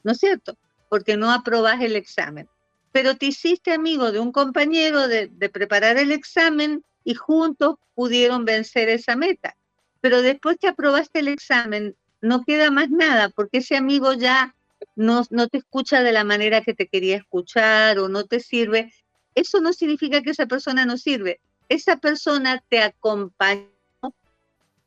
¿no 0.03 0.13
es 0.13 0.19
cierto? 0.19 0.57
Porque 0.89 1.17
no 1.17 1.31
aprobas 1.31 1.81
el 1.81 1.97
examen. 1.97 2.49
Pero 2.93 3.17
te 3.17 3.27
hiciste 3.27 3.73
amigo 3.73 4.13
de 4.13 4.21
un 4.21 4.33
compañero 4.33 5.09
de, 5.09 5.29
preparar 5.53 5.97
el 5.97 6.13
examen 6.13 6.85
y 7.05 7.15
juntos 7.15 7.77
pudieron 7.95 8.45
vencer 8.45 8.89
esa 8.89 9.17
meta. 9.17 9.57
Pero 10.01 10.21
después 10.21 10.57
que 10.61 10.69
aprobaste 10.69 11.21
el 11.21 11.29
examen, 11.29 11.97
no 12.21 12.45
queda 12.45 12.71
más 12.71 12.91
nada, 12.91 13.31
porque 13.31 13.59
ese 13.59 13.77
amigo 13.77 14.13
ya 14.13 14.55
no, 14.97 15.25
no 15.31 15.49
te 15.49 15.59
escucha 15.59 16.03
de 16.03 16.13
la 16.13 16.25
manera 16.25 16.61
que 16.61 16.75
te 16.75 16.89
quería 16.89 17.17
escuchar 17.17 17.99
o 17.99 18.09
no 18.09 18.25
te 18.25 18.41
sirve. 18.41 18.93
Eso 19.35 19.61
no 19.61 19.73
significa 19.73 20.23
que 20.23 20.31
esa 20.31 20.47
persona 20.47 20.85
no 20.85 20.99
sirve. 20.99 21.41
Esa 21.69 21.97
persona 21.97 22.63
te 22.69 22.83
acompaña, 22.83 23.69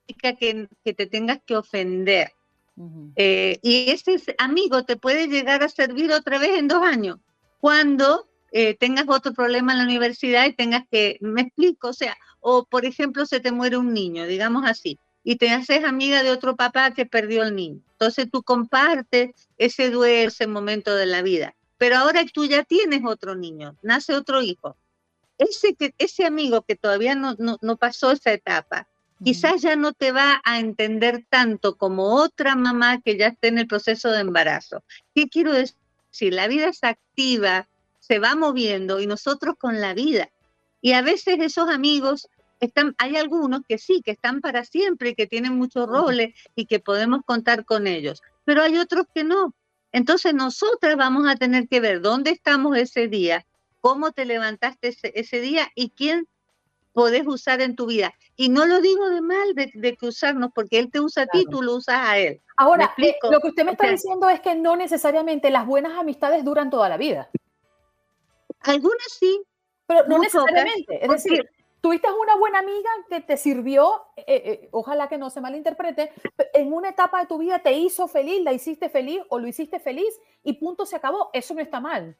significa 0.05 0.35
que, 0.35 0.69
que 0.83 0.93
te 0.93 1.07
tengas 1.07 1.39
que 1.45 1.57
ofender 1.57 2.31
eh, 3.15 3.59
y 3.61 3.89
ese 3.91 4.17
amigo 4.37 4.83
te 4.83 4.97
puede 4.97 5.27
llegar 5.27 5.63
a 5.63 5.69
servir 5.69 6.11
otra 6.11 6.37
vez 6.39 6.57
en 6.57 6.67
dos 6.67 6.83
años, 6.83 7.19
cuando 7.59 8.27
eh, 8.51 8.75
tengas 8.75 9.05
otro 9.07 9.33
problema 9.33 9.73
en 9.73 9.79
la 9.79 9.85
universidad 9.85 10.45
y 10.45 10.53
tengas 10.53 10.83
que, 10.89 11.17
me 11.21 11.41
explico, 11.41 11.89
o 11.89 11.93
sea, 11.93 12.15
o 12.39 12.65
por 12.65 12.85
ejemplo 12.85 13.25
se 13.25 13.39
te 13.39 13.51
muere 13.51 13.77
un 13.77 13.93
niño, 13.93 14.25
digamos 14.27 14.65
así, 14.65 14.99
y 15.23 15.37
te 15.37 15.49
haces 15.49 15.83
amiga 15.83 16.21
de 16.23 16.31
otro 16.31 16.55
papá 16.55 16.91
que 16.91 17.05
perdió 17.05 17.43
el 17.43 17.55
niño. 17.55 17.81
Entonces 17.91 18.29
tú 18.31 18.43
compartes 18.43 19.31
ese 19.57 19.89
duelo, 19.89 20.27
ese 20.27 20.47
momento 20.47 20.95
de 20.95 21.05
la 21.05 21.21
vida. 21.21 21.55
Pero 21.77 21.97
ahora 21.97 22.23
tú 22.31 22.45
ya 22.45 22.63
tienes 22.63 23.01
otro 23.05 23.35
niño, 23.35 23.75
nace 23.81 24.13
otro 24.13 24.41
hijo. 24.41 24.77
Ese, 25.37 25.75
que, 25.75 25.93
ese 25.97 26.25
amigo 26.25 26.61
que 26.61 26.75
todavía 26.75 27.15
no, 27.15 27.35
no, 27.37 27.57
no 27.61 27.77
pasó 27.77 28.11
esa 28.11 28.31
etapa, 28.31 28.87
quizás 29.23 29.61
ya 29.61 29.75
no 29.75 29.93
te 29.93 30.11
va 30.11 30.41
a 30.43 30.59
entender 30.59 31.25
tanto 31.29 31.75
como 31.75 32.15
otra 32.15 32.55
mamá 32.55 33.01
que 33.01 33.17
ya 33.17 33.27
está 33.27 33.47
en 33.47 33.59
el 33.59 33.67
proceso 33.67 34.11
de 34.11 34.21
embarazo. 34.21 34.83
¿Qué 35.13 35.27
quiero 35.29 35.53
decir? 35.53 36.33
La 36.33 36.47
vida 36.47 36.69
es 36.69 36.83
activa, 36.83 37.67
se 37.99 38.19
va 38.19 38.35
moviendo 38.35 38.99
y 38.99 39.07
nosotros 39.07 39.55
con 39.57 39.81
la 39.81 39.93
vida. 39.93 40.29
Y 40.81 40.93
a 40.93 41.01
veces 41.01 41.37
esos 41.39 41.69
amigos 41.69 42.27
están, 42.59 42.95
hay 42.97 43.15
algunos 43.17 43.61
que 43.67 43.77
sí, 43.77 44.01
que 44.03 44.11
están 44.11 44.41
para 44.41 44.63
siempre 44.63 45.09
y 45.09 45.15
que 45.15 45.27
tienen 45.27 45.57
muchos 45.57 45.87
roles 45.87 46.33
y 46.55 46.65
que 46.65 46.79
podemos 46.79 47.21
contar 47.25 47.65
con 47.65 47.87
ellos, 47.87 48.21
pero 48.43 48.61
hay 48.61 48.77
otros 48.77 49.05
que 49.13 49.23
no. 49.23 49.53
Entonces 49.91 50.33
nosotras 50.33 50.95
vamos 50.97 51.27
a 51.27 51.35
tener 51.35 51.67
que 51.67 51.79
ver 51.79 52.01
dónde 52.01 52.31
estamos 52.31 52.77
ese 52.77 53.07
día, 53.07 53.45
cómo 53.81 54.11
te 54.11 54.25
levantaste 54.25 54.89
ese, 54.89 55.13
ese 55.15 55.39
día 55.39 55.71
y 55.73 55.89
quién 55.89 56.27
podés 56.95 57.27
usar 57.27 57.59
en 57.59 57.75
tu 57.75 57.87
vida. 57.87 58.13
Y 58.37 58.47
no 58.47 58.65
lo 58.65 58.79
digo 58.79 59.09
de 59.09 59.21
mal 59.21 59.53
de, 59.53 59.97
que 59.97 60.07
usarnos, 60.07 60.51
porque 60.55 60.79
él 60.79 60.89
te 60.89 61.01
usa 61.01 61.23
a 61.23 61.27
ti, 61.27 61.45
tú 61.51 61.61
lo 61.61 61.75
usas 61.75 61.97
a 61.99 62.17
él. 62.17 62.41
Ahora, 62.55 62.93
eh, 62.97 63.15
lo 63.29 63.41
que 63.41 63.49
usted 63.49 63.65
me 63.65 63.73
está 63.73 63.89
diciendo 63.89 64.29
es 64.29 64.39
que 64.39 64.55
no 64.55 64.77
necesariamente 64.77 65.51
las 65.51 65.67
buenas 65.67 65.99
amistades 65.99 66.45
duran 66.45 66.69
toda 66.69 66.87
la 66.87 66.95
vida. 66.95 67.29
Algunas 68.61 69.07
sí. 69.19 69.43
Pero 69.85 70.07
no 70.07 70.19
necesariamente. 70.19 71.03
Es 71.03 71.11
decir, 71.11 71.49
tuviste 71.81 72.07
una 72.09 72.37
buena 72.37 72.59
amiga 72.59 72.89
que 73.09 73.19
te 73.19 73.35
sirvió, 73.35 74.01
eh, 74.15 74.23
eh, 74.27 74.69
ojalá 74.71 75.09
que 75.09 75.17
no 75.17 75.29
se 75.29 75.41
malinterprete, 75.41 76.13
en 76.53 76.71
una 76.71 76.89
etapa 76.89 77.19
de 77.19 77.27
tu 77.27 77.37
vida 77.37 77.59
te 77.59 77.73
hizo 77.73 78.07
feliz, 78.07 78.41
la 78.41 78.53
hiciste 78.53 78.87
feliz 78.87 79.21
o 79.27 79.37
lo 79.37 79.47
hiciste 79.47 79.81
feliz 79.81 80.17
y 80.43 80.53
punto 80.53 80.85
se 80.85 80.95
acabó. 80.95 81.29
Eso 81.33 81.53
no 81.53 81.59
está 81.59 81.81
mal. 81.81 82.15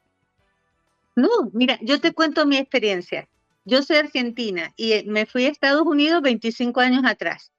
No, 1.15 1.29
mira, 1.53 1.79
yo 1.81 2.01
te 2.01 2.13
cuento 2.13 2.45
mi 2.45 2.57
experiencia. 2.57 3.29
Yo 3.65 3.82
soy 3.82 3.97
argentina 3.97 4.71
y 4.78 4.93
eh, 4.93 5.04
me 5.08 5.25
fui 5.25 5.45
a 5.45 5.49
Estados 5.49 5.86
Unidos 5.86 6.21
25 6.21 6.80
años 6.80 7.04
atrás. 7.06 7.51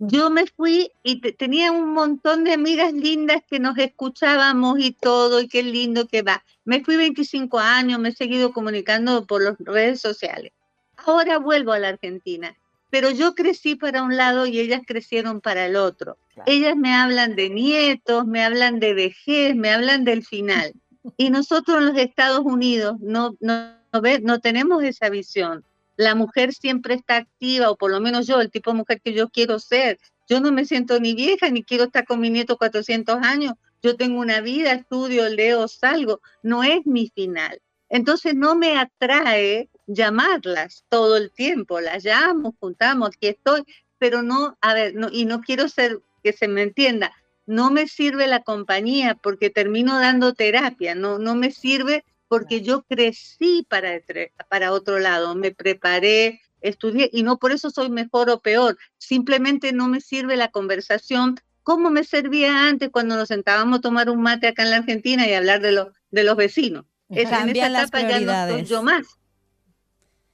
Yo 0.00 0.28
me 0.28 0.46
fui 0.46 0.92
y 1.02 1.20
tenía 1.32 1.72
un 1.72 1.94
montón 1.94 2.44
de 2.44 2.52
amigas 2.52 2.92
lindas 2.92 3.42
que 3.48 3.58
nos 3.58 3.76
escuchábamos 3.78 4.78
y 4.80 4.92
todo, 4.92 5.40
y 5.40 5.48
qué 5.48 5.62
lindo 5.62 6.06
que 6.06 6.20
va. 6.20 6.44
Me 6.64 6.84
fui 6.84 6.96
25 6.96 7.58
años, 7.58 7.98
me 7.98 8.10
he 8.10 8.12
seguido 8.12 8.52
comunicando 8.52 9.26
por 9.26 9.42
las 9.42 9.56
redes 9.58 10.00
sociales. 10.00 10.52
Ahora 10.98 11.38
vuelvo 11.38 11.72
a 11.72 11.78
la 11.78 11.88
Argentina, 11.88 12.54
pero 12.90 13.10
yo 13.10 13.34
crecí 13.34 13.76
para 13.76 14.02
un 14.02 14.16
lado 14.16 14.46
y 14.46 14.60
ellas 14.60 14.82
crecieron 14.86 15.40
para 15.40 15.64
el 15.64 15.76
otro. 15.76 16.18
Ellas 16.44 16.76
me 16.76 16.94
hablan 16.94 17.34
de 17.34 17.48
nietos, 17.48 18.26
me 18.26 18.44
hablan 18.44 18.80
de 18.80 18.92
vejez, 18.92 19.56
me 19.56 19.70
hablan 19.70 20.04
del 20.04 20.24
final. 20.24 20.72
Y 21.16 21.30
nosotros 21.30 21.78
en 21.78 21.86
los 21.86 21.96
Estados 21.96 22.40
Unidos 22.40 22.96
no, 23.00 23.34
no 23.40 23.77
no, 24.22 24.40
tenemos 24.40 24.82
esa 24.82 25.08
visión. 25.08 25.64
La 25.96 26.14
mujer 26.14 26.52
siempre 26.52 26.94
está 26.94 27.16
activa, 27.16 27.70
o 27.70 27.76
por 27.76 27.90
lo 27.90 28.00
menos 28.00 28.26
yo, 28.26 28.40
el 28.40 28.50
tipo 28.50 28.70
de 28.70 28.78
mujer 28.78 29.00
que 29.00 29.12
yo 29.12 29.28
quiero 29.28 29.58
ser. 29.58 29.98
Yo 30.28 30.40
no 30.40 30.52
me 30.52 30.64
siento 30.64 31.00
ni 31.00 31.14
vieja, 31.14 31.50
ni 31.50 31.64
quiero 31.64 31.84
estar 31.84 32.04
con 32.04 32.20
mi 32.20 32.30
nieto 32.30 32.56
400 32.58 33.16
años, 33.22 33.54
yo 33.82 33.96
tengo 33.96 34.20
una 34.20 34.40
vida, 34.40 34.72
estudio, 34.72 35.28
leo, 35.28 35.68
salgo, 35.68 36.20
no 36.42 36.64
es 36.64 36.84
mi 36.84 37.08
final. 37.14 37.60
Entonces 37.88 38.34
no 38.34 38.54
me 38.54 38.76
atrae 38.76 39.68
llamarlas 39.86 40.84
todo 40.88 41.16
el 41.16 41.30
tiempo, 41.30 41.80
las 41.80 42.04
llamo, 42.04 42.54
juntamos, 42.60 43.08
aquí 43.08 43.28
estoy, 43.28 43.62
pero 43.98 44.22
no, 44.22 44.58
a 44.60 44.74
ver, 44.74 44.94
y 45.12 45.24
no 45.24 45.40
quiero 45.40 45.68
ser 45.68 46.00
que 46.22 46.32
se 46.32 46.48
me 46.48 46.62
entienda, 46.62 47.12
no 47.46 47.70
me 47.70 47.86
sirve 47.86 48.26
la 48.26 48.42
compañía 48.42 49.14
porque 49.14 49.48
termino 49.48 49.98
dando 49.98 50.34
terapia, 50.34 50.94
no, 50.94 51.18
no 51.18 51.34
me 51.34 51.50
sirve 51.50 52.04
porque 52.28 52.62
yo 52.62 52.82
crecí 52.82 53.66
para, 53.68 54.00
para 54.48 54.72
otro 54.72 54.98
lado, 54.98 55.34
me 55.34 55.50
preparé, 55.50 56.40
estudié 56.60 57.08
y 57.12 57.22
no 57.22 57.38
por 57.38 57.52
eso 57.52 57.70
soy 57.70 57.90
mejor 57.90 58.30
o 58.30 58.40
peor, 58.40 58.78
simplemente 58.98 59.72
no 59.72 59.88
me 59.88 60.00
sirve 60.00 60.36
la 60.36 60.48
conversación 60.48 61.40
como 61.62 61.90
me 61.90 62.04
servía 62.04 62.68
antes 62.68 62.88
cuando 62.90 63.16
nos 63.16 63.28
sentábamos 63.28 63.78
a 63.78 63.82
tomar 63.82 64.08
un 64.08 64.22
mate 64.22 64.48
acá 64.48 64.62
en 64.62 64.70
la 64.70 64.76
Argentina 64.78 65.28
y 65.28 65.34
hablar 65.34 65.60
de, 65.60 65.72
los 65.72 65.88
de 66.10 66.24
los 66.24 66.36
vecinos. 66.36 66.86
Es, 67.10 67.30
en 67.30 67.50
esa 67.50 67.66
etapa 67.68 68.00
ya 68.08 68.20
no 68.20 68.52
soy 68.52 68.64
yo 68.64 68.82
más. 68.82 69.06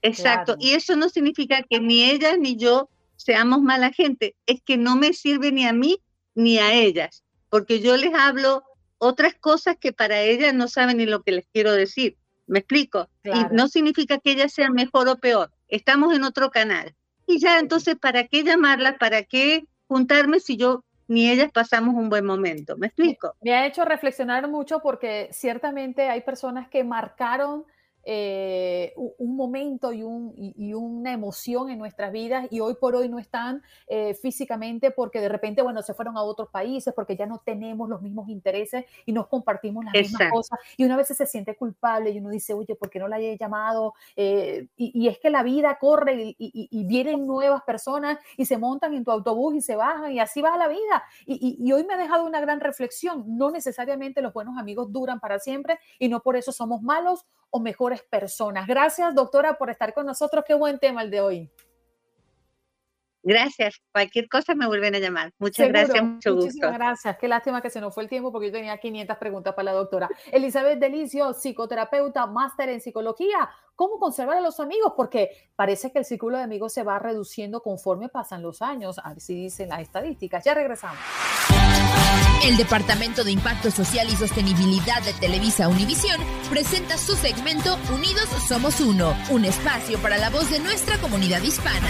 Exacto, 0.03 0.57
y 0.61 0.73
eso 0.73 0.97
no 0.97 1.09
significa 1.09 1.63
que 1.69 1.81
ni 1.81 2.05
ella 2.05 2.37
ni 2.37 2.57
yo 2.57 2.91
seamos 3.17 3.63
mala 3.63 3.91
gente, 3.91 4.37
es 4.47 4.61
que 4.63 4.77
no 4.77 4.97
me 4.97 5.13
sirve 5.13 5.51
ni 5.51 5.67
a 5.67 5.73
mí 5.73 5.99
ni 6.35 6.59
a 6.59 6.75
ellas, 6.75 7.25
porque 7.49 7.81
yo 7.81 7.97
les 7.97 8.13
hablo 8.13 8.65
otras 9.05 9.35
cosas 9.35 9.77
que 9.77 9.93
para 9.93 10.21
ellas 10.21 10.55
no 10.55 10.69
saben 10.69 10.97
ni 10.97 11.07
lo 11.07 11.23
que 11.23 11.33
les 11.33 11.47
quiero 11.53 11.73
decir. 11.73 12.17
¿Me 12.47 12.59
explico? 12.59 13.09
Y 13.23 13.55
no 13.55 13.69
significa 13.69 14.19
que 14.19 14.33
ellas 14.33 14.53
sean 14.53 14.73
mejor 14.73 15.09
o 15.09 15.17
peor. 15.17 15.51
Estamos 15.69 16.15
en 16.15 16.25
otro 16.25 16.51
canal. 16.51 16.95
Y 17.27 17.39
ya 17.39 17.59
entonces, 17.59 17.97
¿para 17.97 18.25
qué 18.25 18.45
llamarlas? 18.45 18.97
¿Para 18.99 19.23
qué 19.23 19.67
juntarme 19.87 20.41
si 20.41 20.57
yo 20.57 20.85
ni 21.09 21.31
ellas 21.31 21.51
pasamos 21.53 21.95
un 21.95 22.11
buen 22.11 22.25
momento? 22.25 22.77
¿Me 22.77 22.89
explico? 22.89 23.35
Me 23.41 23.55
ha 23.55 23.67
hecho 23.67 23.85
reflexionar 23.85 24.49
mucho 24.49 24.81
porque 24.81 25.29
ciertamente 25.33 26.09
hay 26.09 26.21
personas 26.21 26.69
que 26.69 26.85
marcaron 26.85 27.65
eh, 28.05 28.93
un 28.97 29.37
momento 29.37 29.93
y, 29.93 30.03
una 30.75 31.13
emoción 31.13 31.71
en 31.71 31.79
nuestras 31.79 32.13
vidas 32.13 32.47
y 32.51 32.61
hoy 32.61 32.75
por 32.75 32.95
hoy 32.97 33.09
no 33.09 33.19
están 33.19 33.63
eh, 33.87 34.15
físicamente 34.15 34.91
porque 34.91 35.21
de 35.21 35.29
repente, 35.29 35.63
bueno, 35.63 35.83
se 35.83 35.95
fueron 35.95 36.17
a 36.17 36.23
otros 36.23 36.49
países 36.49 36.93
porque 36.95 37.17
ya 37.17 37.27
no 37.27 37.41
tenemos 37.45 37.89
los 37.89 38.03
mismos 38.03 38.29
intereses 38.29 38.85
y 39.07 39.13
no 39.13 39.29
compartimos 39.29 39.85
las 39.85 39.95
mismas 39.95 40.31
cosas 40.31 40.59
y 40.77 40.85
una 40.85 40.97
vez 40.97 41.09
se 41.09 41.27
siente 41.27 41.57
culpable 41.57 42.11
y 42.11 42.19
uno 42.19 42.31
dice, 42.31 42.55
oye, 42.55 42.75
¿por 42.75 42.91
qué 42.91 42.99
no 42.99 43.09
la 43.09 43.19
he 43.19 43.37
llamado? 43.39 43.95
Eh, 44.17 44.69
y, 44.77 45.09
es 45.09 45.19
que 45.19 45.31
la 45.31 45.43
vida 45.43 45.79
corre 45.79 46.35
y, 46.39 46.85
vienen 46.87 47.27
nuevas 47.27 47.63
personas 47.63 48.19
y 48.37 48.47
se 48.47 48.59
montan 48.59 48.95
en 48.95 49.05
tu 49.05 49.11
autobús 49.11 49.55
y 49.55 49.61
se 49.61 49.77
bajan 49.77 50.13
y 50.13 50.21
así 50.21 50.43
va 50.43 50.57
la 50.57 50.69
vida. 50.69 51.05
Y, 51.27 51.73
hoy 51.73 51.85
me 51.85 51.95
ha 51.95 51.97
dejado 51.97 52.25
una 52.25 52.41
gran 52.41 52.61
reflexión, 52.61 53.25
no 53.37 53.51
necesariamente 53.51 54.21
los 54.23 54.33
buenos 54.33 54.59
amigos 54.59 54.93
duran 54.93 55.21
para 55.21 55.39
siempre 55.39 55.79
y 55.99 56.09
no 56.09 56.21
por 56.21 56.37
eso 56.37 56.53
somos 56.53 56.83
malos 56.83 57.25
o 57.57 57.61
mejores 57.61 58.03
personas. 58.03 58.67
Gracias, 58.67 59.15
doctora, 59.15 59.57
por 59.57 59.71
estar 59.71 59.95
con 59.95 60.05
nosotros. 60.07 60.45
Qué 60.45 60.55
buen 60.55 60.81
tema 60.81 61.03
el 61.03 61.11
de 61.13 61.21
hoy. 61.21 61.51
Gracias. 63.25 63.81
Cualquier 63.91 64.29
cosa 64.29 64.55
me 64.55 64.67
vuelven 64.67 64.95
a 64.95 64.99
llamar. 64.99 65.33
Muchas 65.39 65.69
gracias, 65.69 66.05
mucho 66.05 66.35
Muchísimas 66.35 66.75
gracias. 66.75 67.17
Qué 67.19 67.27
lástima 67.27 67.63
que 67.63 67.71
se 67.71 67.81
nos 67.81 67.95
fue 67.95 68.03
el 68.03 68.09
tiempo 68.09 68.31
porque 68.31 68.49
yo 68.49 68.53
tenía 68.53 68.77
500 68.77 69.17
preguntas 69.17 69.55
para 69.55 69.65
la 69.65 69.73
doctora. 69.73 70.11
Elizabeth 70.31 70.79
Delicio, 70.79 71.33
psicoterapeuta, 71.33 72.27
máster 72.27 72.69
en 72.69 72.83
psicología. 72.83 73.49
¿Cómo 73.75 73.99
conservar 73.99 74.37
a 74.37 74.41
los 74.41 74.61
amigos? 74.61 74.93
Porque 74.95 75.31
parece 75.57 75.91
que 75.91 76.01
el 76.01 76.05
círculo 76.05 76.37
de 76.37 76.45
amigos 76.45 76.75
se 76.75 76.83
va 76.85 76.99
reduciendo 76.99 77.63
conforme 77.63 78.09
pasan 78.09 78.43
los 78.43 78.61
años, 78.63 79.01
así 79.03 79.35
dicen 79.35 79.71
las 79.71 79.81
estadísticas. 79.81 80.45
Ya 80.45 80.55
regresamos. 80.55 80.99
El 82.45 82.57
Departamento 82.59 83.25
de 83.25 83.33
Impacto 83.33 83.71
Social 83.71 84.07
y 84.09 84.17
Sostenibilidad 84.17 85.03
de 85.03 85.15
Televisa 85.15 85.67
Univisión 85.69 86.21
presenta 86.51 86.99
su 86.99 87.17
segmento 87.17 87.77
Unidos 87.93 88.29
Somos 88.47 88.81
Uno, 88.81 89.15
un 89.31 89.47
espacio 89.47 89.99
para 89.99 90.19
la 90.19 90.29
voz 90.29 90.51
de 90.51 90.61
nuestra 90.61 90.99
comunidad 90.99 91.43
hispana. 91.43 91.89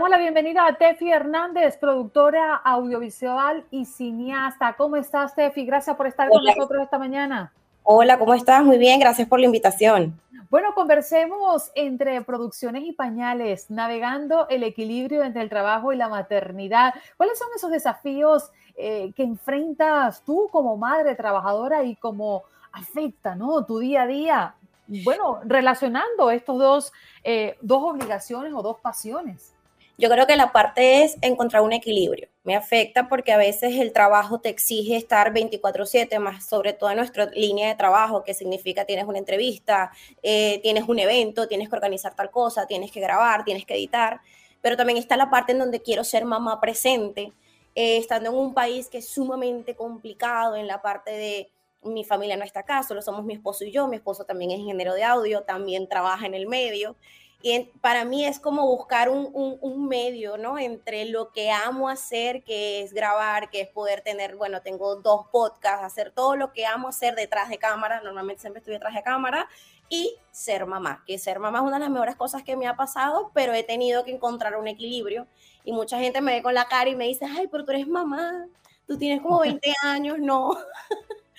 Damos 0.00 0.12
la 0.12 0.16
bienvenida 0.16 0.66
a 0.66 0.72
Tefi 0.76 1.12
Hernández, 1.12 1.76
productora 1.76 2.56
audiovisual 2.56 3.66
y 3.70 3.84
cineasta. 3.84 4.72
¿Cómo 4.72 4.96
estás, 4.96 5.34
Tefi? 5.34 5.66
Gracias 5.66 5.94
por 5.94 6.06
estar 6.06 6.30
con 6.30 6.42
nosotros 6.42 6.84
esta 6.84 6.98
mañana. 6.98 7.52
Hola, 7.82 8.18
¿cómo 8.18 8.32
estás? 8.32 8.64
Muy 8.64 8.78
bien, 8.78 8.98
gracias 8.98 9.28
por 9.28 9.40
la 9.40 9.44
invitación. 9.44 10.18
Bueno, 10.48 10.72
conversemos 10.74 11.70
entre 11.74 12.22
producciones 12.22 12.84
y 12.84 12.92
pañales, 12.92 13.70
navegando 13.70 14.48
el 14.48 14.62
equilibrio 14.62 15.22
entre 15.22 15.42
el 15.42 15.50
trabajo 15.50 15.92
y 15.92 15.98
la 15.98 16.08
maternidad. 16.08 16.94
¿Cuáles 17.18 17.38
son 17.38 17.48
esos 17.54 17.70
desafíos 17.70 18.50
eh, 18.76 19.12
que 19.14 19.22
enfrentas 19.22 20.24
tú 20.24 20.48
como 20.50 20.78
madre 20.78 21.14
trabajadora 21.14 21.84
y 21.84 21.94
cómo 21.96 22.44
afecta 22.72 23.34
¿no? 23.34 23.66
tu 23.66 23.80
día 23.80 24.04
a 24.04 24.06
día? 24.06 24.54
Bueno, 25.04 25.40
relacionando 25.44 26.30
estos 26.30 26.58
dos, 26.58 26.92
eh, 27.22 27.58
dos 27.60 27.82
obligaciones 27.82 28.54
o 28.54 28.62
dos 28.62 28.80
pasiones. 28.80 29.54
Yo 30.00 30.08
creo 30.08 30.26
que 30.26 30.34
la 30.34 30.50
parte 30.50 31.04
es 31.04 31.18
encontrar 31.20 31.60
un 31.60 31.74
equilibrio. 31.74 32.30
Me 32.42 32.56
afecta 32.56 33.06
porque 33.06 33.32
a 33.32 33.36
veces 33.36 33.78
el 33.78 33.92
trabajo 33.92 34.40
te 34.40 34.48
exige 34.48 34.96
estar 34.96 35.30
24/7, 35.30 36.18
más 36.18 36.48
sobre 36.48 36.72
todo 36.72 36.88
en 36.88 36.96
nuestra 36.96 37.26
línea 37.26 37.68
de 37.68 37.74
trabajo, 37.74 38.24
que 38.24 38.32
significa 38.32 38.86
tienes 38.86 39.04
una 39.04 39.18
entrevista, 39.18 39.92
eh, 40.22 40.58
tienes 40.62 40.88
un 40.88 41.00
evento, 41.00 41.46
tienes 41.48 41.68
que 41.68 41.76
organizar 41.76 42.16
tal 42.16 42.30
cosa, 42.30 42.66
tienes 42.66 42.90
que 42.90 43.00
grabar, 43.00 43.44
tienes 43.44 43.66
que 43.66 43.74
editar. 43.74 44.22
Pero 44.62 44.74
también 44.74 44.96
está 44.96 45.18
la 45.18 45.28
parte 45.28 45.52
en 45.52 45.58
donde 45.58 45.82
quiero 45.82 46.02
ser 46.02 46.24
mamá 46.24 46.62
presente, 46.62 47.34
eh, 47.74 47.98
estando 47.98 48.30
en 48.30 48.36
un 48.36 48.54
país 48.54 48.88
que 48.88 48.98
es 48.98 49.08
sumamente 49.08 49.74
complicado 49.76 50.56
en 50.56 50.66
la 50.66 50.80
parte 50.80 51.10
de 51.10 51.52
mi 51.82 52.04
familia 52.04 52.38
no 52.38 52.44
está 52.44 52.60
acá, 52.60 52.82
solo 52.82 53.02
somos 53.02 53.24
mi 53.24 53.34
esposo 53.34 53.64
y 53.64 53.70
yo, 53.70 53.86
mi 53.86 53.96
esposo 53.96 54.24
también 54.24 54.50
es 54.50 54.60
ingeniero 54.60 54.94
de 54.94 55.04
audio, 55.04 55.42
también 55.42 55.88
trabaja 55.88 56.24
en 56.26 56.34
el 56.34 56.46
medio. 56.46 56.96
Y 57.42 57.58
para 57.80 58.04
mí 58.04 58.26
es 58.26 58.38
como 58.38 58.66
buscar 58.66 59.08
un, 59.08 59.30
un, 59.32 59.88
medio, 59.88 60.36
¿no? 60.36 60.58
Entre 60.58 61.06
lo 61.06 61.32
que 61.32 61.50
amo 61.50 61.88
hacer, 61.88 62.44
que 62.44 62.82
es 62.82 62.92
grabar, 62.92 63.48
que 63.48 63.62
es 63.62 63.68
poder 63.68 64.02
tener, 64.02 64.36
bueno, 64.36 64.60
tengo 64.60 64.96
dos 64.96 65.26
podcasts, 65.32 65.82
hacer 65.84 66.10
todo 66.10 66.36
lo 66.36 66.52
que 66.52 66.66
amo 66.66 66.88
hacer 66.88 67.14
detrás 67.14 67.48
de 67.48 67.56
cámara, 67.56 68.02
normalmente 68.02 68.42
siempre 68.42 68.58
estoy 68.58 68.74
detrás 68.74 68.94
de 68.94 69.02
cámara, 69.02 69.48
y 69.88 70.16
ser 70.30 70.66
mamá, 70.66 71.02
que 71.06 71.18
ser 71.18 71.38
mamá 71.40 71.60
es 71.60 71.64
una 71.64 71.76
de 71.76 71.80
las 71.80 71.90
mejores 71.90 72.14
cosas 72.14 72.42
que 72.42 72.56
me 72.56 72.66
ha 72.66 72.76
pasado, 72.76 73.30
pero 73.32 73.54
he 73.54 73.62
tenido 73.62 74.04
que 74.04 74.12
encontrar 74.12 74.56
un 74.56 74.68
equilibrio. 74.68 75.26
Y 75.64 75.72
mucha 75.72 75.98
gente 75.98 76.20
me 76.20 76.32
ve 76.34 76.42
con 76.42 76.54
la 76.54 76.68
cara 76.68 76.90
y 76.90 76.94
me 76.94 77.06
dice, 77.06 77.24
ay, 77.24 77.48
pero 77.48 77.64
tú 77.64 77.72
eres 77.72 77.88
mamá, 77.88 78.46
tú 78.86 78.98
tienes 78.98 79.22
como 79.22 79.40
20 79.40 79.74
años, 79.82 80.18
no. 80.18 80.50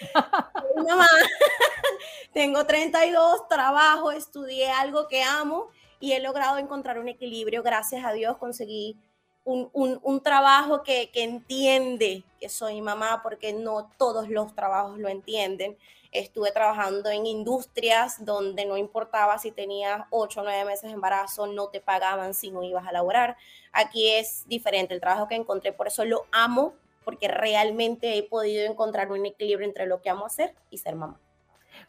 mamá, 0.87 1.07
tengo 2.33 2.65
32, 2.65 3.47
trabajo, 3.47 4.11
estudié 4.11 4.71
algo 4.71 5.07
que 5.07 5.21
amo 5.21 5.69
y 6.01 6.13
he 6.13 6.19
logrado 6.19 6.57
encontrar 6.57 6.99
un 6.99 7.07
equilibrio. 7.07 7.63
Gracias 7.63 8.03
a 8.03 8.11
Dios 8.11 8.35
conseguí 8.37 8.97
un, 9.43 9.69
un, 9.73 10.21
trabajo 10.21 10.83
que, 10.83 11.09
que, 11.11 11.23
entiende 11.23 12.23
que 12.39 12.49
soy 12.49 12.81
mamá, 12.81 13.21
porque 13.23 13.53
no 13.53 13.89
todos 13.97 14.27
los 14.29 14.53
trabajos 14.53 14.99
lo 14.99 15.07
entienden. 15.07 15.77
Estuve 16.11 16.51
trabajando 16.51 17.09
en 17.09 17.25
industrias 17.25 18.25
donde 18.25 18.65
no 18.65 18.77
importaba 18.77 19.39
si 19.39 19.51
tenías 19.51 20.03
ocho 20.09 20.41
o 20.41 20.43
nueve 20.43 20.65
meses 20.65 20.83
de 20.83 20.91
embarazo, 20.91 21.47
no 21.47 21.69
te 21.69 21.79
pagaban 21.79 22.33
si 22.33 22.51
no 22.51 22.63
ibas 22.63 22.85
a 22.85 22.91
laborar. 22.91 23.37
Aquí 23.71 24.09
es 24.09 24.43
diferente 24.47 24.93
el 24.93 24.99
trabajo 24.99 25.27
que 25.27 25.35
encontré, 25.35 25.71
por 25.71 25.87
eso 25.87 26.03
lo 26.03 26.25
amo, 26.31 26.73
porque 27.05 27.27
realmente 27.27 28.17
he 28.17 28.23
podido 28.23 28.69
encontrar 28.69 29.11
un 29.11 29.25
equilibrio 29.25 29.67
entre 29.67 29.85
lo 29.85 30.01
que 30.01 30.09
amo 30.09 30.25
hacer 30.25 30.53
y 30.69 30.77
ser 30.77 30.95
mamá. 30.95 31.19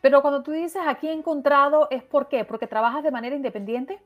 Pero 0.03 0.21
cuando 0.21 0.43
tú 0.43 0.51
dices 0.51 0.83
aquí 0.87 1.09
he 1.09 1.13
encontrado, 1.13 1.89
¿es 1.91 2.03
por 2.03 2.29
qué? 2.29 2.45
¿Porque 2.45 2.67
trabajas 2.67 3.03
de 3.03 3.13
manera 3.13 3.35
independiente? 3.35 4.03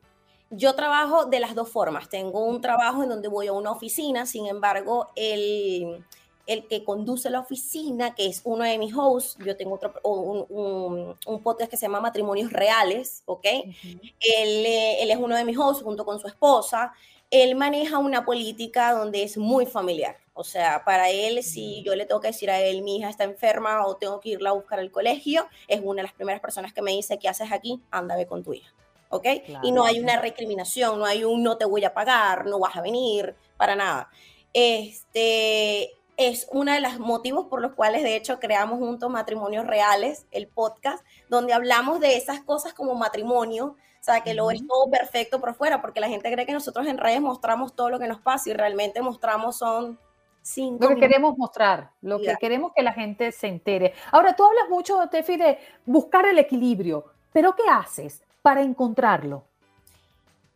Yo 0.50 0.76
trabajo 0.76 1.24
de 1.24 1.40
las 1.40 1.56
dos 1.56 1.70
formas. 1.70 2.08
Tengo 2.08 2.44
un 2.44 2.60
trabajo 2.60 3.02
en 3.02 3.08
donde 3.08 3.26
voy 3.26 3.48
a 3.48 3.52
una 3.52 3.72
oficina, 3.72 4.26
sin 4.26 4.46
embargo, 4.46 5.08
el, 5.16 6.04
el 6.46 6.68
que 6.68 6.84
conduce 6.84 7.30
la 7.30 7.40
oficina, 7.40 8.14
que 8.14 8.26
es 8.26 8.42
uno 8.44 8.62
de 8.62 8.78
mis 8.78 8.94
hosts, 8.94 9.38
yo 9.44 9.56
tengo 9.56 9.74
otro, 9.74 9.94
un, 10.04 11.16
un, 11.26 11.42
podcast 11.42 11.70
que 11.70 11.78
se 11.78 11.86
llama 11.86 12.00
Matrimonios 12.00 12.52
Reales, 12.52 13.22
¿ok? 13.24 13.44
él, 13.46 13.72
eh, 14.20 15.02
él, 15.02 15.10
es 15.10 15.16
uno 15.16 15.34
de 15.34 15.44
mis 15.44 15.58
hosts 15.58 15.82
junto 15.82 16.04
con 16.04 16.20
su 16.20 16.28
esposa. 16.28 16.92
Él 17.30 17.54
maneja 17.56 17.98
una 17.98 18.24
política 18.24 18.92
donde 18.92 19.22
es 19.22 19.36
muy 19.36 19.66
familiar. 19.66 20.16
O 20.38 20.44
sea, 20.44 20.84
para 20.84 21.10
él, 21.10 21.42
si 21.42 21.82
yo 21.82 21.96
le 21.96 22.04
tengo 22.04 22.20
que 22.20 22.28
decir 22.28 22.50
a 22.50 22.60
él, 22.60 22.82
mi 22.82 22.98
hija 22.98 23.08
está 23.08 23.24
enferma 23.24 23.86
o 23.86 23.96
tengo 23.96 24.20
que 24.20 24.30
irla 24.30 24.50
a 24.50 24.52
buscar 24.52 24.78
al 24.78 24.90
colegio, 24.90 25.48
es 25.66 25.80
una 25.82 26.02
de 26.02 26.08
las 26.08 26.12
primeras 26.12 26.42
personas 26.42 26.74
que 26.74 26.82
me 26.82 26.92
dice, 26.92 27.18
¿qué 27.18 27.28
haces 27.28 27.50
aquí? 27.50 27.80
Ándame 27.90 28.26
con 28.26 28.44
tu 28.44 28.52
hija. 28.52 28.72
¿Ok? 29.08 29.26
Y 29.62 29.72
no 29.72 29.84
hay 29.84 29.98
una 29.98 30.20
recriminación, 30.20 30.98
no 30.98 31.06
hay 31.06 31.24
un 31.24 31.42
no 31.42 31.56
te 31.56 31.64
voy 31.64 31.84
a 31.84 31.94
pagar, 31.94 32.44
no 32.46 32.58
vas 32.58 32.76
a 32.76 32.82
venir, 32.82 33.34
para 33.56 33.76
nada. 33.76 34.10
Este 34.52 35.92
es 36.16 36.48
uno 36.50 36.72
de 36.72 36.80
los 36.80 36.98
motivos 36.98 37.46
por 37.46 37.60
los 37.60 37.74
cuales, 37.74 38.02
de 38.02 38.16
hecho, 38.16 38.38
creamos 38.40 38.78
juntos 38.78 39.10
Matrimonios 39.10 39.66
Reales, 39.66 40.26
el 40.30 40.48
podcast, 40.48 41.04
donde 41.28 41.52
hablamos 41.52 42.00
de 42.00 42.16
esas 42.16 42.40
cosas 42.40 42.74
como 42.74 42.94
matrimonio, 42.94 43.76
sea, 44.06 44.22
que 44.22 44.34
lo 44.34 44.50
es 44.50 44.66
todo 44.66 44.90
perfecto 44.90 45.40
por 45.40 45.54
fuera, 45.54 45.80
porque 45.82 46.00
la 46.00 46.08
gente 46.08 46.32
cree 46.32 46.46
que 46.46 46.52
nosotros 46.52 46.86
en 46.86 46.98
redes 46.98 47.20
mostramos 47.20 47.74
todo 47.74 47.90
lo 47.90 47.98
que 47.98 48.08
nos 48.08 48.20
pasa 48.20 48.50
y 48.50 48.52
realmente 48.54 49.02
mostramos 49.02 49.56
son 49.56 49.98
Cinco 50.46 50.74
lo 50.74 50.78
que 50.90 50.94
minutos. 50.94 51.08
queremos 51.08 51.38
mostrar, 51.38 51.90
lo 52.02 52.20
que 52.20 52.36
queremos 52.38 52.70
que 52.72 52.80
la 52.80 52.92
gente 52.92 53.32
se 53.32 53.48
entere. 53.48 53.94
Ahora, 54.12 54.36
tú 54.36 54.44
hablas 54.44 54.68
mucho, 54.70 55.04
Tefi, 55.10 55.36
de 55.36 55.58
buscar 55.84 56.24
el 56.24 56.38
equilibrio, 56.38 57.04
pero 57.32 57.56
¿qué 57.56 57.64
haces 57.68 58.22
para 58.42 58.62
encontrarlo? 58.62 59.42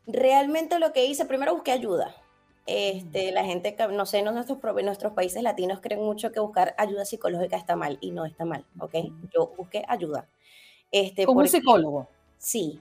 Realmente 0.07 0.79
lo 0.79 0.93
que 0.93 1.07
hice, 1.07 1.25
primero 1.25 1.55
busqué 1.55 1.73
ayuda. 1.73 2.15
Este, 2.67 3.33
la 3.33 3.43
gente, 3.43 3.77
no 3.91 4.07
sé, 4.07 4.19
en 4.19 4.27
nuestros, 4.27 4.61
nuestros 4.85 5.13
países 5.13 5.43
latinos 5.43 5.81
creen 5.81 6.03
mucho 6.05 6.31
que 6.31 6.39
buscar 6.39 6.73
ayuda 6.79 7.05
psicológica 7.05 7.57
está 7.57 7.75
mal 7.75 7.99
y 8.01 8.13
no 8.13 8.27
está 8.27 8.45
mal, 8.45 8.65
¿ok? 8.79 8.95
Yo 9.35 9.49
busqué 9.57 9.85
ayuda. 9.89 10.29
Este, 10.93 11.27
Como 11.27 11.41
un 11.41 11.49
psicólogo. 11.49 12.07
Sí, 12.39 12.81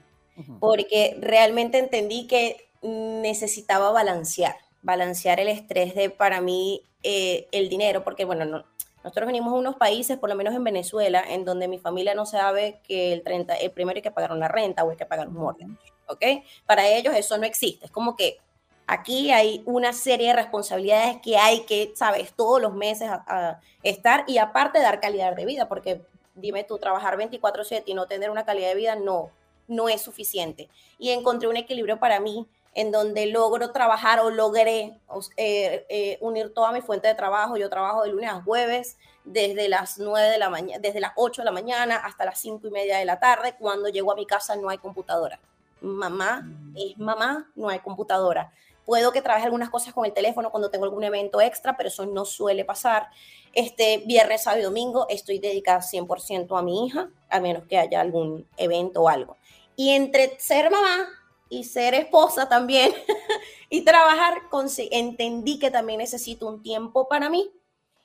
porque 0.60 1.16
realmente 1.20 1.78
entendí 1.78 2.26
que 2.26 2.68
necesitaba 2.82 3.90
balancear, 3.90 4.56
balancear 4.82 5.40
el 5.40 5.48
estrés 5.48 5.94
de, 5.94 6.10
para 6.10 6.40
mí, 6.40 6.82
eh, 7.02 7.48
el 7.52 7.68
dinero, 7.68 8.04
porque 8.04 8.24
bueno, 8.24 8.44
no- 8.44 8.64
nosotros 9.02 9.26
venimos 9.26 9.52
de 9.54 9.58
unos 9.58 9.76
países, 9.76 10.18
por 10.18 10.28
lo 10.28 10.34
menos 10.36 10.54
en 10.54 10.62
Venezuela, 10.64 11.24
en 11.26 11.44
donde 11.46 11.68
mi 11.68 11.78
familia 11.78 12.14
no 12.14 12.26
sabe 12.26 12.80
que 12.86 13.12
el, 13.14 13.22
30, 13.22 13.54
el 13.54 13.70
primero 13.70 13.96
hay 13.96 14.02
que 14.02 14.10
pagar 14.10 14.32
una 14.32 14.48
renta 14.48 14.84
o 14.84 14.90
hay 14.90 14.96
que 14.96 15.06
pagar 15.06 15.28
un 15.28 15.34
mortgage, 15.34 15.72
¿ok? 16.06 16.22
Para 16.66 16.86
ellos 16.86 17.14
eso 17.16 17.38
no 17.38 17.46
existe, 17.46 17.86
es 17.86 17.90
como 17.90 18.14
que 18.16 18.38
aquí 18.86 19.30
hay 19.30 19.62
una 19.64 19.92
serie 19.94 20.28
de 20.28 20.32
responsabilidades 20.34 21.16
que 21.22 21.38
hay 21.38 21.60
que, 21.64 21.92
sabes, 21.94 22.34
todos 22.34 22.60
los 22.60 22.74
meses 22.74 23.08
a- 23.08 23.24
a 23.26 23.60
estar 23.82 24.24
y 24.26 24.36
aparte 24.38 24.80
dar 24.80 25.00
calidad 25.00 25.34
de 25.34 25.46
vida, 25.46 25.66
porque 25.68 26.02
dime 26.34 26.64
tú, 26.64 26.78
trabajar 26.78 27.16
24/7 27.16 27.84
y 27.92 27.94
no 27.94 28.06
tener 28.06 28.30
una 28.30 28.44
calidad 28.44 28.68
de 28.68 28.74
vida 28.74 28.96
no, 28.96 29.30
no 29.70 29.88
es 29.88 30.02
suficiente. 30.02 30.68
Y 30.98 31.10
encontré 31.10 31.48
un 31.48 31.56
equilibrio 31.56 31.98
para 31.98 32.20
mí 32.20 32.46
en 32.74 32.92
donde 32.92 33.26
logro 33.26 33.72
trabajar 33.72 34.20
o 34.20 34.30
logré 34.30 34.98
eh, 35.36 35.86
eh, 35.88 36.18
unir 36.20 36.54
toda 36.54 36.72
mi 36.72 36.80
fuente 36.80 37.08
de 37.08 37.14
trabajo. 37.14 37.56
Yo 37.56 37.68
trabajo 37.68 38.02
de 38.02 38.10
lunes 38.10 38.30
a 38.30 38.42
jueves 38.42 38.96
desde 39.24 39.68
las 39.68 39.98
9 39.98 40.28
de 40.28 40.38
la 40.38 40.50
mañana, 40.50 40.80
desde 40.80 41.00
las 41.00 41.12
8 41.16 41.42
de 41.42 41.46
la 41.46 41.52
mañana 41.52 41.96
hasta 41.96 42.24
las 42.24 42.38
5 42.40 42.66
y 42.68 42.70
media 42.70 42.98
de 42.98 43.04
la 43.04 43.18
tarde. 43.18 43.54
Cuando 43.58 43.88
llego 43.88 44.12
a 44.12 44.16
mi 44.16 44.26
casa 44.26 44.56
no 44.56 44.68
hay 44.68 44.78
computadora. 44.78 45.40
Mamá 45.80 46.46
es 46.76 46.98
mamá, 46.98 47.50
no 47.54 47.68
hay 47.68 47.80
computadora. 47.80 48.52
Puedo 48.84 49.12
que 49.12 49.22
trabaje 49.22 49.44
algunas 49.44 49.70
cosas 49.70 49.94
con 49.94 50.04
el 50.04 50.12
teléfono 50.12 50.50
cuando 50.50 50.70
tengo 50.70 50.84
algún 50.84 51.04
evento 51.04 51.40
extra, 51.40 51.76
pero 51.76 51.88
eso 51.88 52.06
no 52.06 52.24
suele 52.24 52.64
pasar. 52.64 53.08
Este 53.52 53.98
viernes, 53.98 54.42
sábado 54.42 54.60
y 54.60 54.64
domingo 54.64 55.06
estoy 55.08 55.38
dedicada 55.38 55.80
100% 55.80 56.58
a 56.58 56.62
mi 56.62 56.86
hija, 56.86 57.08
a 57.28 57.40
menos 57.40 57.64
que 57.66 57.78
haya 57.78 58.00
algún 58.00 58.46
evento 58.56 59.02
o 59.02 59.08
algo. 59.08 59.36
Y 59.76 59.90
entre 59.90 60.38
ser 60.38 60.70
mamá 60.70 61.08
y 61.48 61.64
ser 61.64 61.94
esposa 61.94 62.48
también 62.48 62.92
y 63.70 63.82
trabajar, 63.82 64.42
consi- 64.50 64.88
entendí 64.92 65.58
que 65.58 65.70
también 65.70 65.98
necesito 65.98 66.46
un 66.46 66.62
tiempo 66.62 67.08
para 67.08 67.28
mí. 67.30 67.50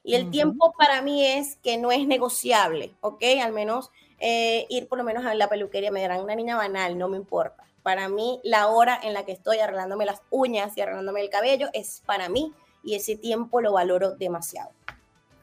Y 0.03 0.13
el 0.13 0.29
tiempo 0.29 0.71
para 0.77 1.01
mí 1.01 1.25
es 1.25 1.55
que 1.57 1.77
no 1.77 1.91
es 1.91 2.05
negociable, 2.07 2.93
¿ok? 3.01 3.23
Al 3.43 3.51
menos 3.53 3.89
eh, 4.19 4.67
ir 4.69 4.87
por 4.87 4.99
lo 4.99 5.03
menos 5.03 5.25
a 5.25 5.33
la 5.33 5.49
peluquería, 5.49 5.91
me 5.91 5.99
dirán 6.01 6.21
una 6.21 6.35
niña 6.35 6.55
banal, 6.55 6.95
no 6.97 7.07
me 7.09 7.17
importa. 7.17 7.63
Para 7.81 8.07
mí, 8.07 8.39
la 8.43 8.67
hora 8.67 8.99
en 9.01 9.13
la 9.13 9.25
que 9.25 9.31
estoy 9.31 9.57
arreglándome 9.57 10.05
las 10.05 10.21
uñas 10.29 10.77
y 10.77 10.81
arreglándome 10.81 11.21
el 11.21 11.29
cabello 11.31 11.69
es 11.73 12.03
para 12.05 12.29
mí 12.29 12.53
y 12.83 12.93
ese 12.95 13.15
tiempo 13.15 13.61
lo 13.61 13.73
valoro 13.73 14.11
demasiado. 14.15 14.69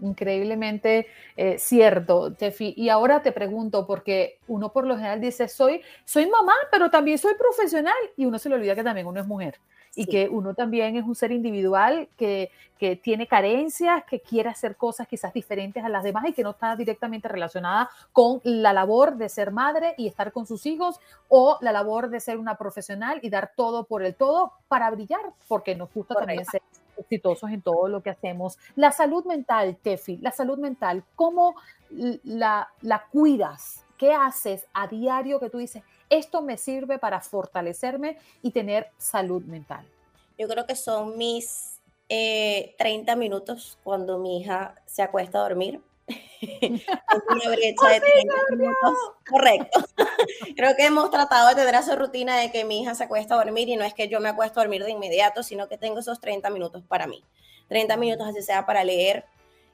Increíblemente 0.02 1.06
eh, 1.36 1.58
cierto, 1.58 2.32
Tefi. 2.32 2.74
Y 2.76 2.88
ahora 2.88 3.22
te 3.22 3.32
pregunto, 3.32 3.86
porque 3.86 4.38
uno 4.48 4.72
por 4.72 4.86
lo 4.86 4.96
general 4.96 5.20
dice, 5.20 5.48
soy, 5.48 5.80
soy 6.04 6.28
mamá, 6.28 6.54
pero 6.70 6.90
también 6.90 7.18
soy 7.18 7.34
profesional, 7.34 7.94
y 8.16 8.26
uno 8.26 8.38
se 8.38 8.48
le 8.48 8.56
olvida 8.56 8.74
que 8.74 8.84
también 8.84 9.06
uno 9.06 9.20
es 9.20 9.26
mujer. 9.26 9.58
Y 9.94 10.06
que 10.06 10.26
uno 10.26 10.54
también 10.54 10.96
es 10.96 11.04
un 11.04 11.14
ser 11.14 11.32
individual 11.32 12.08
que, 12.16 12.50
que 12.78 12.96
tiene 12.96 13.26
carencias, 13.26 14.02
que 14.04 14.20
quiere 14.20 14.48
hacer 14.48 14.74
cosas 14.74 15.06
quizás 15.06 15.32
diferentes 15.34 15.84
a 15.84 15.88
las 15.90 16.02
demás 16.02 16.24
y 16.26 16.32
que 16.32 16.42
no 16.42 16.50
está 16.50 16.74
directamente 16.74 17.28
relacionada 17.28 17.90
con 18.10 18.40
la 18.42 18.72
labor 18.72 19.16
de 19.16 19.28
ser 19.28 19.52
madre 19.52 19.94
y 19.98 20.08
estar 20.08 20.32
con 20.32 20.46
sus 20.46 20.64
hijos 20.64 20.98
o 21.28 21.58
la 21.60 21.72
labor 21.72 22.08
de 22.08 22.20
ser 22.20 22.38
una 22.38 22.56
profesional 22.56 23.20
y 23.22 23.28
dar 23.28 23.52
todo 23.54 23.84
por 23.84 24.02
el 24.02 24.14
todo 24.14 24.54
para 24.66 24.90
brillar, 24.90 25.20
porque 25.46 25.76
nos 25.76 25.92
gusta 25.92 26.14
también 26.14 26.44
ser 26.46 26.62
exitosos 26.96 27.50
en 27.50 27.62
todo 27.62 27.88
lo 27.88 28.02
que 28.02 28.10
hacemos. 28.10 28.58
La 28.76 28.92
salud 28.92 29.24
mental, 29.24 29.76
Tefi, 29.82 30.18
la 30.18 30.32
salud 30.32 30.58
mental, 30.58 31.04
¿cómo 31.14 31.54
la, 31.90 32.68
la 32.80 33.06
cuidas? 33.10 33.84
¿Qué 33.96 34.12
haces 34.12 34.66
a 34.72 34.88
diario 34.88 35.38
que 35.38 35.50
tú 35.50 35.58
dices, 35.58 35.82
esto 36.10 36.42
me 36.42 36.56
sirve 36.56 36.98
para 36.98 37.20
fortalecerme 37.20 38.18
y 38.42 38.50
tener 38.50 38.88
salud 38.98 39.42
mental? 39.44 39.86
Yo 40.38 40.48
creo 40.48 40.66
que 40.66 40.74
son 40.74 41.16
mis 41.16 41.80
eh, 42.08 42.74
30 42.78 43.16
minutos 43.16 43.78
cuando 43.84 44.18
mi 44.18 44.40
hija 44.40 44.74
se 44.86 45.02
acuesta 45.02 45.38
a 45.38 45.42
dormir. 45.42 45.80
Es 46.42 46.82
una 47.28 47.50
brecha 47.50 47.88
de 47.88 48.00
30 48.00 48.34
minutos. 48.50 48.98
Correcto. 49.30 49.80
Creo 50.56 50.76
que 50.76 50.86
hemos 50.86 51.10
tratado 51.10 51.48
de 51.48 51.54
tener 51.54 51.74
esa 51.74 51.96
rutina 51.96 52.36
de 52.38 52.50
que 52.50 52.64
mi 52.64 52.82
hija 52.82 52.94
se 52.94 53.04
acuesta 53.04 53.34
a 53.34 53.38
dormir 53.44 53.68
y 53.68 53.76
no 53.76 53.84
es 53.84 53.94
que 53.94 54.08
yo 54.08 54.20
me 54.20 54.28
acuesto 54.28 54.60
a 54.60 54.64
dormir 54.64 54.84
de 54.84 54.90
inmediato, 54.90 55.42
sino 55.42 55.68
que 55.68 55.78
tengo 55.78 55.98
esos 56.00 56.20
30 56.20 56.50
minutos 56.50 56.82
para 56.86 57.06
mí. 57.06 57.22
30 57.68 57.96
minutos 57.96 58.26
así 58.28 58.42
sea 58.42 58.66
para 58.66 58.84
leer. 58.84 59.24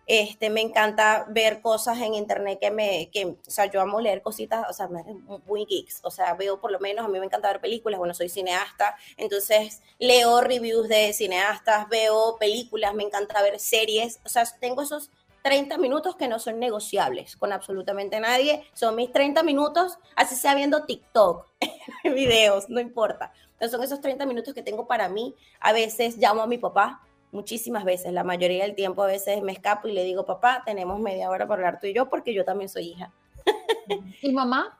Este, 0.06 0.48
me 0.48 0.62
encanta 0.62 1.26
ver 1.28 1.60
cosas 1.60 1.98
en 2.00 2.14
internet 2.14 2.58
que 2.58 2.70
me, 2.70 3.10
que, 3.12 3.26
o 3.26 3.36
sea, 3.46 3.66
yo 3.66 3.82
amo 3.82 4.00
leer 4.00 4.22
cositas, 4.22 4.64
o 4.70 4.72
sea, 4.72 4.88
me- 4.88 5.04
muy 5.46 5.66
geeks, 5.66 6.00
o 6.02 6.10
sea, 6.10 6.32
veo 6.32 6.58
por 6.62 6.72
lo 6.72 6.80
menos, 6.80 7.04
a 7.04 7.08
mí 7.08 7.18
me 7.20 7.26
encanta 7.26 7.48
ver 7.48 7.60
películas, 7.60 7.98
bueno, 7.98 8.14
soy 8.14 8.30
cineasta, 8.30 8.96
entonces 9.18 9.82
leo 9.98 10.40
reviews 10.40 10.88
de 10.88 11.12
cineastas, 11.12 11.90
veo 11.90 12.38
películas, 12.40 12.94
me 12.94 13.02
encanta 13.02 13.42
ver 13.42 13.60
series, 13.60 14.18
o 14.24 14.30
sea, 14.30 14.44
tengo 14.58 14.80
esos 14.80 15.10
30 15.48 15.78
minutos 15.78 16.14
que 16.14 16.28
no 16.28 16.38
son 16.38 16.58
negociables 16.58 17.34
con 17.34 17.54
absolutamente 17.54 18.20
nadie, 18.20 18.62
son 18.74 18.94
mis 18.96 19.10
30 19.10 19.42
minutos, 19.42 19.98
así 20.14 20.36
sea 20.36 20.54
viendo 20.54 20.84
TikTok, 20.84 21.46
videos, 22.04 22.68
no 22.68 22.80
importa. 22.80 23.32
Entonces 23.52 23.70
son 23.70 23.82
esos 23.82 24.02
30 24.02 24.26
minutos 24.26 24.52
que 24.52 24.62
tengo 24.62 24.86
para 24.86 25.08
mí. 25.08 25.34
A 25.60 25.72
veces 25.72 26.18
llamo 26.18 26.42
a 26.42 26.46
mi 26.46 26.58
papá, 26.58 27.00
muchísimas 27.32 27.84
veces, 27.84 28.12
la 28.12 28.24
mayoría 28.24 28.64
del 28.64 28.74
tiempo 28.74 29.02
a 29.02 29.06
veces 29.06 29.40
me 29.40 29.52
escapo 29.52 29.88
y 29.88 29.92
le 29.92 30.04
digo, 30.04 30.26
papá, 30.26 30.62
tenemos 30.66 31.00
media 31.00 31.30
hora 31.30 31.48
para 31.48 31.60
hablar 31.60 31.80
tú 31.80 31.86
y 31.86 31.94
yo 31.94 32.10
porque 32.10 32.34
yo 32.34 32.44
también 32.44 32.68
soy 32.68 32.88
hija. 32.88 33.10
¿Y 34.20 34.30
mamá? 34.30 34.78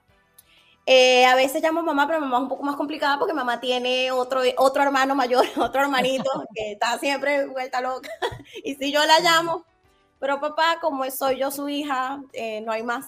Eh, 0.85 1.25
a 1.25 1.35
veces 1.35 1.63
llamo 1.63 1.81
a 1.81 1.83
mamá, 1.83 2.07
pero 2.07 2.21
mamá 2.21 2.37
es 2.37 2.43
un 2.43 2.49
poco 2.51 2.63
más 2.63 2.77
complicada 2.77 3.19
porque 3.19 3.33
mamá 3.33 3.59
tiene 3.59 4.11
otro, 4.11 4.43
otro 4.59 4.83
hermano 4.83 5.15
mayor, 5.15 5.47
otro 5.57 5.81
hermanito 5.81 6.31
que 6.55 6.73
está 6.73 6.99
siempre 6.99 7.47
vuelta 7.47 7.81
loca. 7.81 8.11
Y 8.63 8.75
si 8.75 8.93
yo 8.93 9.03
la 9.07 9.19
llamo, 9.21 9.65
pero 10.19 10.41
papá, 10.41 10.79
como 10.81 11.09
soy 11.11 11.39
yo 11.39 11.51
su 11.51 11.69
hija, 11.69 12.23
eh, 12.33 12.61
no 12.63 12.73
hay 12.73 12.83
más. 12.83 13.07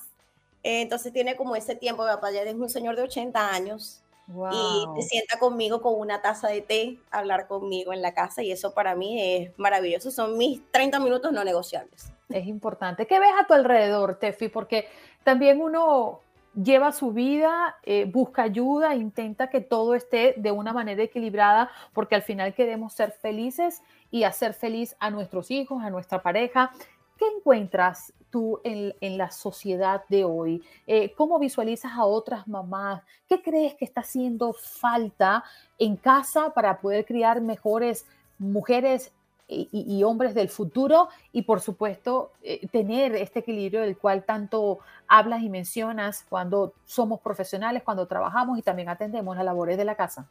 Eh, 0.63 0.83
entonces 0.83 1.13
tiene 1.13 1.37
como 1.37 1.57
ese 1.57 1.75
tiempo, 1.75 2.05
mi 2.05 2.11
papá 2.11 2.31
ya 2.31 2.43
es 2.43 2.55
un 2.55 2.69
señor 2.69 2.97
de 2.97 3.03
80 3.03 3.53
años 3.53 4.03
y 4.49 4.85
Wow. 4.87 4.95
se 4.97 5.03
sienta 5.09 5.39
conmigo 5.39 5.81
con 5.83 5.99
una 5.99 6.23
taza 6.23 6.49
de 6.49 6.61
té, 6.61 6.99
a 7.11 7.19
hablar 7.19 7.49
conmigo 7.49 7.93
en 7.93 8.01
la 8.01 8.15
casa 8.15 8.43
y 8.43 8.53
eso 8.53 8.75
para 8.75 8.95
mí 8.95 9.21
es 9.21 9.59
maravilloso. 9.59 10.11
Son 10.11 10.39
mis 10.39 10.61
30 10.71 11.01
minutos 11.01 11.33
no 11.33 11.43
negociables. 11.43 12.13
Es 12.29 12.47
importante. 12.47 13.07
¿Qué 13.07 13.19
ves 13.19 13.33
a 13.41 13.47
tu 13.47 13.55
alrededor, 13.55 14.17
Tefi? 14.17 14.49
Porque 14.49 14.87
también 15.25 15.61
uno 15.61 16.21
lleva 16.55 16.93
su 16.93 17.13
vida, 17.13 17.77
eh, 17.83 18.05
busca 18.05 18.43
ayuda, 18.43 18.95
intenta 18.95 19.51
que 19.51 19.61
todo 19.61 19.95
esté 19.95 20.35
de 20.37 20.51
una 20.51 20.73
manera 20.73 21.03
equilibrada, 21.03 21.71
porque 21.93 22.15
al 22.15 22.23
final 22.23 22.55
queremos 22.55 22.93
ser 22.93 23.13
felices 23.13 23.83
y 24.11 24.25
hacer 24.25 24.55
feliz 24.55 24.97
a 25.01 25.11
nuestros 25.11 25.51
hijos, 25.51 25.83
a 25.83 25.91
nuestra 25.91 26.23
pareja. 26.23 26.73
¿Qué 27.21 27.27
encuentras 27.37 28.15
tú 28.31 28.63
en, 28.65 28.95
en 29.03 29.19
la 29.19 29.31
sociedad 29.31 30.03
de 30.09 30.25
hoy? 30.25 30.65
Eh, 30.87 31.13
¿Cómo 31.17 31.39
visualizas 31.39 31.93
a 31.93 32.07
otras 32.07 32.49
mamás? 32.49 33.03
¿Qué 33.29 33.43
crees 33.43 33.75
que 33.75 33.85
está 33.85 34.01
haciendo 34.01 34.55
falta 34.55 35.45
en 35.79 35.97
casa 35.97 36.55
para 36.55 36.81
poder 36.81 37.05
criar 37.05 37.43
mejores 37.43 38.07
mujeres 38.39 39.13
y, 39.51 40.03
hombres 40.03 40.35
del 40.35 40.49
futuro 40.49 41.09
y 41.33 41.43
por 41.43 41.61
supuesto 41.61 42.33
eh, 42.43 42.67
tener 42.69 43.15
este 43.17 43.41
equilibrio 43.41 43.83
del 43.83 43.99
cual 43.99 44.25
tanto 44.25 44.79
hablas 45.07 45.43
y 45.43 45.51
mencionas 45.51 46.25
cuando 46.27 46.73
somos 46.87 47.21
profesionales, 47.21 47.83
cuando 47.83 48.07
trabajamos 48.07 48.59
y 48.59 48.63
también 48.63 48.89
atendemos 48.89 49.37
las 49.37 49.45
labores 49.45 49.77
de 49.77 49.85
la 49.85 49.95
casa. 49.95 50.27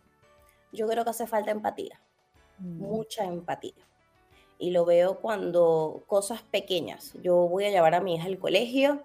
Yo 0.71 0.88
creo 0.88 1.04
que 1.04 1.10
hace 1.12 1.28
falta 1.28 1.52
empatía, 1.52 1.99
mucha 2.58 3.25
empatía. 3.25 3.88
Y 4.59 4.71
lo 4.71 4.85
veo 4.85 5.19
cuando 5.19 6.03
cosas 6.05 6.43
pequeñas. 6.43 7.13
Yo 7.23 7.35
voy 7.47 7.65
a 7.65 7.69
llevar 7.69 7.95
a 7.95 8.01
mi 8.01 8.15
hija 8.15 8.25
al 8.25 8.37
colegio 8.37 9.01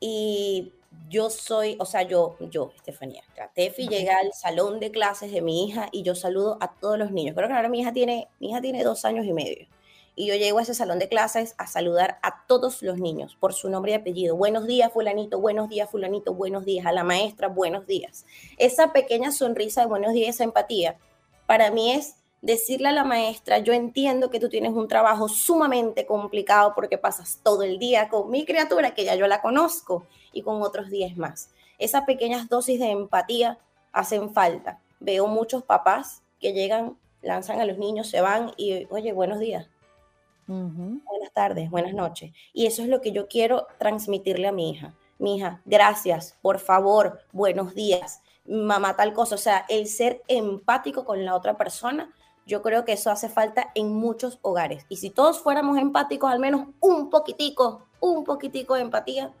y 0.00 0.72
yo 1.08 1.30
soy, 1.30 1.76
o 1.78 1.84
sea, 1.84 2.02
yo, 2.02 2.36
yo, 2.40 2.72
Estefanía, 2.76 3.22
Tefi 3.54 3.86
llega 3.86 4.18
al 4.18 4.32
salón 4.32 4.80
de 4.80 4.90
clases 4.90 5.30
de 5.30 5.42
mi 5.42 5.64
hija 5.64 5.88
y 5.92 6.02
yo 6.02 6.14
saludo 6.14 6.58
a 6.60 6.72
todos 6.74 6.98
los 6.98 7.12
niños. 7.12 7.34
Creo 7.36 7.48
que 7.48 7.54
ahora 7.54 7.68
mi 7.68 7.80
hija 7.80 7.92
tiene, 7.92 8.28
mi 8.40 8.50
hija 8.50 8.60
tiene 8.60 8.82
dos 8.82 9.04
años 9.04 9.26
y 9.26 9.32
medio. 9.32 9.66
Y 10.14 10.26
yo 10.26 10.34
llego 10.34 10.58
a 10.58 10.62
ese 10.62 10.74
salón 10.74 10.98
de 10.98 11.08
clases 11.08 11.54
a 11.56 11.66
saludar 11.66 12.18
a 12.22 12.44
todos 12.46 12.82
los 12.82 12.98
niños 12.98 13.36
por 13.40 13.54
su 13.54 13.70
nombre 13.70 13.92
y 13.92 13.94
apellido. 13.94 14.36
Buenos 14.36 14.66
días, 14.66 14.92
fulanito, 14.92 15.40
buenos 15.40 15.68
días, 15.70 15.90
fulanito, 15.90 16.34
buenos 16.34 16.66
días. 16.66 16.84
A 16.84 16.92
la 16.92 17.02
maestra, 17.02 17.48
buenos 17.48 17.86
días. 17.86 18.26
Esa 18.58 18.92
pequeña 18.92 19.32
sonrisa 19.32 19.82
de 19.82 19.86
buenos 19.86 20.12
días, 20.12 20.34
esa 20.34 20.44
empatía, 20.44 20.98
para 21.46 21.70
mí 21.70 21.92
es 21.92 22.16
decirle 22.42 22.88
a 22.88 22.92
la 22.92 23.04
maestra, 23.04 23.58
yo 23.58 23.72
entiendo 23.72 24.28
que 24.28 24.40
tú 24.40 24.48
tienes 24.48 24.72
un 24.72 24.88
trabajo 24.88 25.28
sumamente 25.28 26.04
complicado 26.04 26.74
porque 26.74 26.98
pasas 26.98 27.40
todo 27.42 27.62
el 27.62 27.78
día 27.78 28.08
con 28.08 28.30
mi 28.30 28.44
criatura, 28.44 28.94
que 28.94 29.04
ya 29.04 29.14
yo 29.14 29.26
la 29.26 29.40
conozco, 29.40 30.06
y 30.32 30.42
con 30.42 30.60
otros 30.60 30.90
10 30.90 31.16
más. 31.16 31.50
Esas 31.78 32.02
pequeñas 32.04 32.48
dosis 32.48 32.78
de 32.78 32.90
empatía 32.90 33.58
hacen 33.92 34.34
falta. 34.34 34.80
Veo 35.00 35.26
muchos 35.26 35.62
papás 35.62 36.22
que 36.40 36.52
llegan, 36.52 36.98
lanzan 37.22 37.60
a 37.60 37.64
los 37.64 37.78
niños, 37.78 38.08
se 38.08 38.20
van 38.20 38.52
y, 38.56 38.86
oye, 38.90 39.12
buenos 39.12 39.38
días. 39.38 39.68
Buenas 40.46 41.32
tardes, 41.32 41.70
buenas 41.70 41.94
noches. 41.94 42.32
Y 42.52 42.66
eso 42.66 42.82
es 42.82 42.88
lo 42.88 43.00
que 43.00 43.12
yo 43.12 43.28
quiero 43.28 43.68
transmitirle 43.78 44.48
a 44.48 44.52
mi 44.52 44.70
hija. 44.70 44.94
Mi 45.18 45.36
hija, 45.36 45.62
gracias, 45.64 46.36
por 46.42 46.58
favor, 46.58 47.20
buenos 47.30 47.74
días, 47.74 48.22
mamá 48.44 48.96
tal 48.96 49.12
cosa. 49.12 49.36
O 49.36 49.38
sea, 49.38 49.64
el 49.68 49.86
ser 49.86 50.22
empático 50.26 51.04
con 51.04 51.24
la 51.24 51.36
otra 51.36 51.56
persona, 51.56 52.12
yo 52.46 52.62
creo 52.62 52.84
que 52.84 52.92
eso 52.92 53.10
hace 53.10 53.28
falta 53.28 53.70
en 53.74 53.92
muchos 53.92 54.38
hogares. 54.42 54.84
Y 54.88 54.96
si 54.96 55.10
todos 55.10 55.38
fuéramos 55.40 55.78
empáticos, 55.78 56.30
al 56.30 56.40
menos 56.40 56.66
un 56.80 57.10
poquitico, 57.10 57.86
un 58.00 58.24
poquitico 58.24 58.74
de 58.74 58.82
empatía, 58.82 59.32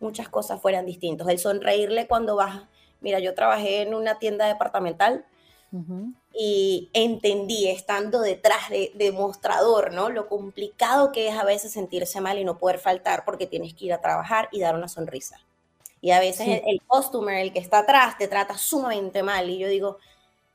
muchas 0.00 0.28
cosas 0.28 0.60
fueran 0.60 0.86
distintas. 0.86 1.28
El 1.28 1.38
sonreírle 1.38 2.06
cuando 2.06 2.36
vas. 2.36 2.62
Mira, 3.00 3.18
yo 3.18 3.34
trabajé 3.34 3.82
en 3.82 3.94
una 3.94 4.18
tienda 4.18 4.46
departamental 4.46 5.24
y 6.32 6.88
entendí 6.94 7.68
estando 7.68 8.20
detrás 8.22 8.70
de, 8.70 9.12
mostrador, 9.12 9.92
¿no? 9.92 10.08
Lo 10.08 10.26
complicado 10.26 11.12
que 11.12 11.28
es 11.28 11.36
a 11.36 11.44
veces 11.44 11.72
sentirse 11.72 12.22
mal 12.22 12.38
y 12.38 12.44
no 12.44 12.58
poder 12.58 12.78
faltar 12.78 13.24
porque 13.24 13.46
tienes 13.46 13.74
que 13.74 13.84
ir 13.84 13.92
a 13.92 14.00
trabajar 14.00 14.48
y 14.50 14.60
dar 14.60 14.74
una 14.74 14.88
sonrisa. 14.88 15.38
Y 16.00 16.12
a 16.12 16.20
veces 16.20 16.48
el, 16.48 16.62
el, 16.64 16.82
customer, 16.86 17.38
el 17.38 17.52
que 17.52 17.58
está 17.58 17.80
atrás, 17.80 18.16
te 18.16 18.28
trata 18.28 18.56
sumamente 18.56 19.22
mal 19.22 19.50
y 19.50 19.58
yo 19.58 19.68
digo, 19.68 19.98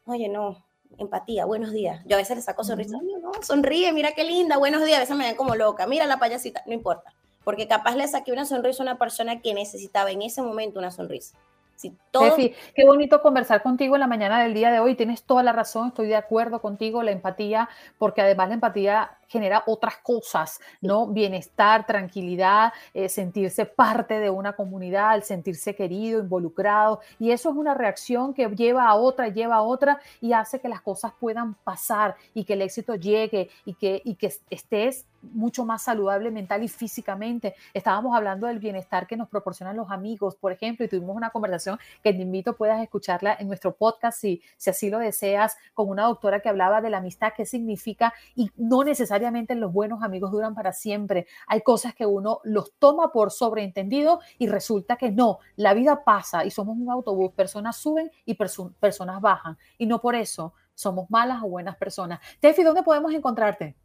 oye, 0.06 0.30
no, 0.30 0.63
empatía, 0.98 1.46
buenos 1.46 1.72
días. 1.72 2.02
Yo 2.06 2.16
a 2.16 2.20
veces 2.20 2.36
le 2.36 2.42
saco 2.42 2.64
sonrisa, 2.64 2.98
no, 3.02 3.20
no, 3.20 3.32
sonríe, 3.42 3.92
mira 3.94 4.14
qué 4.14 4.24
linda, 4.24 4.58
buenos 4.58 4.84
días, 4.86 4.98
a 4.98 5.02
veces 5.02 5.16
me 5.16 5.26
ven 5.26 5.36
como 5.36 5.56
loca, 5.56 5.88
mira 5.88 6.06
la 6.06 6.20
payasita, 6.20 6.64
no 6.66 6.74
importa, 6.74 7.14
porque 7.44 7.68
capaz 7.68 7.96
le 7.96 8.08
saqué 8.08 8.32
una 8.32 8.46
sonrisa 8.46 8.84
a 8.84 8.86
una 8.86 8.98
persona 8.98 9.42
que 9.42 9.54
necesitaba 9.54 10.12
en 10.12 10.22
ese 10.22 10.42
momento 10.42 10.80
una 10.80 10.92
sonrisa. 10.92 11.38
Si 12.36 12.54
qué 12.76 12.86
bonito 12.86 13.22
conversar 13.22 13.64
contigo 13.64 13.96
en 13.96 14.02
la 14.02 14.08
mañana 14.08 14.42
del 14.42 14.54
día 14.54 14.72
de 14.72 14.80
hoy. 14.80 14.96
Tienes 14.96 15.24
toda 15.24 15.44
la 15.44 15.52
razón, 15.52 15.88
estoy 15.90 16.08
de 16.08 16.16
acuerdo 16.16 16.62
contigo, 16.62 17.02
la 17.04 17.12
empatía, 17.12 17.70
porque 17.98 18.22
además 18.22 18.50
la 18.50 18.54
empatía 18.56 19.18
genera 19.28 19.64
otras 19.66 19.98
cosas, 19.98 20.60
¿no? 20.80 21.08
Bienestar, 21.08 21.88
tranquilidad, 21.88 22.72
eh, 22.94 23.10
sentirse 23.10 23.66
parte 23.66 24.20
de 24.20 24.30
una 24.30 24.54
comunidad, 24.54 25.16
el 25.16 25.24
sentirse 25.24 25.76
querido, 25.76 26.20
involucrado. 26.20 27.00
Y 27.20 27.32
eso 27.32 27.50
es 27.50 27.56
una 27.56 27.74
reacción 27.74 28.34
que 28.34 28.48
lleva 28.50 28.88
a 28.88 28.96
otra, 28.96 29.30
lleva 29.30 29.56
a 29.56 29.62
otra 29.64 30.00
y 30.22 30.34
hace 30.34 30.60
que 30.60 30.70
las 30.70 30.82
cosas 30.82 31.14
puedan 31.20 31.56
pasar 31.56 32.16
y 32.36 32.44
que 32.44 32.54
el 32.54 32.62
éxito 32.62 32.96
llegue 32.96 33.50
y 33.66 33.74
que, 33.74 34.02
y 34.06 34.16
que 34.16 34.32
estés 34.50 35.06
mucho 35.32 35.66
más 35.66 35.84
saludable 35.84 36.32
mental 36.32 36.64
y 36.64 36.68
físicamente. 36.68 37.56
Estábamos 37.74 38.16
hablando 38.16 38.48
del 38.48 38.60
bienestar 38.60 39.08
que 39.08 39.18
nos 39.18 39.30
proporcionan 39.30 39.76
los 39.76 39.90
amigos, 39.92 40.36
por 40.36 40.52
ejemplo, 40.52 40.86
y 40.86 40.90
tuvimos 40.90 41.16
una 41.16 41.30
conversación 41.30 41.80
que 42.04 42.14
te 42.14 42.22
invito 42.22 42.56
puedas 42.56 42.82
escucharla 42.82 43.36
en 43.40 43.48
nuestro 43.48 43.76
podcast 43.76 44.20
si, 44.20 44.42
si 44.58 44.70
así 44.70 44.90
lo 44.90 45.00
deseas, 45.00 45.58
con 45.74 45.90
una 45.90 46.04
doctora 46.04 46.40
que 46.40 46.50
hablaba 46.50 46.82
de 46.82 46.90
la 46.90 46.98
amistad, 46.98 47.34
qué 47.36 47.46
significa 47.46 48.14
y 48.36 48.52
no 48.56 48.84
necesariamente 48.84 49.56
los 49.56 49.72
buenos 49.72 50.04
amigos 50.04 50.32
duran 50.32 50.56
para 50.56 50.72
siempre. 50.72 51.28
Hay 51.48 51.62
cosas 51.62 51.94
que 51.94 52.06
uno 52.06 52.40
los 52.44 52.74
toma 52.80 53.12
por 53.12 53.32
sobreentendido 53.32 54.20
y 54.38 54.48
resulta 54.48 54.96
que 54.96 55.12
no, 55.12 55.40
la 55.56 55.74
vida 55.74 56.04
pasa 56.04 56.46
y 56.46 56.52
somos 56.52 56.78
un 56.78 56.90
autobús, 56.90 57.32
personas 57.34 57.78
suben 57.78 58.12
y 58.26 58.36
personas 58.36 59.22
bajan 59.22 59.58
y 59.78 59.86
no 59.86 60.00
por 60.00 60.16
eso 60.16 60.54
somos 60.76 61.10
malas 61.10 61.42
o 61.44 61.48
buenas 61.48 61.76
personas. 61.78 62.20
Tefi, 62.40 62.64
¿dónde 62.64 62.84
podemos 62.84 63.14
encontrarte? 63.14 63.76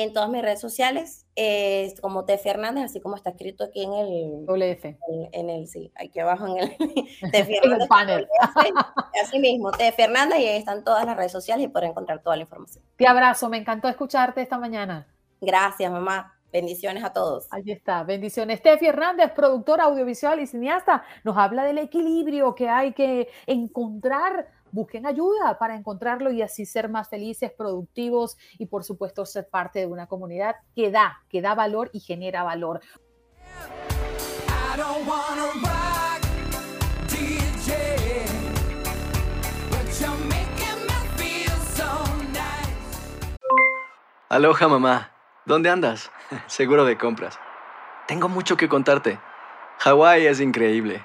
En 0.00 0.14
todas 0.14 0.30
mis 0.30 0.40
redes 0.40 0.60
sociales, 0.60 1.26
es 1.36 2.00
como 2.00 2.24
T. 2.24 2.38
Fernández, 2.38 2.84
así 2.84 3.00
como 3.00 3.16
está 3.16 3.30
escrito 3.30 3.64
aquí 3.64 3.82
en 3.84 3.92
el 3.92 4.46
WF. 4.46 4.96
En, 5.32 5.50
el, 5.50 5.68
sí, 5.68 5.92
aquí 5.96 6.18
abajo 6.18 6.46
en 6.46 6.58
el 6.58 6.76
T. 7.30 7.44
Fernández. 7.44 7.88
panel. 7.90 8.26
así 9.22 9.38
mismo, 9.38 9.70
T. 9.70 9.92
Fernández, 9.92 10.40
y 10.40 10.46
ahí 10.46 10.56
están 10.56 10.82
todas 10.82 11.04
las 11.04 11.14
redes 11.14 11.32
sociales 11.32 11.66
y 11.66 11.68
podrán 11.68 11.90
encontrar 11.90 12.22
toda 12.22 12.36
la 12.36 12.42
información. 12.42 12.82
Te 12.96 13.06
abrazo, 13.06 13.50
me 13.50 13.58
encantó 13.58 13.88
escucharte 13.88 14.40
esta 14.40 14.58
mañana. 14.58 15.06
Gracias, 15.42 15.92
mamá. 15.92 16.38
Bendiciones 16.50 17.04
a 17.04 17.12
todos. 17.12 17.48
Ahí 17.50 17.70
está, 17.70 18.02
bendiciones. 18.02 18.62
Tefi 18.62 18.86
Hernández, 18.86 19.32
productora 19.32 19.84
audiovisual 19.84 20.40
y 20.40 20.46
cineasta, 20.46 21.04
nos 21.22 21.36
habla 21.36 21.64
del 21.64 21.78
equilibrio 21.78 22.54
que 22.54 22.68
hay 22.68 22.94
que 22.94 23.28
encontrar 23.46 24.48
busquen 24.72 25.06
ayuda 25.06 25.58
para 25.58 25.76
encontrarlo 25.76 26.32
y 26.32 26.42
así 26.42 26.66
ser 26.66 26.88
más 26.88 27.08
felices, 27.08 27.52
productivos 27.52 28.36
y 28.58 28.66
por 28.66 28.82
supuesto 28.82 29.24
ser 29.24 29.48
parte 29.48 29.78
de 29.78 29.86
una 29.86 30.06
comunidad 30.06 30.56
que 30.74 30.90
da, 30.90 31.20
que 31.28 31.40
da 31.40 31.54
valor 31.54 31.90
y 31.92 32.00
genera 32.00 32.42
valor. 32.42 32.80
Aloha 44.28 44.66
mamá, 44.66 45.12
¿dónde 45.44 45.68
andas? 45.68 46.10
Seguro 46.46 46.86
de 46.86 46.96
compras. 46.96 47.38
Tengo 48.08 48.30
mucho 48.30 48.56
que 48.56 48.66
contarte. 48.66 49.20
Hawái 49.80 50.26
es 50.26 50.40
increíble. 50.40 51.04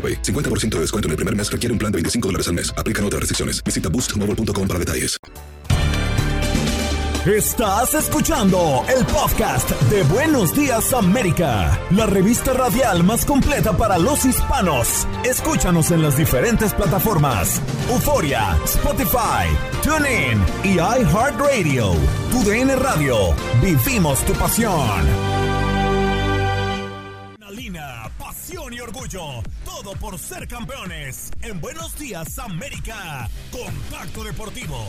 50% 0.00 0.76
de 0.76 0.80
descuento 0.80 1.08
en 1.08 1.10
el 1.10 1.16
primer 1.16 1.36
mes 1.36 1.52
requiere 1.52 1.72
un 1.72 1.78
plan 1.78 1.92
de 1.92 1.96
25 1.96 2.28
dólares 2.28 2.48
al 2.48 2.54
mes. 2.54 2.72
Aplican 2.76 3.04
otras 3.04 3.20
restricciones. 3.20 3.62
Visita 3.62 3.90
boostmobile.com 3.90 4.66
para 4.66 4.78
detalles. 4.78 5.20
Estás 7.26 7.92
escuchando 7.92 8.82
el 8.88 9.04
podcast 9.04 9.70
de 9.90 10.02
Buenos 10.04 10.56
Días 10.56 10.94
América, 10.94 11.78
la 11.90 12.06
revista 12.06 12.54
radial 12.54 13.04
más 13.04 13.26
completa 13.26 13.76
para 13.76 13.98
los 13.98 14.24
hispanos. 14.24 15.06
Escúchanos 15.22 15.90
en 15.90 16.00
las 16.00 16.16
diferentes 16.16 16.72
plataformas: 16.72 17.60
Euforia, 17.90 18.56
Spotify, 18.64 19.44
TuneIn 19.82 20.42
y 20.64 20.78
iHeartRadio. 20.78 21.92
Tu 22.30 22.42
DN 22.42 22.74
Radio. 22.76 23.34
Vivimos 23.62 24.24
tu 24.24 24.32
pasión. 24.32 25.49
Todo 29.10 29.96
por 29.98 30.16
ser 30.20 30.46
campeones. 30.46 31.32
En 31.42 31.60
Buenos 31.60 31.96
Días, 31.98 32.38
América. 32.38 33.28
Contacto 33.50 34.22
Deportivo. 34.22 34.86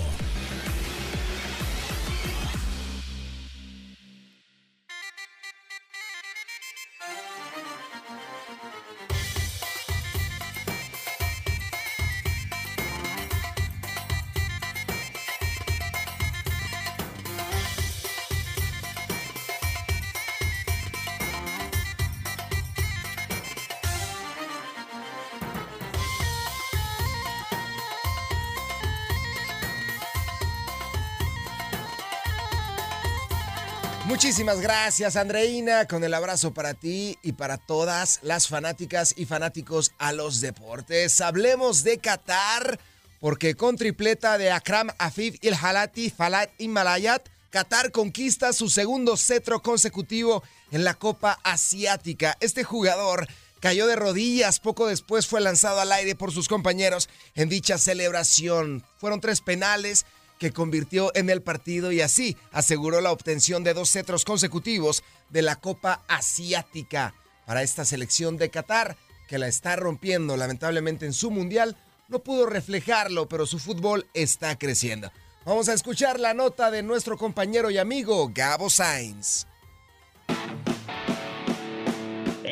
Muchísimas 34.12 34.60
gracias, 34.60 35.16
Andreina, 35.16 35.86
con 35.88 36.04
el 36.04 36.14
abrazo 36.14 36.54
para 36.54 36.74
ti 36.74 37.18
y 37.24 37.32
para 37.32 37.58
todas 37.58 38.20
las 38.24 38.50
fanáticas 38.50 39.14
y 39.16 39.26
fanáticos 39.26 39.94
a 40.00 40.12
los 40.12 40.42
deportes. 40.42 41.22
Hablemos 41.22 41.86
de 41.86 41.98
Qatar, 41.98 42.78
porque 43.22 43.56
con 43.56 43.78
tripleta 43.78 44.38
de 44.38 44.52
Akram 44.52 44.90
Afif 44.98 45.38
Il 45.42 45.54
Halati 45.54 46.10
Falat 46.10 46.50
Malayat, 46.60 47.26
Qatar 47.52 47.94
conquista 47.94 48.52
su 48.52 48.68
segundo 48.68 49.16
cetro 49.16 49.62
consecutivo 49.62 50.44
en 50.72 50.84
la 50.84 50.96
Copa 50.96 51.40
Asiática. 51.44 52.36
Este 52.42 52.66
jugador 52.66 53.30
cayó 53.62 53.88
de 53.88 53.96
rodillas, 53.96 54.60
poco 54.60 54.88
después 54.88 55.26
fue 55.26 55.40
lanzado 55.40 55.80
al 55.80 55.94
aire 55.94 56.16
por 56.16 56.34
sus 56.34 56.50
compañeros 56.50 57.08
en 57.34 57.48
dicha 57.48 57.78
celebración. 57.78 58.84
Fueron 58.98 59.22
tres 59.22 59.40
penales 59.40 60.06
que 60.42 60.52
convirtió 60.52 61.16
en 61.16 61.30
el 61.30 61.44
partido 61.44 61.92
y 61.92 62.02
así 62.02 62.36
aseguró 62.52 63.00
la 63.00 63.12
obtención 63.12 63.64
de 63.64 63.76
dos 63.76 63.92
cetros 63.92 64.26
consecutivos 64.26 65.04
de 65.30 65.44
la 65.44 65.58
Copa 65.58 66.04
Asiática 66.08 67.14
para 67.46 67.62
esta 67.62 67.86
selección 67.86 68.38
de 68.38 68.50
Qatar, 68.50 68.98
que 69.30 69.38
la 69.38 69.48
está 69.48 69.76
rompiendo 69.76 70.36
lamentablemente 70.36 71.06
en 71.06 71.14
su 71.14 71.30
mundial. 71.30 71.78
No 72.08 72.24
pudo 72.24 72.48
reflejarlo, 72.48 73.30
pero 73.30 73.46
su 73.46 73.60
fútbol 73.60 74.08
está 74.16 74.58
creciendo. 74.58 75.12
Vamos 75.46 75.70
a 75.70 75.74
escuchar 75.74 76.20
la 76.20 76.34
nota 76.34 76.72
de 76.72 76.82
nuestro 76.82 77.20
compañero 77.20 77.70
y 77.70 77.78
amigo 77.78 78.32
Gabo 78.34 78.72
Sainz. 78.72 79.46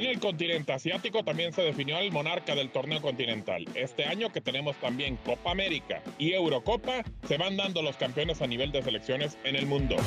El 0.09 0.19
continente 0.19 0.73
asiático 0.73 1.23
también 1.23 1.53
se 1.53 1.61
definió 1.61 1.99
el 1.99 2.11
monarca 2.11 2.55
del 2.55 2.71
torneo 2.71 2.99
continental. 2.99 3.67
Este 3.75 4.05
año 4.05 4.31
que 4.31 4.41
tenemos 4.41 4.75
también 4.77 5.17
Copa 5.17 5.51
América 5.51 6.01
y 6.17 6.31
Eurocopa, 6.31 7.03
se 7.27 7.37
van 7.37 7.55
dando 7.55 7.83
los 7.83 7.95
campeones 7.95 8.41
a 8.41 8.47
nivel 8.47 8.71
de 8.71 8.81
selecciones 8.81 9.37
en 9.43 9.55
el 9.55 9.67
mundo. 9.67 9.97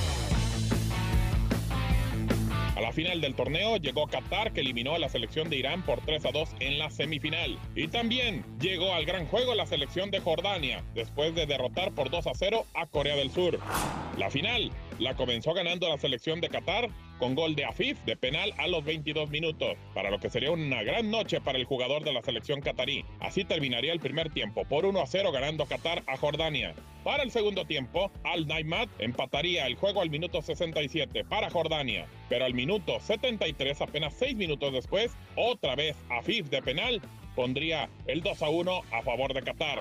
A 2.74 2.80
la 2.80 2.90
final 2.90 3.20
del 3.20 3.36
torneo 3.36 3.76
llegó 3.76 4.08
Qatar 4.08 4.52
que 4.52 4.60
eliminó 4.60 4.96
a 4.96 4.98
la 4.98 5.08
selección 5.08 5.48
de 5.48 5.58
Irán 5.58 5.82
por 5.82 6.00
3 6.00 6.26
a 6.26 6.32
2 6.32 6.48
en 6.58 6.80
la 6.80 6.90
semifinal. 6.90 7.56
Y 7.76 7.86
también 7.86 8.44
llegó 8.58 8.94
al 8.94 9.04
gran 9.04 9.26
juego 9.28 9.54
la 9.54 9.66
selección 9.66 10.10
de 10.10 10.18
Jordania 10.18 10.82
después 10.94 11.32
de 11.36 11.46
derrotar 11.46 11.92
por 11.92 12.10
2 12.10 12.26
a 12.26 12.34
0 12.34 12.66
a 12.74 12.86
Corea 12.86 13.14
del 13.14 13.30
Sur. 13.30 13.60
La 14.18 14.30
final 14.30 14.72
la 14.98 15.14
comenzó 15.14 15.54
ganando 15.54 15.88
la 15.88 15.98
selección 15.98 16.40
de 16.40 16.48
Qatar 16.48 16.88
con 17.18 17.34
gol 17.34 17.54
de 17.54 17.64
Afif 17.64 17.98
de 18.04 18.16
penal 18.16 18.52
a 18.58 18.66
los 18.66 18.84
22 18.84 19.30
minutos, 19.30 19.76
para 19.94 20.10
lo 20.10 20.18
que 20.18 20.28
sería 20.28 20.50
una 20.50 20.82
gran 20.82 21.10
noche 21.10 21.40
para 21.40 21.58
el 21.58 21.64
jugador 21.64 22.02
de 22.02 22.12
la 22.12 22.22
selección 22.22 22.60
catarí. 22.60 23.04
Así 23.20 23.44
terminaría 23.44 23.92
el 23.92 24.00
primer 24.00 24.30
tiempo 24.30 24.64
por 24.64 24.84
1 24.84 25.00
a 25.00 25.06
0 25.06 25.30
ganando 25.30 25.66
Qatar 25.66 26.02
a 26.06 26.16
Jordania. 26.16 26.74
Para 27.04 27.22
el 27.22 27.30
segundo 27.30 27.64
tiempo, 27.64 28.10
Al 28.24 28.46
Naimat 28.46 28.88
empataría 28.98 29.66
el 29.66 29.76
juego 29.76 30.02
al 30.02 30.10
minuto 30.10 30.42
67 30.42 31.24
para 31.24 31.50
Jordania, 31.50 32.06
pero 32.28 32.44
al 32.44 32.54
minuto 32.54 32.98
73, 33.00 33.80
apenas 33.80 34.14
6 34.18 34.36
minutos 34.36 34.72
después, 34.72 35.12
otra 35.36 35.76
vez 35.76 35.96
Afif 36.10 36.48
de 36.48 36.62
penal 36.62 37.00
pondría 37.34 37.88
el 38.06 38.22
2 38.22 38.42
a 38.42 38.48
1 38.48 38.82
a 38.90 39.02
favor 39.02 39.34
de 39.34 39.42
Qatar. 39.42 39.80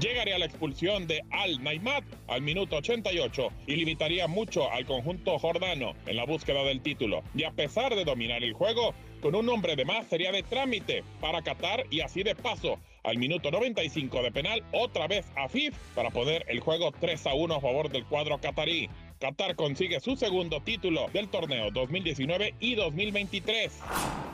Llegaría 0.00 0.38
la 0.38 0.46
expulsión 0.46 1.06
de 1.06 1.22
Al 1.30 1.62
Naimat 1.62 2.04
al 2.26 2.42
minuto 2.42 2.76
88 2.76 3.48
y 3.66 3.76
limitaría 3.76 4.26
mucho 4.26 4.70
al 4.70 4.84
conjunto 4.84 5.38
jordano 5.38 5.94
en 6.06 6.16
la 6.16 6.24
búsqueda 6.24 6.62
del 6.64 6.82
título. 6.82 7.22
Y 7.34 7.44
a 7.44 7.52
pesar 7.52 7.94
de 7.94 8.04
dominar 8.04 8.42
el 8.42 8.52
juego, 8.52 8.94
con 9.22 9.34
un 9.34 9.48
hombre 9.48 9.76
de 9.76 9.84
más 9.84 10.06
sería 10.06 10.30
de 10.30 10.42
trámite 10.42 11.02
para 11.20 11.42
Qatar 11.42 11.84
y 11.90 12.00
así 12.00 12.22
de 12.22 12.34
paso 12.34 12.78
al 13.04 13.16
minuto 13.16 13.50
95 13.50 14.22
de 14.22 14.32
penal, 14.32 14.62
otra 14.72 15.06
vez 15.06 15.26
a 15.36 15.48
FIF 15.48 15.74
para 15.94 16.10
poder 16.10 16.44
el 16.48 16.60
juego 16.60 16.92
3 16.92 17.26
a 17.26 17.34
1 17.34 17.54
a 17.54 17.60
favor 17.60 17.90
del 17.90 18.04
cuadro 18.04 18.38
qatarí. 18.38 18.90
Qatar 19.18 19.56
consigue 19.56 19.98
su 19.98 20.14
segundo 20.14 20.60
título 20.60 21.08
del 21.12 21.28
torneo 21.28 21.72
2019 21.72 22.54
y 22.60 22.76
2023. 22.76 23.80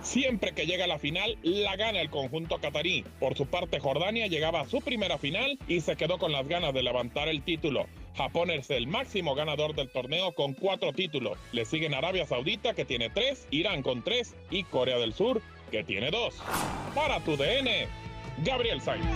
Siempre 0.03 0.53
que 0.53 0.67
llega 0.67 0.85
a 0.85 0.89
la 0.89 0.99
final, 0.99 1.39
la 1.43 1.75
gana 1.77 2.03
el 2.03 2.11
conjunto 2.11 2.59
qatarí. 2.59 3.03
Por 3.19 3.35
su 3.35 3.47
parte, 3.47 3.81
Jordania 3.81 4.27
llegaba 4.27 4.61
a 4.61 4.69
su 4.69 4.83
primera 4.83 5.17
final 5.17 5.59
y 5.69 5.81
se 5.81 5.97
quedó 5.97 6.19
con 6.19 6.33
las 6.33 6.47
ganas 6.47 6.75
de 6.75 6.83
levantar 6.83 7.29
el 7.29 7.43
título. 7.43 7.87
Japón 8.15 8.51
es 8.51 8.71
el 8.71 8.87
máximo 8.87 9.35
ganador 9.35 9.75
del 9.75 9.89
torneo 9.89 10.33
con 10.33 10.53
cuatro 10.53 10.93
títulos. 10.93 11.39
Le 11.53 11.65
siguen 11.65 11.95
Arabia 11.95 12.27
Saudita 12.27 12.75
que 12.75 12.85
tiene 12.85 13.09
tres, 13.09 13.49
Irán 13.51 13.83
con 13.83 14.03
tres 14.03 14.37
y 14.51 14.65
Corea 14.65 14.99
del 14.99 15.15
Sur 15.15 15.41
que 15.71 15.83
tiene 15.83 16.11
dos. 16.11 16.35
Para 16.95 17.21
tu 17.21 17.39
DN, 17.39 17.89
Gabriel 18.45 18.83
Sainz. 18.83 19.07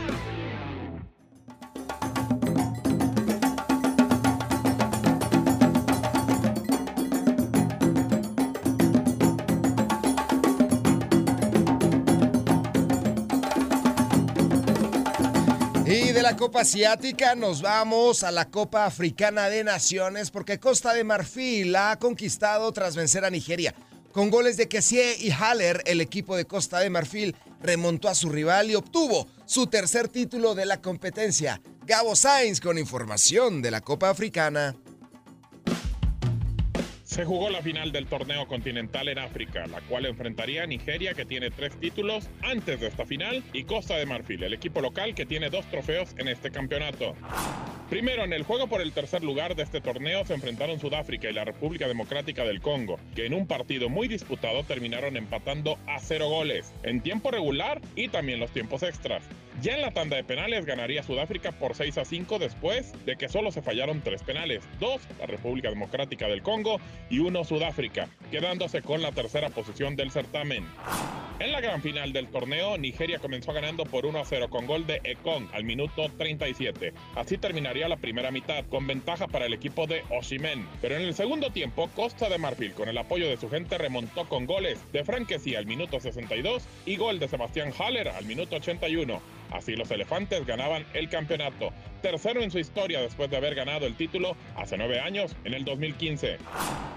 Y 15.91 16.12
de 16.12 16.20
la 16.20 16.36
Copa 16.36 16.61
Asiática 16.61 17.34
nos 17.34 17.62
vamos 17.62 18.22
a 18.22 18.30
la 18.30 18.51
Copa 18.51 18.84
Africana 18.84 19.49
de 19.49 19.64
Naciones 19.64 20.30
porque 20.30 20.61
Costa 20.61 20.93
de 20.93 21.03
Marfil 21.03 21.72
la 21.72 21.93
ha 21.93 21.99
conquistado 21.99 22.70
tras 22.72 22.95
vencer 22.95 23.24
a 23.24 23.30
Nigeria. 23.30 23.74
Con 24.12 24.28
goles 24.28 24.59
de 24.59 24.68
Kessie 24.68 25.16
y 25.18 25.30
Haller, 25.30 25.82
el 25.86 26.03
equipo 26.03 26.36
de 26.36 26.45
Costa 26.45 26.80
de 26.80 26.91
Marfil 26.91 27.34
remontó 27.62 28.11
a 28.11 28.14
su 28.14 28.28
rival 28.28 28.70
y 28.70 28.74
obtuvo 28.74 29.28
su 29.47 29.66
tercer 29.68 30.09
título 30.09 30.55
de 30.55 30.66
la 30.66 30.82
competencia. 30.82 31.62
Gabo 31.86 32.14
Sainz 32.14 32.61
con 32.61 32.76
información 32.76 33.62
de 33.62 33.70
la 33.70 33.80
Copa 33.80 34.11
Africana. 34.11 34.76
Se 37.19 37.25
jugó 37.25 37.51
la 37.51 37.62
final 37.62 37.91
del 37.91 38.07
torneo 38.07 38.47
continental 38.47 39.09
en 39.09 39.19
África, 39.19 39.66
la 39.66 39.81
cual 39.81 40.07
enfrentaría 40.07 40.62
a 40.62 40.66
Nigeria, 40.69 41.14
que 41.14 41.25
tiene 41.25 41.51
tres 41.51 41.75
títulos 41.81 42.31
antes 42.43 42.81
de 42.81 42.87
esta 42.87 43.07
final, 43.07 43.43
y 43.53 43.64
Costa 43.64 43.97
de 43.97 44.07
Marfil, 44.07 44.45
el 44.45 44.55
equipo 44.55 44.81
local 44.81 45.16
que 45.16 45.27
tiene 45.27 45.51
dos 45.51 45.69
trofeos 45.69 46.14
en 46.16 46.29
este 46.29 46.53
campeonato. 46.53 47.16
Primero, 47.91 48.23
en 48.23 48.33
el 48.33 48.45
juego 48.45 48.69
por 48.69 48.81
el 48.81 48.93
tercer 48.93 49.25
lugar 49.25 49.57
de 49.57 49.64
este 49.64 49.81
torneo 49.81 50.25
se 50.27 50.35
enfrentaron 50.35 50.79
Sudáfrica 50.79 51.29
y 51.29 51.33
la 51.33 51.45
República 51.45 51.89
Democrática 51.89 52.45
del 52.45 52.61
Congo, 52.61 53.01
que 53.16 53.27
en 53.27 53.35
un 53.35 53.49
partido 53.49 53.89
muy 53.89 54.07
disputado 54.07 54.62
terminaron 54.62 55.16
empatando 55.16 55.77
a 55.89 55.99
cero 55.99 56.29
goles, 56.29 56.73
en 56.85 57.01
tiempo 57.01 57.33
regular 57.33 57.81
y 57.97 58.07
también 58.07 58.39
los 58.39 58.53
tiempos 58.53 58.85
extras. 58.85 59.25
Ya 59.61 59.75
en 59.75 59.83
la 59.83 59.91
tanda 59.91 60.17
de 60.17 60.23
penales 60.23 60.67
ganaría 60.67 61.03
Sudáfrica 61.03 61.51
por 61.51 61.75
6 61.75 61.99
a 61.99 62.05
5 62.05 62.39
después 62.39 62.93
de 63.05 63.17
que 63.17 63.29
solo 63.29 63.51
se 63.51 63.61
fallaron 63.61 64.03
tres 64.03 64.23
penales, 64.23 64.63
dos 64.79 65.01
la 65.19 65.27
República 65.27 65.69
Democrática 65.69 66.29
del 66.29 66.43
Congo 66.43 66.79
y 67.11 67.19
uno 67.19 67.43
Sudáfrica, 67.43 68.09
quedándose 68.31 68.83
con 68.83 69.03
la 69.03 69.11
tercera 69.11 69.51
posición 69.51 69.97
del 69.97 70.13
certamen. 70.13 70.65
En 71.41 71.53
la 71.53 71.61
gran 71.61 71.83
final 71.83 72.13
del 72.13 72.29
torneo, 72.29 72.79
Nigeria 72.79 73.21
comenzó 73.21 73.53
ganando 73.53 73.85
por 73.85 74.07
1 74.07 74.19
a 74.19 74.25
0 74.25 74.49
con 74.51 74.67
gol 74.67 74.87
de 74.87 75.01
Ekong 75.05 75.49
al 75.53 75.63
minuto 75.63 76.09
37. 76.19 76.93
Así 77.15 77.39
terminaría 77.39 77.89
la 77.89 77.97
primera 77.97 78.33
mitad, 78.33 78.65
con 78.67 78.89
ventaja 78.89 79.29
para 79.29 79.47
el 79.47 79.55
equipo 79.55 79.87
de 79.87 80.03
Oshimen. 80.11 80.67
Pero 80.81 80.97
en 80.97 81.03
el 81.03 81.15
segundo 81.15 81.51
tiempo, 81.51 81.89
Costa 81.95 82.29
de 82.29 82.39
Marfil, 82.39 82.73
con 82.73 82.89
el 82.89 82.99
apoyo 82.99 83.29
de 83.29 83.37
su 83.37 83.49
gente, 83.49 83.79
remontó 83.79 84.29
con 84.29 84.47
goles 84.47 84.81
de 84.93 85.05
Franquesi 85.05 85.55
al 85.55 85.67
minuto 85.67 86.01
62 86.01 86.65
y 86.87 86.97
gol 86.97 87.21
de 87.21 87.29
Sebastián 87.29 87.73
Haller 87.79 88.09
al 88.09 88.25
minuto 88.25 88.57
81. 88.57 89.21
Así 89.51 89.76
los 89.76 89.90
elefantes 89.90 90.46
ganaban 90.46 90.84
el 90.94 91.09
campeonato, 91.09 91.72
tercero 92.03 92.42
en 92.42 92.51
su 92.51 92.59
historia 92.59 93.01
después 93.01 93.30
de 93.30 93.36
haber 93.36 93.55
ganado 93.55 93.86
el 93.86 93.96
título 93.96 94.36
hace 94.57 94.76
nueve 94.76 95.01
años, 95.01 95.34
en 95.44 95.55
el 95.55 95.64
2015. 95.64 96.38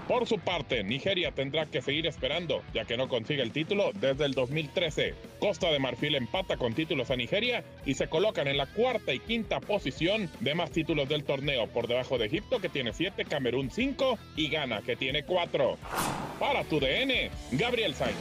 Por 0.08 0.26
su 0.26 0.38
parte, 0.38 0.82
Nigeria 0.82 1.32
tendrá 1.32 1.66
que 1.66 1.80
seguir 1.80 2.06
esperando, 2.06 2.62
ya 2.74 2.84
que 2.84 2.96
no 2.96 3.08
consigue 3.08 3.42
el 3.42 3.52
título 3.52 3.92
desde 3.94 4.24
el 4.24 4.32
2013. 4.32 5.14
Costa 5.38 5.70
de 5.70 5.78
Marfil 5.78 6.14
empata 6.16 6.56
con 6.56 6.74
títulos 6.74 7.10
a 7.10 7.16
Nigeria 7.16 7.64
y 7.86 7.94
se 7.94 8.08
colocan 8.08 8.48
en 8.48 8.56
la 8.56 8.66
cuarta 8.66 9.14
y 9.14 9.20
quinta 9.20 9.60
posición 9.60 10.28
de 10.40 10.54
más 10.54 10.70
títulos 10.70 11.08
del 11.08 11.24
torneo, 11.24 11.68
por 11.68 11.86
debajo 11.86 12.18
de 12.18 12.26
Egipto 12.26 12.60
que 12.60 12.68
tiene 12.68 12.92
siete, 12.92 13.24
Camerún 13.24 13.70
cinco 13.70 14.18
y 14.36 14.48
Ghana 14.48 14.82
que 14.82 14.96
tiene 14.96 15.24
cuatro. 15.24 15.78
Para 16.38 16.64
tu 16.64 16.80
DN, 16.80 17.30
Gabriel 17.52 17.94
Sainz. 17.94 18.16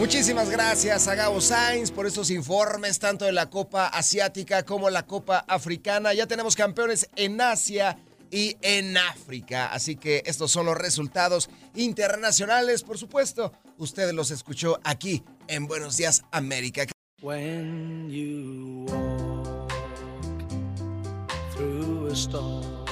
Muchísimas 0.00 0.48
gracias 0.48 1.08
a 1.08 1.14
Gabo 1.14 1.42
Sainz 1.42 1.90
por 1.90 2.06
estos 2.06 2.30
informes, 2.30 2.98
tanto 2.98 3.26
de 3.26 3.32
la 3.32 3.50
Copa 3.50 3.86
Asiática 3.86 4.62
como 4.62 4.88
la 4.88 5.04
Copa 5.04 5.44
Africana. 5.46 6.14
Ya 6.14 6.26
tenemos 6.26 6.56
campeones 6.56 7.10
en 7.16 7.38
Asia 7.38 7.98
y 8.30 8.56
en 8.62 8.96
África. 8.96 9.66
Así 9.66 9.96
que 9.96 10.22
estos 10.24 10.52
son 10.52 10.64
los 10.64 10.78
resultados 10.78 11.50
internacionales, 11.74 12.82
por 12.82 12.96
supuesto. 12.96 13.52
Usted 13.76 14.14
los 14.14 14.30
escuchó 14.30 14.80
aquí 14.84 15.22
en 15.48 15.66
Buenos 15.66 15.98
Días 15.98 16.22
América. 16.32 16.86
When 17.20 18.08
you 18.08 18.86
walk 18.88 19.70
through 21.54 22.08
a 22.10 22.16
storm, 22.16 22.86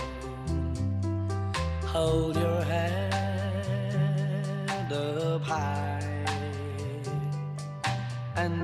hold 1.90 2.36
your 2.36 2.57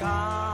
Walk 0.00 0.47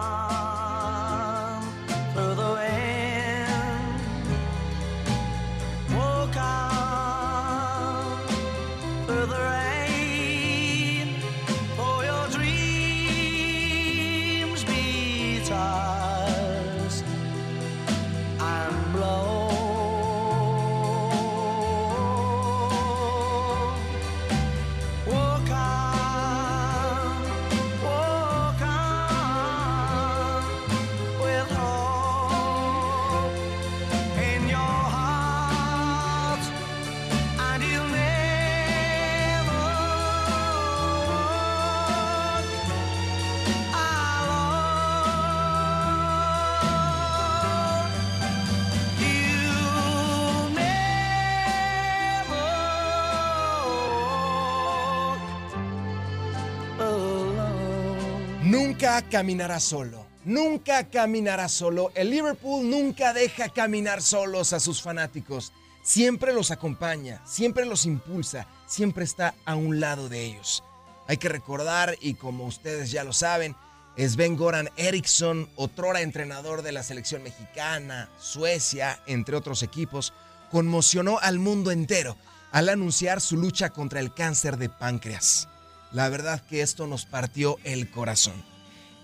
Nunca 58.54 59.02
caminará 59.02 59.58
solo. 59.58 60.06
Nunca 60.24 60.88
caminará 60.88 61.48
solo. 61.48 61.90
El 61.96 62.10
Liverpool 62.10 62.70
nunca 62.70 63.12
deja 63.12 63.48
caminar 63.48 64.00
solos 64.00 64.52
a 64.52 64.60
sus 64.60 64.80
fanáticos. 64.80 65.52
Siempre 65.82 66.32
los 66.32 66.52
acompaña, 66.52 67.20
siempre 67.26 67.66
los 67.66 67.84
impulsa, 67.84 68.46
siempre 68.68 69.02
está 69.02 69.34
a 69.44 69.56
un 69.56 69.80
lado 69.80 70.08
de 70.08 70.24
ellos. 70.24 70.62
Hay 71.08 71.16
que 71.16 71.28
recordar, 71.28 71.96
y 72.00 72.14
como 72.14 72.46
ustedes 72.46 72.92
ya 72.92 73.02
lo 73.02 73.12
saben, 73.12 73.56
Sven 73.98 74.36
Goran 74.36 74.70
Eriksson, 74.76 75.50
otrora 75.56 76.02
entrenador 76.02 76.62
de 76.62 76.70
la 76.70 76.84
selección 76.84 77.24
mexicana, 77.24 78.08
Suecia, 78.20 79.00
entre 79.08 79.34
otros 79.34 79.64
equipos, 79.64 80.12
conmocionó 80.52 81.18
al 81.18 81.40
mundo 81.40 81.72
entero 81.72 82.16
al 82.52 82.68
anunciar 82.68 83.20
su 83.20 83.36
lucha 83.36 83.70
contra 83.70 83.98
el 83.98 84.14
cáncer 84.14 84.58
de 84.58 84.68
páncreas. 84.68 85.48
La 85.94 86.08
verdad 86.08 86.44
que 86.44 86.60
esto 86.60 86.86
nos 86.88 87.06
partió 87.06 87.56
el 87.62 87.88
corazón. 87.88 88.34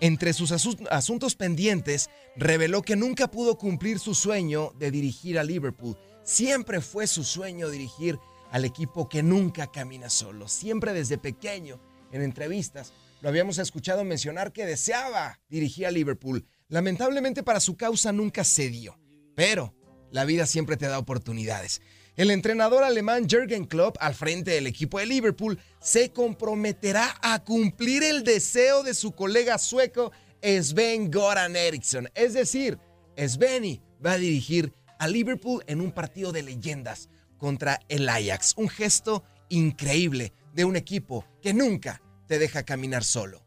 Entre 0.00 0.32
sus 0.32 0.50
asu- 0.50 0.88
asuntos 0.90 1.36
pendientes, 1.36 2.10
reveló 2.36 2.82
que 2.82 2.96
nunca 2.96 3.30
pudo 3.30 3.56
cumplir 3.58 4.00
su 4.00 4.14
sueño 4.14 4.72
de 4.76 4.90
dirigir 4.90 5.38
a 5.38 5.44
Liverpool. 5.44 5.96
Siempre 6.24 6.80
fue 6.80 7.06
su 7.06 7.22
sueño 7.22 7.70
dirigir 7.70 8.18
al 8.50 8.64
equipo 8.64 9.08
que 9.08 9.22
nunca 9.22 9.70
camina 9.70 10.10
solo. 10.10 10.48
Siempre 10.48 10.92
desde 10.92 11.16
pequeño, 11.16 11.80
en 12.10 12.22
entrevistas, 12.22 12.92
lo 13.20 13.28
habíamos 13.28 13.58
escuchado 13.58 14.02
mencionar 14.02 14.52
que 14.52 14.66
deseaba 14.66 15.38
dirigir 15.48 15.86
a 15.86 15.92
Liverpool. 15.92 16.44
Lamentablemente 16.68 17.44
para 17.44 17.60
su 17.60 17.76
causa 17.76 18.10
nunca 18.10 18.42
se 18.42 18.68
dio. 18.68 18.98
Pero 19.36 19.76
la 20.10 20.24
vida 20.24 20.44
siempre 20.46 20.76
te 20.76 20.86
da 20.88 20.98
oportunidades. 20.98 21.82
El 22.20 22.30
entrenador 22.30 22.84
alemán 22.84 23.26
Jürgen 23.26 23.64
Klopp, 23.64 23.96
al 23.98 24.14
frente 24.14 24.50
del 24.50 24.66
equipo 24.66 24.98
de 24.98 25.06
Liverpool, 25.06 25.58
se 25.80 26.12
comprometerá 26.12 27.18
a 27.22 27.42
cumplir 27.42 28.02
el 28.02 28.24
deseo 28.24 28.82
de 28.82 28.92
su 28.92 29.12
colega 29.12 29.56
sueco 29.56 30.12
Sven 30.42 31.10
Goran 31.10 31.56
Eriksson. 31.56 32.10
Es 32.14 32.34
decir, 32.34 32.78
Sveni 33.16 33.80
va 34.04 34.12
a 34.12 34.18
dirigir 34.18 34.70
a 34.98 35.08
Liverpool 35.08 35.64
en 35.66 35.80
un 35.80 35.92
partido 35.92 36.30
de 36.30 36.42
leyendas 36.42 37.08
contra 37.38 37.80
el 37.88 38.06
Ajax. 38.06 38.52
Un 38.58 38.68
gesto 38.68 39.24
increíble 39.48 40.34
de 40.52 40.66
un 40.66 40.76
equipo 40.76 41.24
que 41.40 41.54
nunca 41.54 42.02
te 42.26 42.38
deja 42.38 42.64
caminar 42.64 43.02
solo. 43.02 43.46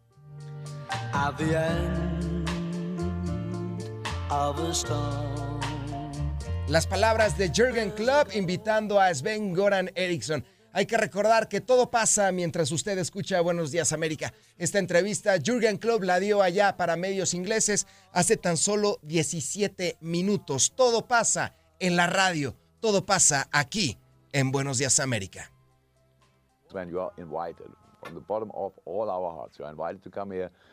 Las 6.70 6.88
palabras 6.88 7.38
de 7.38 7.49
Jürgen 7.49 7.91
Klopp 7.91 8.34
invitando 8.34 8.97
a 8.97 9.14
Sven 9.14 9.53
Goran 9.53 9.91
Eriksson. 9.95 10.45
Hay 10.72 10.86
que 10.86 10.95
recordar 10.95 11.49
que 11.49 11.59
todo 11.59 11.91
pasa 11.91 12.32
mientras 12.32 12.72
usted 12.72 12.97
escucha 12.97 13.41
Buenos 13.41 13.72
Días 13.72 13.91
América. 13.91 14.34
Esta 14.57 14.80
entrevista 14.80 15.36
Jürgen 15.43 15.78
Klopp 15.78 16.03
la 16.03 16.22
dio 16.22 16.41
allá 16.41 16.78
para 16.78 16.95
medios 16.95 17.34
ingleses 17.34 17.86
hace 18.14 18.38
tan 18.38 18.55
solo 18.55 18.97
17 19.01 19.97
minutos. 19.99 20.72
Todo 20.74 21.05
pasa 21.05 21.53
en 21.80 21.97
la 21.97 22.07
radio, 22.07 22.55
todo 22.80 23.05
pasa 23.05 23.49
aquí 23.51 23.99
en 24.32 24.51
Buenos 24.51 24.78
Días 24.78 25.01
América. 25.01 25.51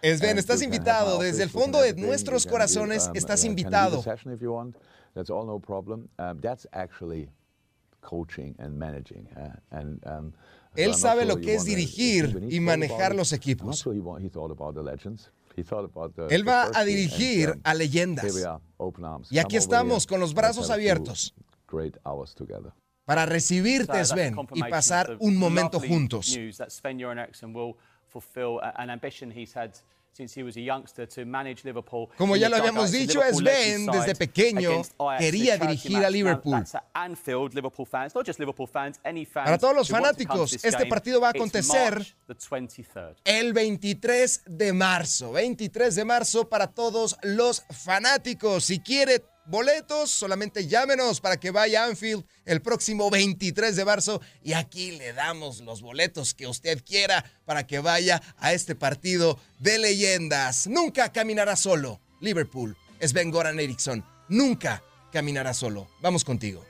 Sven, 0.02 0.38
estás 0.38 0.62
invitado. 0.62 1.18
Desde 1.18 1.42
el 1.42 1.50
fondo 1.50 1.80
de 1.80 1.94
nuestros 1.94 2.46
corazones 2.46 3.08
um, 3.08 3.16
estás 3.16 3.44
uh, 3.44 3.46
invitado. 3.46 4.02
That's 5.14 5.30
all 5.30 5.44
no 5.46 5.58
problem. 5.58 6.08
Um, 6.18 6.40
that's 6.40 6.66
actually 6.72 7.28
coaching 8.00 8.54
and 8.58 8.78
managing. 8.78 9.26
uh, 9.36 9.56
and, 9.70 10.00
um, 10.06 10.32
so 10.32 10.82
Él 10.82 10.94
sabe 10.94 11.22
sure 11.22 11.34
lo 11.34 11.34
you 11.38 11.44
que 11.46 11.54
es 11.54 11.64
dirigir 11.64 12.46
y 12.50 12.60
manejar 12.60 13.14
los 13.14 13.32
equipos. 13.32 13.78
sure 13.78 13.94
he, 13.96 14.00
wa- 14.00 14.18
he 14.18 14.28
thought 14.28 14.50
about 14.52 14.74
the 14.74 14.82
legends. 14.82 15.30
He 15.56 15.62
thought 15.64 15.84
about 15.84 16.14
the- 16.14 16.28
Él 16.34 16.46
va 16.46 16.66
first 16.66 16.78
a 16.78 16.84
dirigir 16.84 17.50
um, 17.50 17.60
a 17.64 17.74
leyendas. 17.74 18.24
here 18.24 18.34
we 18.34 18.44
are, 18.46 18.60
open 18.78 19.04
arms. 19.04 19.28
Y 19.32 19.38
aquí 19.38 19.56
estamos 19.56 20.06
con 20.06 20.20
los 20.20 20.32
brazos 20.32 20.70
abiertos 20.70 21.34
Great 21.68 21.96
hours 22.04 22.34
together. 22.34 22.72
para 23.04 23.26
recibirte, 23.26 24.04
Sven, 24.04 24.36
y 24.54 24.62
pasar 24.62 25.16
un 25.20 25.36
momento 25.36 25.80
juntos. 25.80 26.36
Como 32.16 32.36
ya 32.36 32.48
lo 32.48 32.56
habíamos 32.56 32.90
dicho, 32.90 33.20
Sven 33.20 33.44
legend 33.44 33.90
desde 33.90 34.14
pequeño 34.14 34.82
quería 35.18 35.56
dirigir 35.56 36.04
a 36.04 36.10
Liverpool. 36.10 36.64
Para 39.32 39.58
todos 39.58 39.74
los 39.74 39.88
fanáticos, 39.88 40.52
este 40.64 40.86
partido 40.86 41.20
va 41.20 41.28
a 41.28 41.30
acontecer 41.30 41.94
March 41.94 42.16
the 42.26 42.34
23rd. 42.34 43.16
el 43.24 43.52
23 43.52 44.42
de 44.46 44.72
marzo. 44.72 45.32
23 45.32 45.94
de 45.94 46.04
marzo 46.04 46.48
para 46.48 46.66
todos 46.68 47.16
los 47.22 47.64
fanáticos. 47.70 48.64
Si 48.64 48.80
quiere 48.80 49.24
boletos, 49.46 50.10
solamente 50.10 50.66
llámenos 50.66 51.20
para 51.20 51.38
que 51.38 51.50
vaya 51.50 51.84
a 51.84 51.86
Anfield 51.86 52.24
el 52.44 52.62
próximo 52.62 53.10
23 53.10 53.76
de 53.76 53.84
marzo 53.84 54.20
y 54.42 54.52
aquí 54.52 54.92
le 54.92 55.12
damos 55.12 55.60
los 55.60 55.82
boletos 55.82 56.34
que 56.34 56.46
usted 56.46 56.82
quiera 56.84 57.24
para 57.44 57.66
que 57.66 57.80
vaya 57.80 58.22
a 58.38 58.52
este 58.52 58.74
partido 58.74 59.38
de 59.58 59.78
leyendas. 59.78 60.66
Nunca 60.66 61.12
caminará 61.12 61.56
solo. 61.56 62.00
Liverpool, 62.20 62.76
Sven 63.00 63.30
Goran 63.30 63.58
Eriksson, 63.58 64.04
nunca 64.28 64.82
caminará 65.10 65.54
solo. 65.54 65.88
Vamos 66.00 66.24
contigo. 66.24 66.69